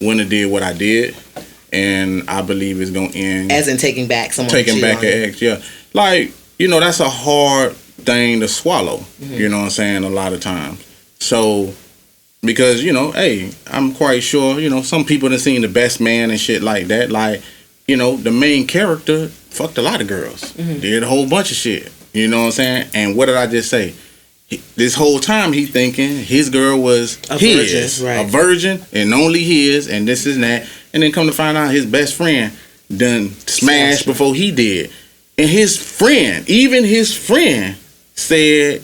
wouldn't 0.00 0.20
have 0.20 0.30
did 0.30 0.50
what 0.50 0.62
I 0.62 0.72
did, 0.72 1.14
and 1.72 2.28
I 2.28 2.42
believe 2.42 2.80
it's 2.80 2.90
gonna 2.90 3.10
end 3.14 3.52
As 3.52 3.68
in 3.68 3.76
taking 3.76 4.06
back 4.08 4.32
someone 4.32 4.50
taking 4.52 4.80
back 4.80 4.98
an 4.98 5.04
ex. 5.28 5.40
Yeah, 5.42 5.60
like 5.94 6.32
you 6.58 6.68
know, 6.68 6.80
that's 6.80 7.00
a 7.00 7.08
hard 7.08 7.72
thing 7.74 8.40
to 8.40 8.48
swallow. 8.48 8.98
Mm-hmm. 8.98 9.34
You 9.34 9.48
know 9.48 9.58
what 9.58 9.64
I'm 9.64 9.70
saying? 9.70 10.04
A 10.04 10.08
lot 10.10 10.32
of 10.32 10.40
times. 10.40 10.84
So 11.18 11.72
because 12.42 12.82
you 12.82 12.92
know, 12.92 13.10
hey, 13.12 13.52
I'm 13.66 13.92
quite 13.94 14.22
sure 14.22 14.58
you 14.60 14.70
know 14.70 14.82
some 14.82 15.04
people 15.04 15.30
have 15.30 15.40
seen 15.40 15.62
the 15.62 15.68
best 15.68 16.00
man 16.00 16.30
and 16.30 16.40
shit 16.40 16.62
like 16.62 16.86
that. 16.88 17.10
Like 17.10 17.42
you 17.86 17.96
know, 17.96 18.16
the 18.16 18.30
main 18.30 18.66
character 18.66 19.28
fucked 19.28 19.78
a 19.78 19.82
lot 19.82 20.00
of 20.00 20.06
girls, 20.06 20.52
Mm-hmm. 20.52 20.80
did 20.80 21.02
a 21.02 21.06
whole 21.06 21.28
bunch 21.28 21.50
of 21.50 21.56
shit. 21.56 21.90
You 22.12 22.28
know 22.28 22.38
what 22.40 22.44
I'm 22.46 22.52
saying? 22.52 22.90
And 22.94 23.16
what 23.16 23.26
did 23.26 23.36
I 23.36 23.46
just 23.46 23.68
say? 23.70 23.94
This 24.74 24.96
whole 24.96 25.20
time 25.20 25.52
he 25.52 25.64
thinking 25.64 26.16
his 26.24 26.50
girl 26.50 26.80
was 26.80 27.18
A 27.30 27.38
his, 27.38 27.98
virgin, 28.00 28.06
right. 28.08 28.26
a 28.26 28.28
virgin, 28.28 28.82
and 28.92 29.14
only 29.14 29.44
his, 29.44 29.88
and 29.88 30.08
this 30.08 30.26
is 30.26 30.38
that. 30.38 30.68
And 30.92 31.02
then 31.02 31.12
come 31.12 31.26
to 31.26 31.32
find 31.32 31.56
out 31.56 31.70
his 31.70 31.86
best 31.86 32.14
friend 32.14 32.52
done 32.94 33.30
smashed 33.46 34.06
before 34.06 34.34
he 34.34 34.50
did. 34.50 34.90
And 35.38 35.48
his 35.48 35.76
friend, 35.76 36.48
even 36.50 36.84
his 36.84 37.16
friend, 37.16 37.76
said, 38.14 38.82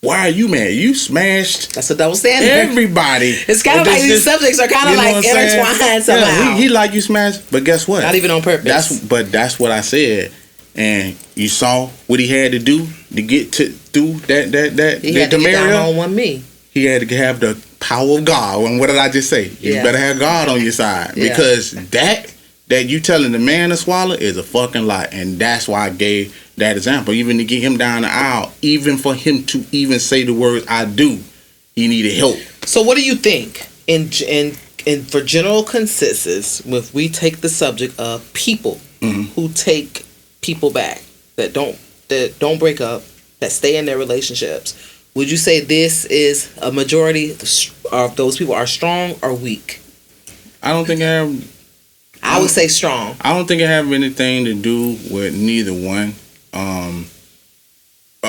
Why 0.00 0.26
are 0.26 0.28
you 0.28 0.48
mad? 0.48 0.72
You 0.74 0.94
smashed 0.94 1.74
That's 1.74 1.88
what 1.88 1.94
a 1.96 1.98
double 1.98 2.16
standard. 2.16 2.50
everybody. 2.70 3.30
It's 3.48 3.62
kinda 3.62 3.78
like 3.84 4.00
this- 4.02 4.02
these 4.02 4.24
subjects 4.24 4.58
are 4.58 4.66
you 4.66 4.74
know 4.74 4.94
like 5.02 5.24
saying? 5.24 5.60
intertwined 5.60 6.04
somehow. 6.04 6.26
Yeah, 6.26 6.54
he, 6.56 6.62
he 6.64 6.68
like 6.68 6.92
you 6.92 7.00
smashed, 7.00 7.50
but 7.50 7.64
guess 7.64 7.86
what? 7.88 8.02
Not 8.02 8.14
even 8.16 8.30
on 8.30 8.42
purpose. 8.42 8.64
That's 8.66 9.00
but 9.00 9.30
that's 9.32 9.58
what 9.58 9.70
I 9.70 9.80
said. 9.82 10.32
And 10.74 11.16
you 11.34 11.48
saw 11.48 11.86
what 12.06 12.20
he 12.20 12.26
had 12.28 12.52
to 12.52 12.58
do 12.58 12.86
to 13.14 13.22
get 13.22 13.52
to 13.52 13.70
through 13.70 14.14
that 14.26 14.52
that 14.52 14.76
that 14.76 15.00
he 15.02 15.12
that 15.12 15.20
had 15.20 15.30
to 15.30 15.38
get 15.38 15.54
Demario. 15.54 15.68
down 15.70 15.88
on 15.90 15.96
one 15.96 16.14
me. 16.14 16.42
He 16.76 16.84
had 16.84 17.08
to 17.08 17.16
have 17.16 17.40
the 17.40 17.56
power 17.80 18.18
of 18.18 18.26
God. 18.26 18.60
And 18.66 18.78
what 18.78 18.88
did 18.88 18.98
I 18.98 19.08
just 19.08 19.30
say? 19.30 19.50
You 19.62 19.72
Yeah. 19.76 19.82
better 19.82 19.96
have 19.96 20.18
God 20.18 20.50
on 20.50 20.62
your 20.62 20.72
side 20.72 21.14
Yeah. 21.16 21.28
because 21.30 21.70
that 21.70 22.26
that 22.68 22.86
you 22.86 23.00
telling 23.00 23.32
the 23.32 23.38
man 23.38 23.70
to 23.70 23.78
swallow 23.78 24.14
is 24.14 24.36
a 24.36 24.42
fucking 24.42 24.86
lie, 24.86 25.08
and 25.10 25.38
that's 25.38 25.66
why 25.68 25.86
I 25.86 25.88
gave 25.90 26.34
that 26.58 26.76
example. 26.76 27.14
Even 27.14 27.38
to 27.38 27.44
get 27.44 27.62
him 27.62 27.78
down 27.78 28.02
the 28.02 28.12
aisle, 28.12 28.52
even 28.60 28.98
for 28.98 29.14
him 29.14 29.44
to 29.44 29.64
even 29.72 29.98
say 30.00 30.22
the 30.24 30.34
words 30.34 30.66
"I 30.68 30.84
do," 30.84 31.20
he 31.74 31.88
needed 31.88 32.12
help. 32.12 32.36
So 32.66 32.82
what 32.82 32.98
do 32.98 33.02
you 33.02 33.14
think 33.14 33.62
in 33.86 34.10
in 34.28 34.58
in 34.84 35.04
for 35.06 35.22
general 35.22 35.62
consensus 35.62 36.60
if 36.66 36.92
we 36.92 37.08
take 37.08 37.40
the 37.40 37.48
subject 37.48 37.98
of 37.98 38.20
people 38.34 38.82
Mhm. 39.00 39.28
who 39.34 39.48
take 39.54 40.04
people 40.42 40.68
back 40.70 41.00
that 41.36 41.54
don't 41.54 41.76
that 42.08 42.38
don't 42.38 42.58
break 42.58 42.82
up 42.82 43.02
that 43.40 43.50
stay 43.52 43.76
in 43.76 43.86
their 43.86 43.96
relationships 43.98 44.74
would 45.16 45.30
you 45.30 45.36
say 45.38 45.60
this 45.60 46.04
is 46.04 46.56
a 46.60 46.70
majority 46.70 47.32
of 47.90 48.14
those 48.16 48.36
people 48.36 48.54
are 48.54 48.66
strong 48.66 49.14
or 49.22 49.34
weak 49.34 49.80
I 50.62 50.72
don't 50.72 50.84
think 50.86 51.00
I 51.00 51.06
have 51.06 51.56
i 52.22 52.40
would 52.40 52.50
say 52.50 52.68
strong 52.68 53.16
I 53.20 53.34
don't 53.34 53.46
think 53.46 53.62
it 53.62 53.66
have 53.66 53.90
anything 53.92 54.44
to 54.44 54.54
do 54.54 54.96
with 55.10 55.34
neither 55.34 55.72
one. 55.72 56.14
Um, 56.52 57.06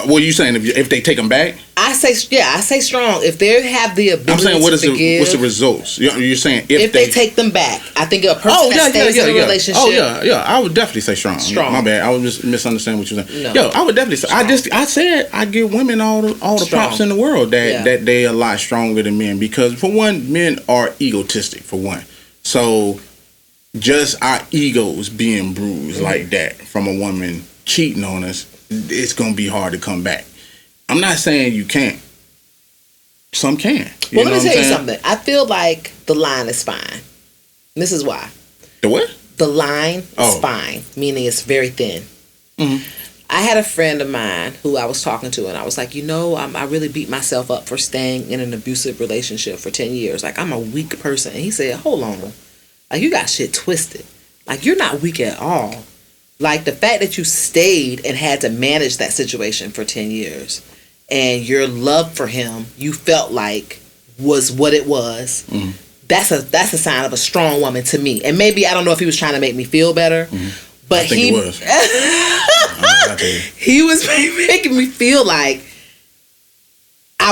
uh, 0.04 0.08
what 0.08 0.22
are 0.22 0.26
you 0.26 0.32
saying? 0.32 0.56
If, 0.56 0.66
you, 0.66 0.74
if 0.76 0.90
they 0.90 1.02
take 1.02 1.18
them 1.18 1.30
back, 1.30 1.56
i 1.80 1.94
say 1.94 2.12
yeah 2.36 2.54
i 2.56 2.60
say 2.60 2.80
strong 2.80 3.22
if 3.24 3.38
they 3.38 3.62
have 3.62 3.96
the 3.96 4.10
ability 4.10 4.32
I'm 4.34 4.40
saying 4.40 4.62
what 4.64 4.72
to 4.72 4.78
the 4.92 5.20
what's 5.20 5.32
the 5.32 5.38
results? 5.38 6.00
You're, 6.00 6.18
you're 6.18 6.36
saying 6.36 6.66
if, 6.70 6.82
if 6.82 6.92
they, 6.92 7.08
take 7.10 7.36
them 7.36 7.52
back 7.52 7.82
i 7.96 8.04
think 8.06 8.26
a 8.26 8.34
person 8.34 8.52
Oh 8.52 8.70
that 8.70 8.76
yeah, 8.78 8.84
yeah, 8.86 8.90
stays 9.04 9.16
yeah, 9.16 9.24
in 9.24 9.30
a 9.30 9.34
yeah. 9.34 9.42
relationship 9.44 9.84
Oh 9.84 9.90
yeah, 9.92 10.24
yeah. 10.24 10.44
I 10.44 10.60
would 10.60 10.74
definitely 10.74 11.02
say 11.02 11.14
strong. 11.16 11.40
Strong. 11.40 11.72
My 11.74 11.82
bad. 11.84 12.02
I 12.02 12.10
was 12.10 12.22
just 12.24 12.44
misunderstanding 12.44 13.00
what 13.00 13.12
you 13.12 13.18
were 13.18 13.24
saying. 13.24 13.44
No. 13.44 13.54
Yo, 13.54 13.70
I 13.70 13.84
would 13.86 13.96
definitely 13.96 14.18
say. 14.18 14.28
I 14.32 14.46
just 14.48 14.72
I 14.74 14.86
said 14.86 15.30
I 15.32 15.46
give 15.46 15.72
women 15.74 16.02
all 16.02 16.22
the 16.24 16.38
all 16.42 16.58
the 16.58 16.66
Strong. 16.66 16.82
props 16.88 17.00
in 17.00 17.10
the 17.10 17.16
world 17.16 17.52
that 17.52 17.72
Yeah. 17.72 17.84
that 17.84 18.06
they 18.06 18.26
are 18.26 18.30
a 18.30 18.34
lot 18.38 18.60
stronger 18.60 19.04
than 19.04 19.18
men 19.18 19.38
because 19.40 19.76
for 19.80 19.92
one, 19.92 20.32
men 20.34 20.60
are 20.68 20.90
egotistic 21.00 21.62
for 21.62 21.80
one. 21.80 22.04
So 22.44 23.00
just 23.78 24.22
our 24.24 24.42
egos 24.52 25.10
being 25.10 25.54
bruised 25.54 25.98
Mm-hmm. 25.98 26.04
like 26.04 26.30
that 26.32 26.56
from 26.56 26.88
a 26.88 26.98
woman 27.00 27.44
cheating 27.66 28.04
on 28.04 28.24
us, 28.24 28.46
it's 28.70 29.14
gonna 29.14 29.34
be 29.36 29.48
hard 29.48 29.74
to 29.74 29.80
come 29.80 30.04
back. 30.04 30.26
I'm 30.90 31.00
not 31.00 31.18
saying 31.18 31.54
you 31.54 31.66
can't. 31.66 32.00
Some 33.34 33.58
can. 33.58 33.92
You 34.10 34.18
well 34.18 34.26
know 34.26 34.32
let 34.32 34.44
me 34.44 34.50
tell 34.50 34.58
you 34.58 34.64
saying? 34.64 34.76
something 34.78 35.00
i 35.04 35.16
feel 35.18 35.46
like 35.46 35.92
the 36.06 36.16
line 36.16 36.48
is 36.48 36.64
fine 36.64 37.02
this 37.76 37.92
is 37.92 38.04
why 38.04 38.30
The 38.82 38.88
what? 38.90 39.14
the 39.38 39.48
line 39.48 40.04
Oh. 40.18 40.34
is 40.36 40.40
fine, 40.42 40.84
meaning 40.96 41.26
it's 41.26 41.42
very 41.42 41.70
thin. 41.70 42.04
Mhm. 42.58 42.82
I 43.30 43.42
had 43.42 43.58
a 43.58 43.64
friend 43.64 44.02
of 44.02 44.10
mine 44.10 44.54
who 44.64 44.78
I 44.78 44.86
was 44.86 45.04
talking 45.04 45.30
to, 45.32 45.48
and 45.48 45.58
I 45.58 45.64
was 45.66 45.78
like, 45.78 45.94
you 45.94 46.02
know, 46.02 46.36
I'm, 46.38 46.56
I 46.56 46.64
really 46.64 46.88
beat 46.88 47.10
myself 47.10 47.52
up 47.52 47.68
for 47.68 47.78
staying 47.78 48.32
in 48.32 48.40
an 48.40 48.54
abusive 48.54 49.00
relationship 49.02 49.60
for 49.60 49.70
10 49.70 49.92
years. 49.92 50.24
Like, 50.24 50.40
I'm 50.40 50.54
a 50.54 50.58
weak 50.58 50.98
person. 51.02 51.34
And 51.34 51.42
he 51.44 51.52
said, 51.52 51.76
hold 51.76 52.02
on. 52.04 52.32
Like, 52.90 53.02
you 53.02 53.12
got 53.12 53.30
shit 53.30 53.54
twisted. 53.54 54.06
Like, 54.48 54.66
you're 54.66 54.78
not 54.78 55.02
weak 55.02 55.20
at 55.20 55.38
all. 55.40 55.84
Like, 56.40 56.66
the 56.66 56.72
fact 56.72 57.02
that 57.02 57.18
you 57.18 57.24
stayed 57.24 58.06
and 58.06 58.16
had 58.16 58.42
to 58.42 58.50
manage 58.50 58.98
that 58.98 59.12
situation 59.12 59.72
for 59.72 59.84
10 59.84 60.12
years, 60.12 60.62
and 61.10 61.42
your 61.48 61.68
love 61.68 62.14
for 62.14 62.28
him, 62.28 62.68
you 62.78 62.94
felt 62.94 63.32
like 63.32 63.80
was 64.20 64.52
what 64.52 64.74
it 64.74 64.86
was. 64.86 65.44
Mhm. 65.52 65.74
That's 66.08 66.32
a 66.32 66.42
that's 66.42 66.74
a 66.74 66.78
sign 66.78 67.06
of 67.06 67.14
a 67.14 67.18
strong 67.18 67.60
woman 67.62 67.84
to 67.86 67.98
me. 68.00 68.24
And 68.24 68.38
maybe 68.38 68.66
I 68.66 68.74
don't 68.74 68.86
know 68.86 68.92
if 68.92 69.00
he 69.00 69.06
was 69.06 69.18
trying 69.18 69.34
to 69.34 69.40
make 69.40 69.56
me 69.56 69.64
feel 69.66 69.94
better, 69.94 70.28
but 70.88 71.00
I 71.00 71.08
think 71.08 71.22
he 71.22 71.32
was. 71.34 71.62
I 71.62 73.16
tell 73.18 73.28
you. 73.28 73.40
he 73.58 73.82
was 73.84 74.06
making 74.48 74.78
me 74.78 74.86
feel 74.86 75.26
like 75.26 75.62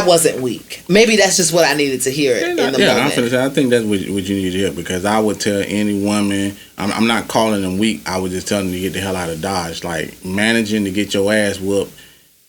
I 0.03 0.05
wasn't 0.05 0.41
weak. 0.41 0.83
Maybe 0.89 1.15
that's 1.15 1.37
just 1.37 1.53
what 1.53 1.65
I 1.65 1.73
needed 1.73 2.01
to 2.01 2.09
hear 2.11 2.35
in 2.35 2.55
the 2.55 2.61
yeah, 2.79 2.91
I'm 2.91 2.97
moment. 2.97 3.13
finna 3.13 3.29
say, 3.29 3.45
I 3.45 3.49
think 3.49 3.69
that's 3.69 3.85
what, 3.85 3.99
what 3.99 4.23
you 4.23 4.35
need 4.35 4.51
to 4.51 4.57
hear 4.57 4.71
because 4.71 5.05
I 5.05 5.19
would 5.19 5.39
tell 5.39 5.63
any 5.65 6.03
woman, 6.03 6.55
I'm, 6.77 6.91
I'm 6.91 7.07
not 7.07 7.27
calling 7.27 7.61
them 7.61 7.77
weak. 7.77 8.01
I 8.07 8.17
would 8.19 8.31
just 8.31 8.47
tell 8.47 8.59
them 8.61 8.71
to 8.71 8.79
get 8.79 8.93
the 8.93 8.99
hell 8.99 9.15
out 9.15 9.29
of 9.29 9.41
Dodge. 9.41 9.83
Like 9.83 10.23
managing 10.25 10.83
to 10.85 10.91
get 10.91 11.13
your 11.13 11.31
ass 11.33 11.59
whooped. 11.59 11.91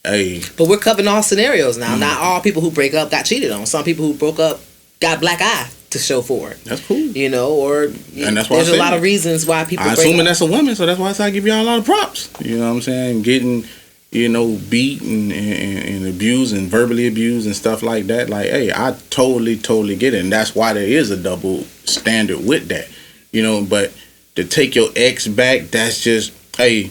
Hey, 0.04 0.40
But 0.56 0.68
we're 0.68 0.78
covering 0.78 1.08
all 1.08 1.22
scenarios 1.22 1.76
Mm. 1.76 1.80
now. 1.80 1.96
Not 1.96 2.18
all 2.20 2.40
people 2.40 2.62
who 2.62 2.70
break 2.70 2.94
up 2.94 3.10
got 3.10 3.24
cheated 3.24 3.50
on. 3.50 3.66
Some 3.66 3.84
people 3.84 4.06
who 4.06 4.14
broke 4.14 4.38
up 4.38 4.60
got 5.00 5.20
black 5.20 5.40
eye 5.42 5.68
to 5.90 5.98
show 5.98 6.22
for 6.22 6.50
it. 6.50 6.64
that's 6.64 6.80
cool. 6.86 6.96
You 6.98 7.28
know, 7.28 7.52
or 7.54 7.84
And 7.84 8.36
that's 8.36 8.48
why 8.50 8.56
there's 8.56 8.68
a 8.70 8.76
lot 8.76 8.92
of 8.92 9.02
reasons 9.02 9.46
why 9.46 9.64
people 9.64 9.84
I 9.84 9.94
break 9.94 9.98
assuming 10.06 10.20
up. 10.22 10.26
that's 10.26 10.40
a 10.40 10.46
woman, 10.46 10.74
so 10.74 10.84
that's 10.86 10.98
why 10.98 11.10
I 11.10 11.12
say 11.12 11.24
I 11.26 11.30
give 11.30 11.46
y'all 11.46 11.60
a 11.62 11.64
lot 11.64 11.78
of 11.78 11.84
props. 11.84 12.28
You 12.40 12.58
know 12.58 12.68
what 12.68 12.76
I'm 12.76 12.82
saying? 12.82 13.22
Getting, 13.22 13.64
you 14.16 14.28
know, 14.28 14.58
beat 14.70 15.02
and, 15.02 15.30
and, 15.30 15.78
and 15.88 16.06
abused 16.06 16.56
and 16.56 16.68
verbally 16.68 17.06
abused 17.06 17.46
and 17.46 17.54
stuff 17.54 17.82
like 17.82 18.06
that. 18.06 18.30
Like, 18.30 18.48
hey, 18.48 18.72
I 18.72 18.96
totally, 19.10 19.56
totally 19.56 19.94
get 19.94 20.14
it. 20.14 20.22
And 20.22 20.32
that's 20.32 20.54
why 20.54 20.72
there 20.72 20.86
is 20.86 21.10
a 21.10 21.16
double 21.16 21.62
standard 21.84 22.44
with 22.44 22.68
that. 22.68 22.88
You 23.30 23.42
know, 23.42 23.64
but 23.64 23.92
to 24.36 24.44
take 24.44 24.74
your 24.74 24.88
ex 24.96 25.26
back, 25.26 25.64
that's 25.64 26.02
just, 26.02 26.32
hey, 26.56 26.90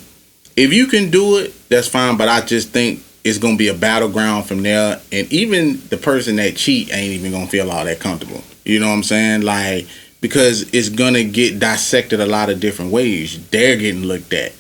if 0.56 0.72
you 0.72 0.88
can 0.88 1.10
do 1.10 1.38
it, 1.40 1.54
that's 1.70 1.88
fine. 1.88 2.16
But 2.18 2.30
I 2.30 2.42
just 2.42 2.70
think 2.70 3.04
it's 3.24 3.40
gonna 3.40 3.58
be 3.58 3.70
a 3.70 3.74
battleground 3.74 4.46
from 4.46 4.62
there. 4.62 5.02
And 5.12 5.32
even 5.34 5.82
the 5.90 5.98
person 5.98 6.36
that 6.36 6.56
cheat 6.56 6.94
ain't 6.94 7.14
even 7.14 7.32
gonna 7.32 7.48
feel 7.48 7.72
all 7.72 7.86
that 7.86 8.00
comfortable. 8.00 8.44
You 8.64 8.80
know 8.80 8.88
what 8.88 8.96
I'm 8.96 9.04
saying? 9.04 9.42
Like 9.42 9.88
because 10.22 10.74
it's 10.74 10.90
gonna 10.90 11.24
get 11.24 11.60
dissected 11.60 12.20
a 12.20 12.26
lot 12.26 12.50
of 12.50 12.60
different 12.60 12.92
ways. 12.92 13.48
They're 13.50 13.78
getting 13.78 14.04
looked 14.04 14.34
at 14.34 14.54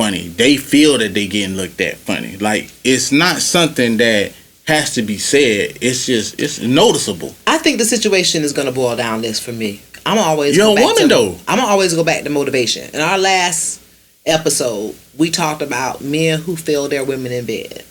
funny. 0.00 0.28
They 0.28 0.56
feel 0.56 0.96
that 0.98 1.12
they 1.12 1.26
getting 1.26 1.56
looked 1.56 1.80
at 1.80 1.96
funny. 1.96 2.38
Like 2.38 2.70
it's 2.84 3.12
not 3.12 3.36
something 3.38 3.98
that 3.98 4.32
has 4.66 4.94
to 4.94 5.02
be 5.02 5.18
said. 5.18 5.76
It's 5.82 6.06
just 6.06 6.40
it's 6.40 6.60
noticeable. 6.60 7.34
I 7.46 7.58
think 7.58 7.78
the 7.78 7.84
situation 7.84 8.42
is 8.42 8.52
going 8.52 8.66
to 8.66 8.72
boil 8.72 8.96
down 8.96 9.20
this 9.20 9.38
for 9.38 9.52
me. 9.52 9.82
I'm 10.06 10.18
always 10.18 10.56
You're 10.56 10.68
go 10.68 10.72
a 10.72 10.76
back 10.76 10.84
woman, 10.84 11.02
to, 11.02 11.08
though. 11.08 11.36
I'm 11.46 11.60
always 11.60 11.94
go 11.94 12.02
back 12.02 12.24
to 12.24 12.30
motivation. 12.30 12.88
In 12.94 13.00
our 13.02 13.18
last 13.18 13.82
episode, 14.24 14.96
we 15.18 15.30
talked 15.30 15.60
about 15.60 16.00
men 16.00 16.40
who 16.40 16.56
fail 16.56 16.88
their 16.88 17.04
women 17.04 17.30
in 17.32 17.44
bed, 17.44 17.84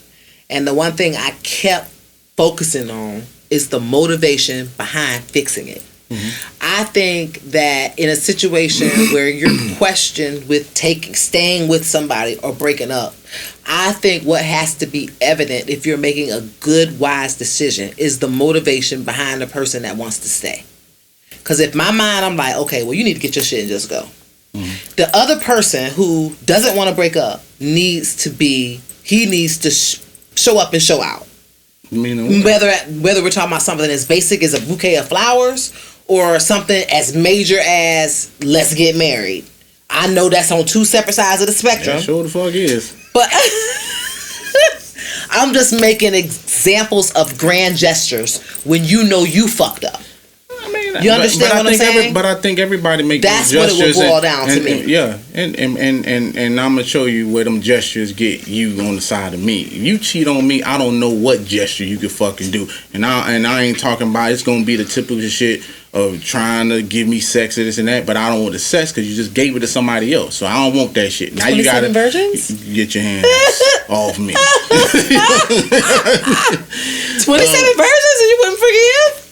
and 0.48 0.66
the 0.66 0.74
one 0.74 0.92
thing 0.94 1.14
I 1.14 1.30
kept 1.44 1.90
focusing 2.36 2.90
on 2.90 3.22
is 3.50 3.68
the 3.68 3.78
motivation 3.80 4.68
behind 4.76 5.22
fixing 5.22 5.68
it. 5.68 5.84
Mm-hmm. 6.10 6.56
I 6.60 6.84
think 6.84 7.40
that 7.52 7.98
in 7.98 8.08
a 8.08 8.16
situation 8.16 8.88
where 9.12 9.28
you're 9.28 9.76
questioned 9.76 10.48
with 10.48 10.72
taking 10.74 11.14
staying 11.14 11.68
with 11.68 11.86
somebody 11.86 12.36
or 12.38 12.52
breaking 12.52 12.90
up, 12.90 13.14
I 13.66 13.92
think 13.92 14.24
what 14.24 14.44
has 14.44 14.74
to 14.76 14.86
be 14.86 15.10
evident 15.20 15.68
if 15.68 15.86
you're 15.86 15.98
making 15.98 16.32
a 16.32 16.40
good 16.60 16.98
wise 16.98 17.36
decision 17.36 17.94
is 17.96 18.18
the 18.18 18.28
motivation 18.28 19.04
behind 19.04 19.40
the 19.40 19.46
person 19.46 19.82
that 19.84 19.96
wants 19.96 20.18
to 20.20 20.28
stay. 20.28 20.64
Cuz 21.44 21.60
if 21.60 21.74
my 21.74 21.90
mind 21.92 22.24
I'm 22.24 22.36
like, 22.36 22.56
okay, 22.56 22.82
well 22.82 22.94
you 22.94 23.04
need 23.04 23.14
to 23.14 23.20
get 23.20 23.36
your 23.36 23.44
shit 23.44 23.60
and 23.60 23.68
just 23.68 23.88
go. 23.88 24.08
The 24.96 25.08
other 25.14 25.38
person 25.38 25.92
who 25.92 26.34
doesn't 26.44 26.74
want 26.76 26.90
to 26.90 26.96
break 26.96 27.16
up 27.16 27.42
needs 27.60 28.16
to 28.24 28.30
be 28.30 28.80
he 29.04 29.26
needs 29.26 29.58
to 29.58 29.70
sh- 29.70 30.00
show 30.34 30.58
up 30.58 30.72
and 30.72 30.82
show 30.82 31.00
out 31.02 31.26
You 31.90 32.00
mean 32.02 32.42
whether 32.42 32.72
whether 33.00 33.22
we're 33.22 33.30
talking 33.30 33.52
about 33.52 33.62
something 33.62 33.88
as 33.88 34.06
basic 34.06 34.42
as 34.42 34.54
a 34.54 34.60
bouquet 34.60 34.96
of 34.96 35.08
flowers 35.08 35.72
or 36.10 36.40
something 36.40 36.82
as 36.90 37.14
major 37.14 37.58
as 37.64 38.30
let's 38.42 38.74
get 38.74 38.96
married. 38.96 39.44
I 39.88 40.12
know 40.12 40.28
that's 40.28 40.50
on 40.50 40.64
two 40.64 40.84
separate 40.84 41.12
sides 41.14 41.40
of 41.40 41.46
the 41.46 41.52
spectrum, 41.52 41.96
yeah, 41.96 42.02
sure 42.02 42.22
the 42.24 42.28
fuck 42.28 42.52
is. 42.52 42.92
but 43.14 43.28
I'm 45.32 45.54
just 45.54 45.80
making 45.80 46.14
examples 46.14 47.12
of 47.12 47.38
grand 47.38 47.76
gestures 47.76 48.40
when 48.64 48.84
you 48.84 49.04
know 49.04 49.22
you 49.22 49.46
fucked 49.46 49.84
up. 49.84 50.00
I 50.62 50.70
mean, 50.72 51.02
You 51.02 51.12
understand 51.12 51.52
I 51.52 51.56
what 51.58 51.66
I'm 51.66 51.72
think 51.78 51.82
saying? 51.92 52.14
but 52.14 52.26
I 52.26 52.34
think 52.34 52.58
everybody 52.58 53.02
makes 53.04 53.24
That's 53.24 53.54
what 53.54 53.70
it 53.70 53.78
would 53.78 53.94
boil 53.94 54.14
and- 54.16 54.22
down 54.22 54.46
to 54.48 54.54
and- 54.54 54.64
me. 54.64 54.80
and- 54.80 54.90
yeah, 54.90 55.18
and 55.34 55.56
and, 55.56 55.78
and 55.78 56.06
and 56.06 56.36
and 56.36 56.60
I'm 56.60 56.74
gonna 56.74 56.84
show 56.86 57.04
you 57.06 57.28
where 57.32 57.44
them 57.44 57.60
gestures 57.62 58.12
get 58.12 58.46
you 58.48 58.80
on 58.80 58.96
the 58.96 59.00
side 59.00 59.32
of 59.32 59.40
me. 59.40 59.62
If 59.62 59.72
you 59.74 59.98
cheat 59.98 60.26
on 60.26 60.46
me, 60.46 60.62
I 60.64 60.76
don't 60.78 60.98
know 61.00 61.10
what 61.10 61.44
gesture 61.44 61.84
you 61.84 61.96
could 61.98 62.10
fucking 62.12 62.50
do, 62.50 62.68
and 62.92 63.06
I 63.06 63.32
and 63.32 63.46
I 63.46 63.62
ain't 63.62 63.78
talking 63.78 64.10
about 64.10 64.32
it's 64.32 64.42
gonna 64.42 64.64
be 64.64 64.76
the 64.76 64.84
typical 64.84 65.20
shit 65.28 65.62
of 65.92 66.22
trying 66.24 66.68
to 66.68 66.82
give 66.82 67.08
me 67.08 67.18
sex 67.18 67.58
or 67.58 67.64
this 67.64 67.78
and 67.78 67.88
that, 67.88 68.06
but 68.06 68.16
I 68.16 68.28
don't 68.30 68.42
want 68.42 68.52
the 68.52 68.58
sex 68.60 68.92
because 68.92 69.08
you 69.08 69.16
just 69.16 69.34
gave 69.34 69.56
it 69.56 69.60
to 69.60 69.66
somebody 69.66 70.14
else, 70.14 70.36
so 70.36 70.46
I 70.46 70.54
don't 70.54 70.76
want 70.76 70.94
that 70.94 71.10
shit. 71.10 71.34
Now 71.34 71.48
you 71.48 71.64
gotta 71.64 71.90
27 71.92 71.92
virgins? 71.92 72.74
get 72.74 72.94
your 72.94 73.02
hands 73.02 73.26
off 73.88 74.18
me. 74.18 74.34
27 77.24 77.26
uh, 77.26 77.74
versions 77.76 78.16
and 78.20 78.28
you 78.28 78.36
wouldn't 78.40 78.58
forgive? 78.60 79.26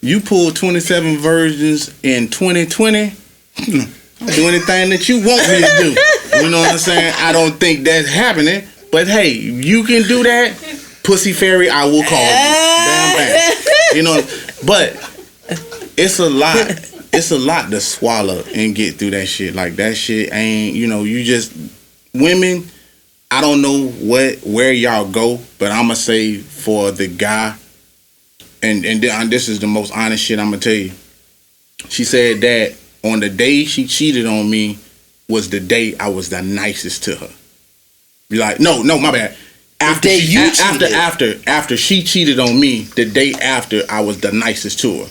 You 0.00 0.20
pulled 0.20 0.56
27 0.56 1.18
versions 1.18 1.88
in 2.02 2.28
2020. 2.28 3.12
Do 4.18 4.48
anything 4.48 4.90
that 4.90 5.08
you 5.10 5.16
want 5.16 5.46
me 5.46 5.60
to 5.60 5.76
do. 5.78 6.42
You 6.42 6.50
know 6.50 6.60
what 6.60 6.72
I'm 6.72 6.78
saying? 6.78 7.12
I 7.18 7.32
don't 7.32 7.52
think 7.60 7.84
that's 7.84 8.08
happening. 8.08 8.66
But 8.90 9.08
hey, 9.08 9.28
you 9.32 9.84
can 9.84 10.02
do 10.08 10.22
that. 10.22 10.56
Pussy 11.04 11.34
fairy, 11.34 11.68
I 11.68 11.84
will 11.84 12.02
call 12.02 12.18
you. 12.18 12.30
Damn 12.32 13.16
bad. 13.16 13.94
You 13.94 14.02
know, 14.02 14.22
but 14.66 14.94
it's 15.96 16.18
a 16.18 16.28
lot. 16.28 16.56
It's 17.12 17.30
a 17.30 17.38
lot 17.38 17.70
to 17.70 17.80
swallow 17.80 18.42
and 18.54 18.74
get 18.74 18.96
through 18.96 19.12
that 19.12 19.26
shit. 19.26 19.54
Like 19.54 19.76
that 19.76 19.96
shit 19.96 20.30
ain't. 20.34 20.76
You 20.76 20.86
know, 20.86 21.04
you 21.04 21.24
just 21.24 21.50
women. 22.12 22.66
I 23.30 23.40
don't 23.40 23.62
know 23.62 23.88
what 23.88 24.40
where 24.44 24.70
y'all 24.72 25.08
go, 25.10 25.38
but 25.58 25.72
I'ma 25.72 25.94
say 25.94 26.36
for 26.36 26.90
the 26.90 27.06
guy, 27.08 27.56
and 28.62 28.84
and 28.84 29.00
th- 29.00 29.30
this 29.30 29.48
is 29.48 29.60
the 29.60 29.66
most 29.66 29.92
honest 29.96 30.22
shit 30.24 30.38
I'm 30.38 30.46
gonna 30.50 30.58
tell 30.58 30.74
you. 30.74 30.92
She 31.88 32.04
said 32.04 32.42
that 32.42 32.74
on 33.02 33.20
the 33.20 33.30
day 33.30 33.64
she 33.64 33.86
cheated 33.86 34.26
on 34.26 34.50
me 34.50 34.78
was 35.28 35.48
the 35.48 35.60
day 35.60 35.96
I 35.96 36.08
was 36.10 36.28
the 36.28 36.42
nicest 36.42 37.04
to 37.04 37.16
her. 37.16 37.30
Be 38.28 38.36
like, 38.36 38.60
no, 38.60 38.82
no, 38.82 38.98
my 38.98 39.12
bad. 39.12 39.34
After 39.80 40.08
day 40.08 40.20
she- 40.20 40.36
after 40.62 40.86
after 40.94 41.34
after 41.46 41.76
she 41.78 42.02
cheated 42.02 42.38
on 42.40 42.60
me, 42.60 42.82
the 42.82 43.06
day 43.06 43.32
after 43.40 43.82
I 43.88 44.00
was 44.02 44.20
the 44.20 44.32
nicest 44.32 44.80
to 44.80 45.04
her. 45.04 45.10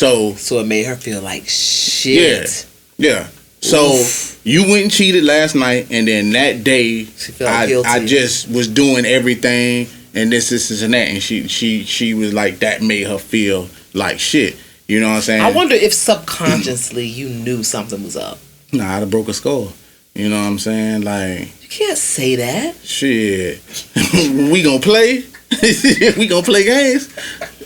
So 0.00 0.32
So 0.36 0.60
it 0.60 0.66
made 0.66 0.86
her 0.86 0.96
feel 0.96 1.20
like 1.20 1.46
shit. 1.46 2.66
yeah. 2.96 3.10
yeah. 3.10 3.28
So 3.60 3.96
Oof. 3.96 4.40
you 4.44 4.62
went 4.62 4.84
and 4.84 4.90
cheated 4.90 5.24
last 5.24 5.54
night, 5.54 5.88
and 5.90 6.08
then 6.08 6.32
that 6.32 6.64
day, 6.64 7.06
I, 7.40 7.66
guilty. 7.66 7.86
I 7.86 8.06
just 8.06 8.48
was 8.50 8.66
doing 8.66 9.04
everything, 9.04 9.86
and 10.14 10.32
this, 10.32 10.48
this, 10.48 10.70
this, 10.70 10.80
and 10.80 10.94
that, 10.94 11.08
and 11.08 11.22
she, 11.22 11.46
she, 11.48 11.84
she 11.84 12.14
was 12.14 12.32
like 12.32 12.60
that 12.60 12.80
made 12.80 13.06
her 13.08 13.18
feel 13.18 13.68
like 13.92 14.18
shit. 14.18 14.56
You 14.88 15.00
know 15.00 15.10
what 15.10 15.16
I'm 15.16 15.20
saying? 15.20 15.42
I 15.42 15.52
wonder 15.52 15.74
if 15.74 15.92
subconsciously 15.92 17.06
you 17.06 17.28
knew 17.28 17.62
something 17.62 18.02
was 18.02 18.16
up. 18.16 18.38
Nah, 18.72 18.96
I'd 18.96 19.00
have 19.00 19.10
broke 19.10 19.28
a 19.28 19.34
skull. 19.34 19.74
You 20.14 20.30
know 20.30 20.40
what 20.40 20.46
I'm 20.48 20.58
saying? 20.58 21.02
Like 21.02 21.62
You 21.62 21.68
can't 21.68 21.98
say 21.98 22.36
that. 22.36 22.74
shit, 22.76 23.60
we 24.50 24.62
gonna 24.62 24.80
play. 24.80 25.24
we 26.16 26.26
gonna 26.26 26.42
play 26.42 26.64
games. 26.64 27.10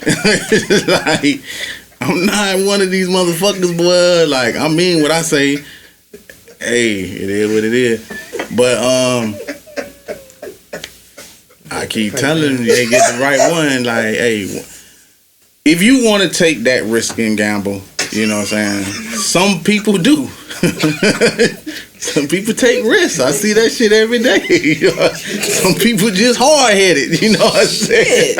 like 0.88 1.40
I'm 2.04 2.26
not 2.26 2.66
one 2.66 2.82
of 2.82 2.90
these 2.90 3.08
motherfuckers, 3.08 3.76
boy. 3.76 4.26
Like 4.30 4.56
I 4.56 4.68
mean 4.68 5.02
what 5.02 5.10
I 5.10 5.22
say. 5.22 5.56
Hey, 6.60 7.00
it 7.00 7.30
is 7.30 7.52
what 7.52 7.64
it 7.64 7.72
is. 7.74 8.06
But 8.54 8.78
um, 8.78 9.34
I 11.70 11.86
keep 11.86 12.14
telling 12.14 12.58
you, 12.58 12.76
they 12.76 12.86
get 12.86 13.14
the 13.14 13.20
right 13.20 13.50
one. 13.50 13.84
Like, 13.84 14.14
hey, 14.16 14.42
if 15.64 15.82
you 15.82 16.04
want 16.04 16.22
to 16.22 16.28
take 16.28 16.60
that 16.64 16.84
risk 16.84 17.18
and 17.18 17.36
gamble, 17.38 17.80
you 18.12 18.26
know 18.26 18.36
what 18.36 18.52
I'm 18.52 18.84
saying. 18.84 18.84
Some 19.14 19.64
people 19.64 19.96
do. 19.98 20.28
Some 21.98 22.28
people 22.28 22.52
take 22.52 22.84
risks. 22.84 23.18
I 23.18 23.30
see 23.30 23.54
that 23.54 23.70
shit 23.70 23.92
every 23.92 24.18
day. 24.18 24.74
Some 25.14 25.74
people 25.74 26.10
just 26.10 26.38
hard 26.38 26.74
headed. 26.74 27.20
You 27.22 27.32
know 27.32 27.44
what 27.44 27.60
I'm 27.60 27.66
saying? 27.66 28.36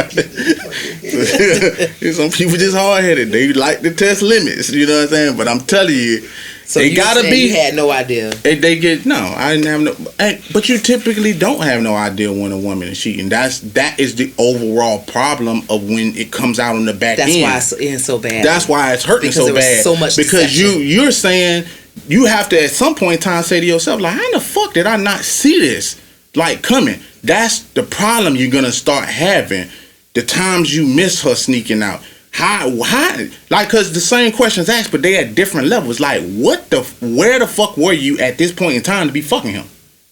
Some 2.15 2.31
people 2.31 2.57
just 2.57 2.77
hard 2.77 3.05
headed. 3.05 3.31
They 3.31 3.53
like 3.53 3.81
to 3.81 3.93
test 3.95 4.23
limits. 4.23 4.71
You 4.71 4.87
know 4.87 4.97
what 4.97 5.03
I'm 5.05 5.09
saying? 5.09 5.37
But 5.37 5.49
I'm 5.49 5.61
telling 5.61 5.95
you, 5.95 6.21
So 6.67 6.81
They 6.81 6.89
you 6.89 6.97
gotta 6.97 7.23
be- 7.23 7.37
You 7.49 7.55
had 7.57 7.75
no 7.75 7.91
idea. 7.91 8.31
they, 8.37 8.55
they 8.57 8.79
get 8.79 9.05
no. 9.07 9.17
I 9.17 9.55
didn't 9.55 9.67
have 9.67 9.81
no. 9.83 10.11
hey, 10.19 10.41
But 10.53 10.69
you 10.69 10.79
typically 10.79 11.33
don't 11.37 11.63
have 11.63 11.83
no 11.83 11.95
idea 11.95 12.33
when 12.33 12.53
a 12.53 12.59
woman 12.59 12.89
is 12.89 12.99
cheating. 13.01 13.29
That's 13.29 13.61
that 13.73 13.99
is 14.01 14.15
the 14.15 14.33
overall 14.39 15.01
problem 15.01 15.59
of 15.69 15.85
when 15.85 16.17
it 16.17 16.33
comes 16.33 16.59
out 16.59 16.77
on 16.77 16.85
the 16.87 16.95
back 16.95 17.19
That's 17.19 17.33
end. 17.33 17.43
why 17.43 17.57
it's 17.59 17.73
in 17.73 17.99
so 17.99 18.19
bad. 18.19 18.45
That's 18.45 18.69
why 18.69 18.95
it's 18.95 19.05
hurting 19.05 19.31
Because 19.31 19.47
so 19.49 19.55
bad. 19.55 19.83
so 19.85 19.97
much 19.97 20.17
because 20.17 20.59
you 20.59 20.67
deception. 20.67 20.89
you're 20.89 21.11
saying 21.13 21.65
you 22.09 22.25
have 22.27 22.49
to 22.49 22.63
at 22.65 22.71
some 22.71 22.95
point 22.95 23.17
in 23.17 23.21
time 23.21 23.43
say 23.43 23.61
to 23.61 23.67
yourself 23.67 24.01
like, 24.01 24.15
how 24.15 24.31
the 24.33 24.41
fuck 24.41 24.73
did 24.75 24.87
I 24.87 24.97
not 24.97 25.21
see 25.21 25.61
this 25.61 26.01
like 26.35 26.63
coming? 26.63 26.99
That's 27.23 27.61
the 27.75 27.83
problem 27.83 28.37
you're 28.37 28.51
gonna 28.51 28.73
start 28.73 29.05
having. 29.09 29.69
The 30.15 30.23
times 30.23 30.75
you 30.75 30.87
miss 30.87 31.23
her 31.23 31.35
sneaking 31.35 31.83
out. 31.83 32.01
How 32.31 32.83
how 32.83 33.17
like 33.51 33.69
cause 33.69 33.93
the 33.93 34.01
same 34.01 34.33
questions 34.33 34.69
asked, 34.69 34.91
but 34.91 35.03
they 35.03 35.17
at 35.19 35.35
different 35.35 35.69
levels. 35.69 36.01
Like 36.01 36.23
what 36.35 36.69
the 36.71 36.83
where 37.01 37.39
the 37.39 37.47
fuck 37.47 37.77
were 37.77 37.93
you 37.93 38.19
at 38.19 38.39
this 38.39 38.53
point 38.53 38.75
in 38.75 38.83
time 38.83 39.07
to 39.07 39.13
be 39.13 39.21
fucking 39.21 39.53
him? 39.53 39.67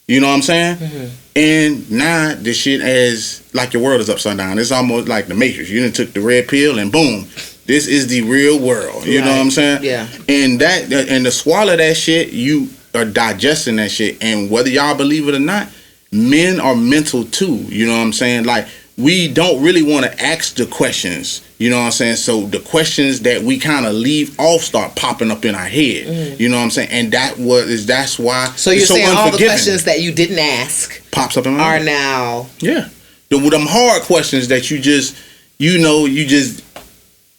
You 0.06 0.20
know 0.20 0.28
what 0.28 0.34
I'm 0.34 0.42
saying? 0.42 0.76
Mm-hmm. 0.76 1.06
And 1.34 1.90
now 1.90 2.34
the 2.34 2.52
shit 2.52 2.80
is 2.80 3.42
like 3.54 3.72
your 3.72 3.82
world 3.82 4.00
is 4.00 4.10
upside 4.10 4.36
down. 4.36 4.58
It's 4.58 4.70
almost 4.70 5.08
like 5.08 5.26
the 5.26 5.34
Matrix. 5.34 5.70
You 5.70 5.82
done 5.82 5.92
took 5.92 6.12
the 6.12 6.20
red 6.20 6.48
pill 6.48 6.78
and 6.78 6.92
boom, 6.92 7.26
this 7.66 7.86
is 7.86 8.08
the 8.08 8.22
real 8.22 8.58
world. 8.58 9.06
You 9.06 9.20
know 9.20 9.30
what 9.30 9.40
I'm 9.40 9.50
saying? 9.50 9.82
Yeah. 9.82 10.06
And 10.28 10.60
that 10.60 10.92
and 10.92 11.24
to 11.24 11.30
swallow 11.30 11.76
that 11.76 11.96
shit, 11.96 12.32
you 12.32 12.68
are 12.94 13.04
digesting 13.04 13.76
that 13.76 13.90
shit. 13.90 14.22
And 14.22 14.50
whether 14.50 14.68
y'all 14.68 14.96
believe 14.96 15.28
it 15.28 15.34
or 15.34 15.40
not, 15.40 15.68
men 16.10 16.60
are 16.60 16.76
mental 16.76 17.24
too. 17.24 17.54
You 17.54 17.86
know 17.86 17.96
what 17.96 18.02
I'm 18.02 18.12
saying? 18.12 18.44
Like 18.44 18.68
we 18.98 19.28
don't 19.28 19.62
really 19.62 19.82
want 19.82 20.04
to 20.04 20.22
ask 20.22 20.56
the 20.56 20.66
questions. 20.66 21.40
You 21.58 21.70
know 21.70 21.78
what 21.78 21.86
I'm 21.86 21.92
saying? 21.92 22.16
So 22.16 22.42
the 22.42 22.60
questions 22.60 23.20
that 23.20 23.42
we 23.42 23.58
kind 23.58 23.86
of 23.86 23.94
leave 23.94 24.38
off 24.38 24.60
start 24.60 24.94
popping 24.96 25.30
up 25.30 25.44
in 25.44 25.54
our 25.54 25.64
head. 25.64 26.06
Mm. 26.06 26.40
You 26.40 26.48
know 26.48 26.56
what 26.56 26.64
I'm 26.64 26.70
saying? 26.70 26.90
And 26.90 27.12
that 27.12 27.38
was 27.38 27.68
is 27.70 27.86
that's 27.86 28.18
why. 28.18 28.46
So 28.56 28.70
you're 28.70 28.86
saying 28.86 29.16
all 29.16 29.30
the 29.30 29.38
questions 29.38 29.84
that 29.84 30.00
you 30.00 30.12
didn't 30.12 30.38
ask 30.38 31.10
pops 31.10 31.36
up 31.36 31.46
in 31.46 31.56
my 31.56 31.78
are 31.78 31.84
now 31.84 32.46
Yeah. 32.58 32.88
The 33.30 33.38
with 33.38 33.52
them 33.52 33.66
hard 33.66 34.02
questions 34.02 34.48
that 34.48 34.70
you 34.70 34.78
just 34.78 35.16
you 35.58 35.78
know, 35.78 36.06
you 36.06 36.26
just 36.26 36.64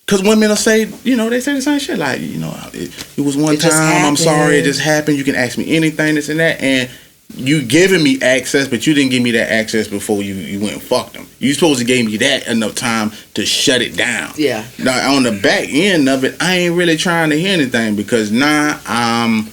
cause 0.08 0.24
women 0.24 0.50
will 0.50 0.56
say, 0.56 0.90
you 1.04 1.16
know, 1.16 1.30
they 1.30 1.40
say 1.40 1.54
the 1.54 1.62
same 1.62 1.80
shit. 1.80 2.00
Like, 2.00 2.22
you 2.22 2.40
know, 2.40 2.56
it, 2.74 3.18
it 3.18 3.22
was 3.22 3.38
one 3.38 3.56
It 3.56 3.62
time, 3.62 4.06
I'm 4.06 4.16
sorry, 4.16 4.58
it 4.58 4.64
just 4.64 4.80
happened. 4.80 5.18
You 5.18 5.24
can 5.24 5.36
ask 5.36 5.58
me 5.58 5.76
anything, 5.76 6.16
this 6.16 6.30
and 6.30 6.40
that. 6.40 6.62
And 6.62 6.90
you 7.36 7.64
giving 7.64 8.04
me 8.04 8.22
access, 8.22 8.68
but 8.68 8.86
you 8.86 8.94
didn't 8.94 9.12
give 9.12 9.24
me 9.24 9.32
that 9.32 9.52
access 9.52 9.88
before 9.88 10.22
you, 10.22 10.36
you 10.36 10.60
went 10.60 10.74
and 10.74 10.82
fucked 10.82 11.14
them. 11.14 11.28
You 11.40 11.54
supposed 11.54 11.80
to 11.80 11.86
give 11.86 12.06
me 12.06 12.18
that 12.18 12.48
enough 12.48 12.76
time 12.76 13.12
to 13.34 13.46
shut 13.46 13.82
it 13.82 13.98
down. 13.98 14.34
Yeah. 14.38 14.66
Now 14.78 15.16
on 15.16 15.24
the 15.24 15.32
back 15.32 15.68
end 15.70 16.10
of 16.10 16.24
it, 16.24 16.42
I 16.42 16.56
ain't 16.56 16.76
really 16.76 16.98
trying 16.98 17.32
to 17.32 17.40
hear 17.40 17.54
anything 17.54 17.96
because 17.96 18.32
now 18.32 18.80
I'm 18.86 19.52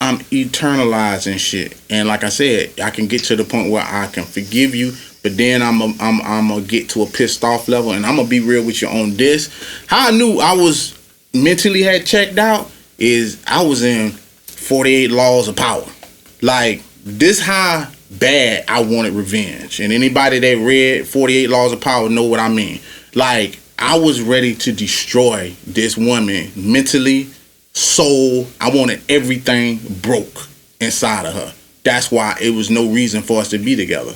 I'm 0.00 0.18
eternalizing 0.18 1.38
shit. 1.38 1.80
And 1.88 2.06
like 2.06 2.22
I 2.22 2.28
said, 2.28 2.80
I 2.80 2.90
can 2.90 3.06
get 3.06 3.24
to 3.24 3.36
the 3.36 3.44
point 3.44 3.70
where 3.70 3.84
I 3.84 4.06
can 4.08 4.24
forgive 4.24 4.74
you, 4.74 4.92
but 5.22 5.36
then 5.36 5.62
I'm 5.62 5.80
a, 5.80 5.86
I'm 5.98 6.20
I'm 6.22 6.48
gonna 6.48 6.60
get 6.62 6.90
to 6.90 7.02
a 7.02 7.06
pissed 7.06 7.42
off 7.44 7.66
level, 7.68 7.92
and 7.92 8.04
I'm 8.04 8.16
gonna 8.16 8.28
be 8.28 8.40
real 8.40 8.64
with 8.64 8.82
you 8.82 8.88
on 8.88 9.16
this. 9.16 9.50
How 9.86 10.08
I 10.08 10.10
knew 10.10 10.38
I 10.38 10.52
was 10.54 10.98
mentally 11.32 11.82
had 11.82 12.04
checked 12.06 12.38
out 12.38 12.70
is 12.98 13.42
I 13.46 13.62
was 13.62 13.82
in 13.82 14.10
48 14.10 15.10
Laws 15.10 15.48
of 15.48 15.56
Power. 15.56 15.84
Like 16.42 16.82
this 17.06 17.40
how 17.40 17.88
bad 18.10 18.64
I 18.68 18.82
wanted 18.82 19.12
revenge. 19.14 19.80
And 19.80 19.92
anybody 19.92 20.38
that 20.40 20.58
read 20.58 21.06
48 21.06 21.48
Laws 21.48 21.72
of 21.72 21.80
Power 21.80 22.08
know 22.08 22.24
what 22.24 22.40
I 22.40 22.48
mean. 22.48 22.80
Like 23.14 23.58
I 23.78 23.98
was 23.98 24.20
ready 24.20 24.54
to 24.56 24.72
destroy 24.72 25.54
this 25.66 25.96
woman 25.96 26.50
mentally, 26.56 27.28
soul. 27.72 28.46
I 28.60 28.70
wanted 28.70 29.02
everything 29.08 29.78
broke 30.02 30.48
inside 30.80 31.26
of 31.26 31.34
her. 31.34 31.54
That's 31.84 32.10
why 32.10 32.36
it 32.40 32.50
was 32.50 32.70
no 32.70 32.88
reason 32.90 33.22
for 33.22 33.40
us 33.40 33.50
to 33.50 33.58
be 33.58 33.76
together. 33.76 34.14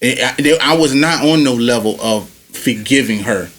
It- 0.00 0.20
I, 0.60 0.72
I 0.74 0.76
was 0.76 0.94
not 0.94 1.24
on 1.24 1.42
no 1.42 1.54
level 1.54 2.00
of 2.00 2.28
forgiving 2.28 3.20
her 3.20 3.50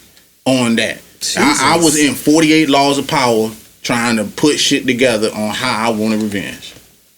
on 0.46 0.76
that. 0.76 1.00
I, 1.36 1.74
I 1.74 1.76
was 1.76 1.96
in 1.98 2.14
48 2.14 2.68
Laws 2.68 2.98
of 2.98 3.06
Power 3.06 3.50
trying 3.82 4.16
to 4.16 4.24
put 4.24 4.58
shit 4.58 4.86
together 4.86 5.28
on 5.34 5.54
how 5.54 5.88
I 5.88 5.90
wanted 5.94 6.22
revenge. 6.22 6.74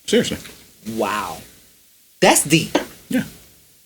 Seriously. 0.06 0.36
wow. 0.96 1.38
That's 2.24 2.44
deep. 2.44 2.72
That, 2.72 3.26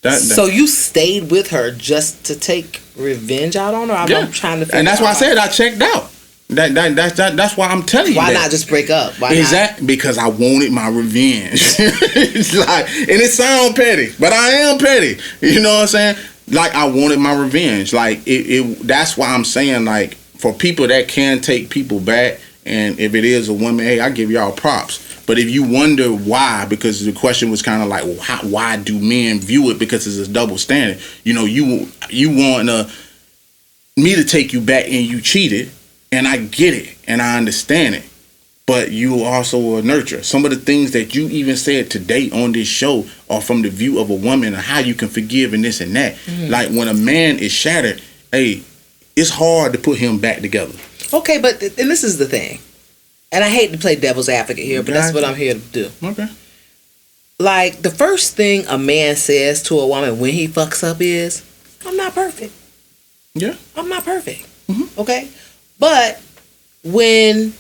that- 0.03 0.21
So 0.21 0.47
you 0.47 0.69
stayed 0.69 1.31
with 1.31 1.51
her 1.51 1.73
just 1.73 2.25
to 2.27 2.39
take 2.39 2.81
revenge 2.97 3.57
out 3.57 3.75
on 3.75 3.89
her? 3.89 3.95
I'm, 3.95 4.13
I'm 4.15 4.31
trying 4.33 4.61
to 4.61 4.67
figure 4.67 4.79
and 4.79 4.87
that's 4.87 5.01
why 5.01 5.11
I 5.11 5.15
said 5.15 5.37
I 5.39 5.49
checked 5.49 5.83
out. 5.83 6.11
That, 6.51 6.73
that, 6.75 6.95
that, 6.97 7.17
that 7.17 7.37
that's 7.37 7.57
why 7.57 7.67
I'm 7.67 7.83
telling 7.83 8.13
you. 8.13 8.17
Why 8.17 8.33
not 8.33 8.51
just 8.51 8.69
break 8.69 8.89
up? 8.91 9.13
Why 9.21 9.35
Exactly 9.35 9.87
because 9.87 10.17
I 10.17 10.29
wanted 10.29 10.73
my 10.73 10.89
revenge. 10.89 11.61
it's 11.79 12.57
like, 12.57 12.89
and 12.89 13.11
it 13.11 13.31
sounds 13.33 13.75
petty, 13.75 14.13
but 14.21 14.33
I 14.33 14.51
am 14.51 14.79
petty. 14.79 15.19
You 15.41 15.61
know 15.61 15.75
what 15.75 15.81
I'm 15.83 15.87
saying? 15.89 16.17
Like 16.47 16.75
I 16.75 16.87
wanted 16.89 17.19
my 17.19 17.35
revenge. 17.35 17.93
Like 17.93 18.27
it, 18.27 18.31
it. 18.31 18.79
That's 18.87 19.17
why 19.19 19.35
I'm 19.35 19.45
saying 19.45 19.85
like 19.85 20.15
for 20.15 20.55
people 20.55 20.87
that 20.87 21.09
can 21.09 21.41
take 21.43 21.69
people 21.69 22.01
back, 22.01 22.41
and 22.65 22.99
if 22.99 23.15
it 23.15 23.25
is 23.25 23.49
a 23.51 23.53
woman, 23.55 23.85
hey, 23.85 24.01
I 24.01 24.09
give 24.11 24.31
y'all 24.31 24.53
props. 24.53 25.08
But 25.29 25.39
if 25.39 25.51
you 25.51 25.63
wonder 25.63 26.09
why, 26.09 26.65
because 26.65 27.05
the 27.05 27.13
question 27.13 27.51
was 27.51 27.61
kind 27.61 27.83
of 27.83 27.89
like, 27.89 28.05
well, 28.05 28.19
how, 28.19 28.49
why 28.49 28.79
do 28.79 28.99
men 28.99 29.41
view 29.41 29.69
it? 29.69 29.79
Because 29.79 30.07
it's 30.07 30.27
a 30.27 30.33
double 30.33 30.57
standard. 30.57 31.03
You 31.23 31.35
know, 31.35 31.45
you 31.45 31.87
you 32.09 32.31
want 32.31 32.69
to 32.69 32.91
me 33.95 34.15
to 34.15 34.25
take 34.25 34.55
you 34.55 34.63
back 34.63 34.85
and 34.85 35.05
you 35.05 35.21
cheated, 35.21 35.71
and 36.11 36.27
I 36.27 36.39
get 36.39 36.73
it 36.73 36.97
and 37.07 37.21
I 37.21 37.37
understand 37.37 37.97
it. 37.97 38.05
But 38.65 38.91
you 38.91 39.23
also 39.23 39.59
a 39.77 39.83
nurturer. 39.83 40.25
Some 40.25 40.47
of 40.47 40.51
the 40.51 40.57
things 40.57 40.93
that 40.93 41.15
you 41.15 41.29
even 41.29 41.59
said 41.59 41.91
today 41.91 42.31
on 42.31 42.53
this 42.53 42.69
show 42.69 43.05
are 43.29 43.43
from 43.43 43.61
the 43.61 43.69
view 43.69 44.01
of 44.01 44.09
a 44.09 44.15
woman 44.15 44.55
and 44.55 44.63
how 44.63 44.79
you 44.79 44.95
can 44.95 45.09
forgive 45.09 45.53
and 45.53 45.63
this 45.63 45.83
and 45.83 45.95
that. 45.95 46.15
Mm-hmm. 46.15 46.51
Like 46.51 46.71
when 46.71 46.89
a 46.89 46.95
man 46.95 47.39
is 47.39 47.53
shattered, 47.53 48.01
hey, 48.33 48.63
it's 49.15 49.29
hard 49.29 49.75
to 49.75 49.79
put 49.79 49.99
him 49.99 50.21
back 50.21 50.41
together. 50.41 50.73
Okay, 51.13 51.39
but 51.39 51.61
th- 51.61 51.79
and 51.79 51.91
this 51.91 52.03
is 52.03 52.17
the 52.17 52.27
thing. 52.27 52.61
And 53.33 53.45
I 53.45 53.49
hate 53.49 53.73
to 53.73 53.79
play 53.79 53.97
devil's 53.97 54.29
advocate 54.29 54.65
here, 54.65 54.83
but 54.83 54.95
that's 54.95 55.15
what 55.15 55.25
I'm 55.25 55.35
here 55.35 55.55
to 55.55 55.61
do. 55.61 55.91
Okay. 56.03 56.29
Like 57.39 57.83
the 57.83 57.91
first 57.91 58.37
thing 58.37 58.67
a 58.67 58.79
man 58.79 59.17
says 59.17 59.63
to 59.65 59.79
a 59.79 59.87
woman 59.87 60.19
when 60.19 60.33
he 60.33 60.49
fucks 60.49 60.83
up 60.83 61.01
is, 61.01 61.45
"I'm 61.87 61.97
not 61.97 62.15
perfect. 62.15 62.53
Yeah. 63.35 63.55
I'm 63.77 63.89
not 63.89 64.05
perfect." 64.05 64.47
Mm-hmm. 64.69 65.01
Okay, 65.01 65.29
but 65.79 66.21
when 66.83 67.53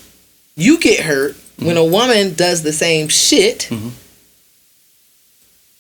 you 0.56 0.78
get 0.80 1.00
hurt, 1.00 1.34
mm-hmm. 1.34 1.66
when 1.66 1.76
a 1.76 1.84
woman 1.84 2.34
does 2.34 2.62
the 2.62 2.72
same 2.72 3.08
shit, 3.08 3.68
mm-hmm. 3.70 3.90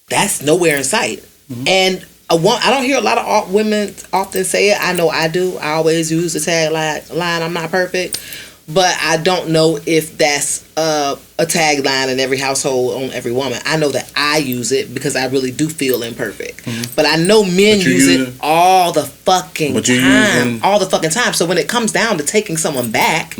that's 0.08 0.42
nowhere 0.42 0.76
in 0.76 0.84
sight. 0.84 1.24
And 1.66 2.06
a 2.30 2.36
one, 2.36 2.60
I 2.62 2.70
don't 2.70 2.84
hear 2.84 2.98
a 2.98 3.00
lot 3.00 3.16
of 3.16 3.52
women 3.52 3.94
often 4.12 4.44
say 4.44 4.70
it. 4.70 4.78
I 4.80 4.92
know 4.92 5.08
I 5.08 5.28
do. 5.28 5.56
I 5.56 5.72
always 5.72 6.12
use 6.12 6.34
the 6.34 6.40
tagline, 6.40 7.14
line, 7.14 7.42
"I'm 7.42 7.54
not 7.54 7.70
perfect," 7.70 8.20
but 8.68 8.94
I 9.00 9.16
don't 9.16 9.48
know 9.48 9.78
if 9.86 10.18
that's 10.18 10.62
uh, 10.76 11.16
a 11.38 11.46
tagline 11.46 12.12
in 12.12 12.20
every 12.20 12.36
household 12.36 13.02
on 13.02 13.10
every 13.12 13.32
woman. 13.32 13.58
I 13.64 13.78
know 13.78 13.88
that 13.90 14.12
I 14.14 14.38
use 14.38 14.72
it 14.72 14.92
because 14.92 15.16
I 15.16 15.26
really 15.28 15.50
do 15.50 15.68
feel 15.68 16.02
imperfect. 16.02 16.66
But 16.94 17.06
I 17.06 17.16
know 17.16 17.42
men 17.42 17.78
use 17.78 17.86
use 17.86 18.08
it 18.08 18.34
all 18.40 18.92
the 18.92 19.04
fucking 19.04 19.82
time, 19.82 20.60
all 20.62 20.78
the 20.78 20.86
fucking 20.86 21.10
time. 21.10 21.32
So 21.32 21.46
when 21.46 21.56
it 21.56 21.68
comes 21.68 21.92
down 21.92 22.18
to 22.18 22.24
taking 22.24 22.56
someone 22.56 22.90
back. 22.90 23.36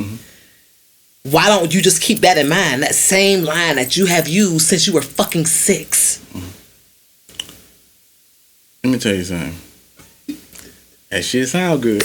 Why 1.24 1.48
don't 1.48 1.74
you 1.74 1.82
just 1.82 2.00
keep 2.00 2.20
that 2.20 2.38
in 2.38 2.48
mind? 2.48 2.82
That 2.82 2.94
same 2.94 3.44
line 3.44 3.76
that 3.76 3.98
you 3.98 4.06
have 4.06 4.28
used 4.28 4.66
since 4.66 4.86
you 4.86 4.94
were 4.94 5.02
fucking 5.02 5.44
six. 5.44 6.24
Let 8.82 8.90
me 8.92 8.98
tell 8.98 9.14
you 9.14 9.24
something. 9.24 9.54
That 11.10 11.24
shit 11.24 11.48
sound 11.48 11.82
good. 11.82 12.02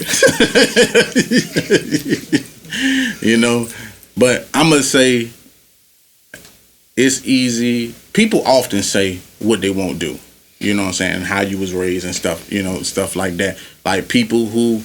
you 3.21 3.37
know, 3.37 3.67
but 4.17 4.47
I'm 4.53 4.69
gonna 4.69 4.83
say 4.83 5.29
it's 6.95 7.25
easy. 7.25 7.95
People 8.13 8.45
often 8.45 8.83
say 8.83 9.19
what 9.39 9.61
they 9.61 9.69
won't 9.69 9.99
do. 9.99 10.19
You 10.59 10.73
know 10.73 10.83
what 10.83 10.87
I'm 10.89 10.93
saying? 10.93 11.21
How 11.23 11.41
you 11.41 11.57
was 11.57 11.73
raised 11.73 12.05
and 12.05 12.15
stuff. 12.15 12.51
You 12.51 12.63
know, 12.63 12.83
stuff 12.83 13.15
like 13.15 13.33
that. 13.37 13.57
Like 13.83 14.07
people 14.07 14.45
who 14.45 14.81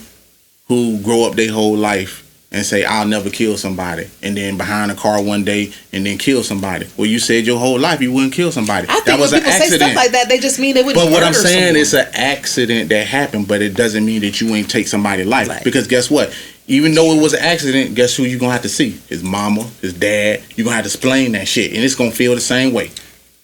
who 0.67 1.01
grow 1.03 1.25
up 1.25 1.35
their 1.35 1.53
whole 1.53 1.77
life 1.77 2.25
and 2.51 2.65
say 2.65 2.85
I'll 2.85 3.07
never 3.07 3.31
kill 3.31 3.57
somebody, 3.57 4.09
and 4.23 4.37
then 4.37 4.57
behind 4.57 4.91
a 4.91 4.95
car 4.95 5.23
one 5.23 5.45
day 5.45 5.73
and 5.93 6.05
then 6.05 6.19
kill 6.19 6.43
somebody. 6.43 6.87
Well, 6.97 7.07
you 7.07 7.19
said 7.19 7.47
your 7.47 7.59
whole 7.59 7.79
life 7.79 8.01
you 8.01 8.13
wouldn't 8.13 8.33
kill 8.33 8.51
somebody. 8.51 8.87
I 8.89 8.95
think 8.95 9.05
that 9.07 9.19
was 9.19 9.33
when 9.33 9.43
people 9.43 9.53
say 9.53 9.69
stuff 9.69 9.95
like 9.95 10.13
that, 10.13 10.29
they 10.29 10.39
just 10.39 10.59
mean 10.59 10.75
they 10.75 10.83
wouldn't. 10.83 11.05
But 11.05 11.13
what 11.13 11.23
I'm 11.23 11.35
saying 11.35 11.75
someone. 11.75 11.77
is 11.77 11.95
an 11.95 12.07
accident 12.15 12.89
that 12.89 13.07
happened, 13.07 13.49
but 13.49 13.63
it 13.63 13.75
doesn't 13.75 14.05
mean 14.05 14.23
that 14.23 14.41
you 14.41 14.49
ain't 14.55 14.71
take 14.71 14.89
somebody's 14.89 15.27
life. 15.27 15.63
Because 15.63 15.87
guess 15.87 16.11
what? 16.11 16.35
Even 16.69 16.95
though 16.95 17.13
it 17.13 17.23
was 17.23 17.33
an 17.33 17.41
accident, 17.41 17.95
guess 17.95 18.15
who 18.15 18.25
you're 18.25 18.39
gonna 18.39 18.53
have 18.53 18.63
to 18.63 18.69
see? 18.69 18.91
His 19.09 19.25
mama, 19.25 19.65
his 19.81 19.95
dad. 19.95 20.43
You're 20.55 20.67
gonna 20.67 20.77
have 20.77 20.85
to 20.85 20.91
explain 20.91 21.33
that 21.33 21.49
shit. 21.49 21.73
And 21.73 21.83
it's 21.83 21.95
gonna 21.95 22.11
feel 22.11 22.35
the 22.35 22.41
same 22.41 22.75
way. 22.75 22.91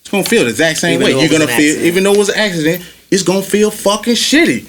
It's 0.00 0.10
gonna 0.10 0.24
feel 0.24 0.44
the 0.44 0.50
exact 0.50 0.78
same 0.78 1.00
Even 1.00 1.16
way. 1.16 1.22
You're 1.22 1.30
gonna 1.30 1.46
feel 1.46 1.70
accident. 1.70 1.86
even 1.86 2.04
though 2.04 2.12
it 2.12 2.18
was 2.18 2.28
an 2.28 2.38
accident, 2.38 2.84
it's 3.10 3.22
gonna 3.22 3.42
feel 3.42 3.70
fucking 3.70 4.14
shitty. 4.14 4.66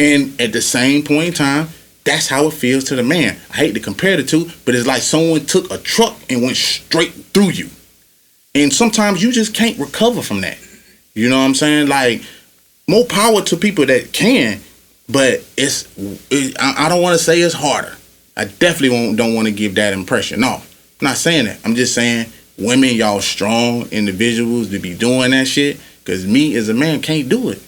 And 0.00 0.40
at 0.40 0.52
the 0.52 0.60
same 0.60 1.04
point 1.04 1.28
in 1.28 1.34
time, 1.34 1.68
that's 2.04 2.26
how 2.26 2.46
it 2.46 2.54
feels 2.54 2.84
to 2.84 2.96
the 2.96 3.02
man. 3.02 3.36
I 3.50 3.56
hate 3.56 3.74
to 3.74 3.80
compare 3.80 4.16
the 4.16 4.24
two, 4.24 4.50
but 4.64 4.74
it's 4.74 4.86
like 4.86 5.02
someone 5.02 5.46
took 5.46 5.70
a 5.70 5.78
truck 5.78 6.16
and 6.28 6.42
went 6.42 6.56
straight 6.56 7.12
through 7.32 7.50
you. 7.50 7.68
And 8.54 8.72
sometimes 8.72 9.22
you 9.22 9.30
just 9.30 9.54
can't 9.54 9.78
recover 9.78 10.22
from 10.22 10.40
that. 10.40 10.58
You 11.14 11.28
know 11.28 11.38
what 11.38 11.44
I'm 11.44 11.54
saying? 11.54 11.88
Like, 11.88 12.22
more 12.88 13.04
power 13.04 13.42
to 13.42 13.56
people 13.56 13.86
that 13.86 14.12
can, 14.12 14.60
but 15.10 15.44
it's, 15.56 15.88
it, 16.30 16.56
I, 16.60 16.86
I 16.86 16.88
don't 16.88 17.02
want 17.02 17.18
to 17.18 17.24
say 17.24 17.40
it's 17.40 17.54
harder. 17.54 17.96
I 18.36 18.44
definitely 18.44 19.16
don't 19.16 19.34
want 19.34 19.46
to 19.46 19.52
give 19.52 19.74
that 19.74 19.92
impression. 19.92 20.40
No, 20.40 20.54
I'm 20.54 20.62
not 21.02 21.16
saying 21.16 21.46
that. 21.46 21.58
I'm 21.64 21.74
just 21.74 21.94
saying 21.94 22.26
women, 22.58 22.94
y'all 22.94 23.20
strong 23.20 23.88
individuals 23.90 24.70
to 24.70 24.78
be 24.78 24.94
doing 24.94 25.32
that 25.32 25.48
shit. 25.48 25.80
Cause 26.04 26.26
me 26.26 26.56
as 26.56 26.68
a 26.68 26.74
man 26.74 27.02
can't 27.02 27.28
do 27.28 27.50
it. 27.50 27.62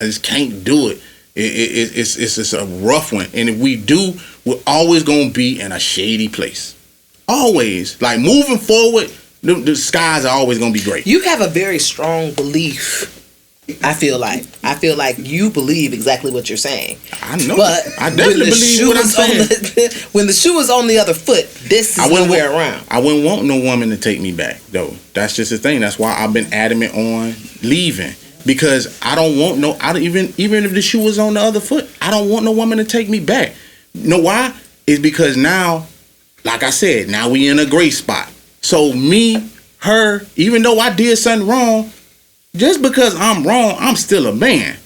I 0.00 0.04
just 0.04 0.22
can't 0.22 0.64
do 0.64 0.88
it. 0.88 1.00
It, 1.34 1.44
it, 1.44 1.70
it 1.92 1.98
it's 1.98 2.16
it's 2.16 2.36
just 2.36 2.52
a 2.52 2.64
rough 2.64 3.12
one. 3.12 3.26
And 3.34 3.48
if 3.48 3.58
we 3.58 3.76
do, 3.76 4.14
we're 4.44 4.60
always 4.66 5.02
gonna 5.02 5.30
be 5.30 5.60
in 5.60 5.72
a 5.72 5.78
shady 5.78 6.28
place. 6.28 6.76
Always. 7.28 8.00
Like 8.00 8.20
moving 8.20 8.58
forward, 8.58 9.12
the, 9.42 9.54
the 9.54 9.76
skies 9.76 10.24
are 10.24 10.36
always 10.36 10.58
gonna 10.58 10.72
be 10.72 10.82
great. 10.82 11.06
you 11.06 11.20
have 11.22 11.40
a 11.40 11.48
very 11.48 11.78
strong 11.78 12.32
belief. 12.32 13.23
I 13.82 13.94
feel 13.94 14.18
like 14.18 14.44
I 14.62 14.74
feel 14.74 14.94
like 14.94 15.16
you 15.18 15.48
believe 15.48 15.94
exactly 15.94 16.30
what 16.30 16.50
you're 16.50 16.58
saying. 16.58 16.98
I 17.22 17.36
know. 17.46 17.56
But 17.56 17.86
I 17.98 18.10
definitely 18.10 18.46
the 18.46 18.50
believe 18.50 18.88
what 18.88 18.96
I'm 18.98 19.04
saying. 19.04 19.38
the, 19.38 20.08
when 20.12 20.26
the 20.26 20.34
shoe 20.34 20.58
is 20.58 20.68
on 20.68 20.86
the 20.86 20.98
other 20.98 21.14
foot, 21.14 21.48
this 21.68 21.96
is 21.96 21.98
I 21.98 22.08
wouldn't 22.08 22.26
nowhere 22.26 22.52
want, 22.52 22.74
around. 22.74 22.86
I 22.90 23.00
wouldn't 23.00 23.24
want 23.24 23.44
no 23.46 23.58
woman 23.60 23.88
to 23.88 23.96
take 23.96 24.20
me 24.20 24.32
back 24.32 24.60
though. 24.70 24.94
That's 25.14 25.34
just 25.34 25.50
the 25.50 25.56
thing. 25.56 25.80
That's 25.80 25.98
why 25.98 26.14
I've 26.14 26.34
been 26.34 26.52
adamant 26.52 26.94
on 26.94 27.34
leaving 27.62 28.12
because 28.44 28.98
I 29.02 29.14
don't 29.14 29.38
want 29.38 29.58
no. 29.58 29.78
I 29.80 29.94
don't 29.94 30.02
even 30.02 30.34
even 30.36 30.64
if 30.64 30.72
the 30.72 30.82
shoe 30.82 31.02
was 31.02 31.18
on 31.18 31.34
the 31.34 31.40
other 31.40 31.60
foot, 31.60 31.88
I 32.02 32.10
don't 32.10 32.28
want 32.28 32.44
no 32.44 32.52
woman 32.52 32.78
to 32.78 32.84
take 32.84 33.08
me 33.08 33.20
back. 33.20 33.54
You 33.94 34.08
know 34.10 34.20
why? 34.20 34.54
Is 34.86 34.98
because 34.98 35.38
now, 35.38 35.86
like 36.44 36.62
I 36.62 36.70
said, 36.70 37.08
now 37.08 37.30
we 37.30 37.48
in 37.48 37.58
a 37.58 37.66
gray 37.66 37.88
spot. 37.88 38.30
So 38.60 38.92
me, 38.92 39.50
her, 39.78 40.26
even 40.36 40.62
though 40.62 40.78
I 40.78 40.94
did 40.94 41.16
something 41.16 41.48
wrong, 41.48 41.90
just 42.56 42.82
because 42.82 43.14
I'm 43.16 43.46
wrong, 43.46 43.76
I'm 43.78 43.96
still 43.96 44.26
a 44.26 44.34
man. 44.34 44.76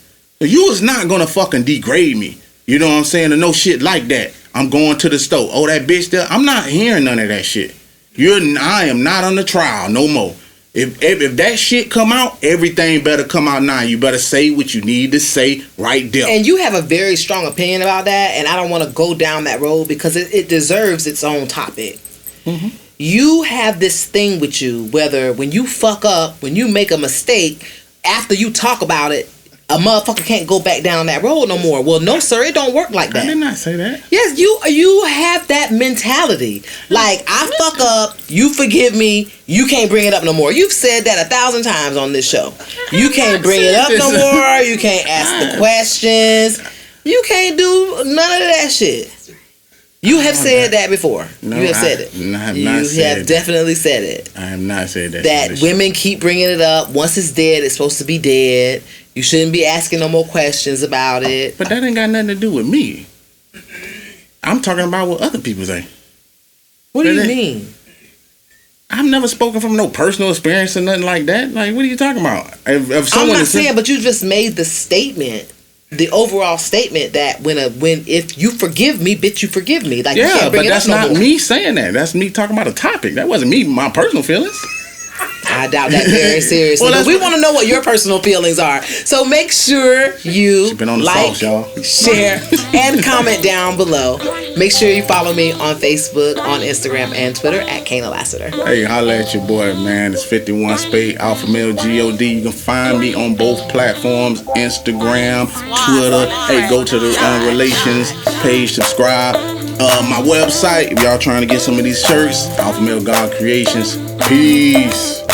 You 0.40 0.70
is 0.70 0.82
not 0.82 1.08
gonna 1.08 1.26
fucking 1.26 1.64
degrade 1.64 2.16
me. 2.16 2.38
You 2.66 2.78
know 2.78 2.88
what 2.88 2.98
I'm 2.98 3.04
saying? 3.04 3.32
Or 3.32 3.36
no 3.36 3.52
shit 3.52 3.82
like 3.82 4.08
that. 4.08 4.32
I'm 4.54 4.70
going 4.70 4.98
to 4.98 5.08
the 5.08 5.18
store. 5.18 5.48
Oh, 5.52 5.66
that 5.66 5.86
bitch 5.86 6.10
there. 6.10 6.26
I'm 6.28 6.44
not 6.44 6.66
hearing 6.66 7.04
none 7.04 7.18
of 7.18 7.28
that 7.28 7.44
shit. 7.44 7.74
You're 8.12 8.40
I 8.58 8.84
am 8.84 9.02
not 9.02 9.24
on 9.24 9.36
the 9.36 9.44
trial 9.44 9.90
no 9.90 10.08
more. 10.08 10.34
If, 10.74 11.02
if 11.02 11.22
if 11.22 11.36
that 11.36 11.58
shit 11.58 11.90
come 11.90 12.12
out, 12.12 12.42
everything 12.44 13.02
better 13.02 13.24
come 13.24 13.48
out 13.48 13.62
now. 13.62 13.80
You 13.82 13.98
better 13.98 14.18
say 14.18 14.50
what 14.50 14.74
you 14.74 14.82
need 14.82 15.12
to 15.12 15.20
say 15.20 15.64
right 15.76 16.10
there. 16.12 16.28
And 16.28 16.46
you 16.46 16.58
have 16.58 16.74
a 16.74 16.82
very 16.82 17.16
strong 17.16 17.46
opinion 17.46 17.82
about 17.82 18.04
that, 18.04 18.32
and 18.36 18.46
I 18.46 18.54
don't 18.54 18.70
want 18.70 18.84
to 18.84 18.90
go 18.90 19.14
down 19.14 19.44
that 19.44 19.60
road 19.60 19.88
because 19.88 20.14
it, 20.14 20.32
it 20.32 20.48
deserves 20.48 21.06
its 21.06 21.24
own 21.24 21.48
topic. 21.48 21.98
Mm-hmm. 22.44 22.68
You 22.98 23.42
have 23.44 23.78
this 23.78 24.04
thing 24.04 24.40
with 24.40 24.60
you, 24.60 24.86
whether 24.88 25.32
when 25.32 25.52
you 25.52 25.66
fuck 25.66 26.04
up, 26.04 26.42
when 26.42 26.56
you 26.56 26.66
make 26.68 26.90
a 26.90 26.98
mistake, 26.98 27.70
after 28.04 28.34
you 28.34 28.50
talk 28.52 28.82
about 28.82 29.12
it, 29.12 29.30
a 29.70 29.76
motherfucker 29.76 30.24
can't 30.24 30.48
go 30.48 30.60
back 30.60 30.82
down 30.82 31.06
that 31.06 31.22
road 31.22 31.46
no 31.46 31.58
more. 31.58 31.82
Well, 31.84 32.00
no, 32.00 32.20
sir, 32.20 32.42
it 32.42 32.54
don't 32.54 32.74
work 32.74 32.90
like 32.90 33.10
that. 33.10 33.24
I 33.24 33.26
did 33.26 33.36
not 33.38 33.56
say 33.56 33.76
that. 33.76 34.02
Yes, 34.10 34.38
you 34.38 34.58
you 34.66 35.04
have 35.04 35.46
that 35.48 35.72
mentality. 35.72 36.64
Like 36.88 37.22
I 37.28 37.50
fuck 37.58 37.78
up, 37.80 38.16
you 38.28 38.52
forgive 38.54 38.96
me, 38.96 39.30
you 39.46 39.66
can't 39.66 39.90
bring 39.90 40.06
it 40.06 40.14
up 40.14 40.24
no 40.24 40.32
more. 40.32 40.50
You've 40.52 40.72
said 40.72 41.02
that 41.04 41.24
a 41.24 41.28
thousand 41.28 41.64
times 41.64 41.98
on 41.98 42.12
this 42.12 42.28
show. 42.28 42.54
You 42.92 43.10
can't 43.10 43.42
bring 43.42 43.60
it 43.62 43.74
up 43.74 43.90
no 43.90 44.10
more. 44.10 44.58
You 44.62 44.78
can't 44.78 45.06
ask 45.06 45.52
the 45.52 45.58
questions. 45.58 46.60
You 47.04 47.22
can't 47.28 47.58
do 47.58 48.02
none 48.06 48.08
of 48.42 48.48
that 48.48 48.70
shit. 48.72 49.14
You 50.00 50.20
have 50.20 50.36
said 50.36 50.72
that 50.72 50.90
before. 50.90 51.26
No, 51.42 51.56
you 51.56 51.66
have 51.68 51.76
I- 51.76 51.80
said 51.80 52.00
it. 52.00 52.16
no, 52.16 52.38
I 52.38 52.40
have 52.42 52.56
you 52.56 52.68
have 52.68 52.94
that. 52.94 53.26
definitely 53.26 53.74
said 53.74 54.04
it. 54.04 54.30
I 54.36 54.42
have 54.42 54.60
not 54.60 54.88
said 54.88 55.10
that. 55.12 55.24
That 55.24 55.60
women 55.60 55.92
keep 55.92 56.20
bringing 56.20 56.48
it 56.48 56.60
up. 56.60 56.90
Once 56.90 57.18
it's 57.18 57.32
dead, 57.32 57.64
it's 57.64 57.74
supposed 57.74 57.98
to 57.98 58.04
be 58.04 58.18
dead. 58.18 58.84
You 59.14 59.22
shouldn't 59.24 59.52
be 59.52 59.66
asking 59.66 59.98
no 59.98 60.08
more 60.08 60.24
questions 60.24 60.84
about 60.84 61.24
oh, 61.24 61.28
it. 61.28 61.58
But 61.58 61.68
that 61.70 61.82
ain't 61.82 61.96
got 61.96 62.10
nothing 62.10 62.28
to 62.28 62.34
do 62.36 62.52
with 62.52 62.68
me. 62.68 63.06
I'm 64.44 64.62
talking 64.62 64.84
about 64.86 65.08
what 65.08 65.20
other 65.20 65.40
people 65.40 65.64
say. 65.64 65.86
What 66.92 67.02
do 67.02 67.12
you 67.12 67.20
Really? 67.22 67.34
mean? 67.34 67.74
I've 68.90 69.04
never 69.04 69.28
spoken 69.28 69.60
from 69.60 69.76
no 69.76 69.88
personal 69.88 70.30
experience 70.30 70.76
or 70.76 70.80
nothing 70.80 71.02
like 71.02 71.26
that. 71.26 71.52
Like, 71.52 71.74
what 71.74 71.84
are 71.84 71.88
you 71.88 71.96
talking 71.96 72.20
about? 72.22 72.46
If, 72.66 72.90
if 72.90 73.16
I'm 73.16 73.28
not 73.28 73.46
saying, 73.46 73.74
but 73.74 73.88
you 73.88 74.00
just 74.00 74.24
made 74.24 74.50
the 74.50 74.64
statement, 74.64 75.52
the 75.90 76.10
overall 76.10 76.58
statement 76.58 77.14
that 77.14 77.40
when 77.40 77.56
a 77.58 77.70
when 77.70 78.04
if 78.06 78.36
you 78.36 78.50
forgive 78.50 79.00
me, 79.00 79.16
bitch, 79.16 79.42
you 79.42 79.48
forgive 79.48 79.84
me. 79.84 80.02
Like 80.02 80.16
yeah, 80.16 80.50
but 80.50 80.66
that's 80.66 80.86
no 80.86 80.94
not 80.94 81.10
more. 81.10 81.18
me 81.18 81.38
saying 81.38 81.76
that. 81.76 81.94
That's 81.94 82.14
me 82.14 82.30
talking 82.30 82.56
about 82.56 82.68
a 82.68 82.74
topic. 82.74 83.14
That 83.14 83.28
wasn't 83.28 83.50
me, 83.50 83.64
my 83.64 83.90
personal 83.90 84.22
feelings. 84.22 84.58
I 85.58 85.66
doubt 85.66 85.90
that 85.90 86.06
very 86.06 86.40
seriously. 86.54 86.84
Well, 86.84 86.94
but 86.94 87.06
we 87.06 87.18
want 87.18 87.34
to 87.34 87.40
know 87.40 87.52
what 87.52 87.66
your 87.66 87.82
personal 87.82 88.20
feelings 88.20 88.58
are. 88.58 88.82
So 88.82 89.24
make 89.24 89.50
sure 89.50 90.16
you 90.20 90.74
been 90.76 90.88
on 90.88 91.00
the 91.00 91.04
like, 91.04 91.34
sauce, 91.34 91.42
y'all. 91.42 91.82
share, 91.82 92.40
and 92.74 93.02
comment 93.02 93.42
down 93.42 93.76
below. 93.76 94.18
Make 94.56 94.72
sure 94.72 94.88
you 94.88 95.02
follow 95.02 95.34
me 95.34 95.52
on 95.52 95.76
Facebook, 95.76 96.38
on 96.38 96.60
Instagram, 96.60 97.12
and 97.14 97.34
Twitter 97.34 97.60
at 97.60 97.86
Kaynah 97.86 98.10
Lassiter. 98.10 98.50
Hey, 98.50 98.84
holla 98.84 99.16
at 99.16 99.34
your 99.34 99.46
boy, 99.46 99.74
man. 99.74 100.12
It's 100.12 100.24
51 100.24 100.78
Spade 100.78 101.16
Alpha 101.16 101.50
Male 101.50 101.74
God. 101.74 102.20
You 102.20 102.42
can 102.42 102.52
find 102.52 103.00
me 103.00 103.14
on 103.14 103.34
both 103.34 103.68
platforms 103.68 104.42
Instagram, 104.56 105.46
Twitter. 105.86 106.26
Hey, 106.46 106.68
go 106.68 106.84
to 106.84 106.98
the 106.98 107.16
um, 107.18 107.46
relations 107.46 108.12
page, 108.42 108.72
subscribe. 108.72 109.36
Uh, 109.80 110.02
my 110.10 110.20
website, 110.28 110.90
if 110.90 111.02
y'all 111.02 111.18
trying 111.18 111.40
to 111.40 111.46
get 111.46 111.60
some 111.60 111.78
of 111.78 111.84
these 111.84 112.04
shirts, 112.04 112.46
Alpha 112.58 112.80
Male 112.80 113.02
God 113.02 113.32
Creations. 113.36 113.96
Peace. 114.26 115.27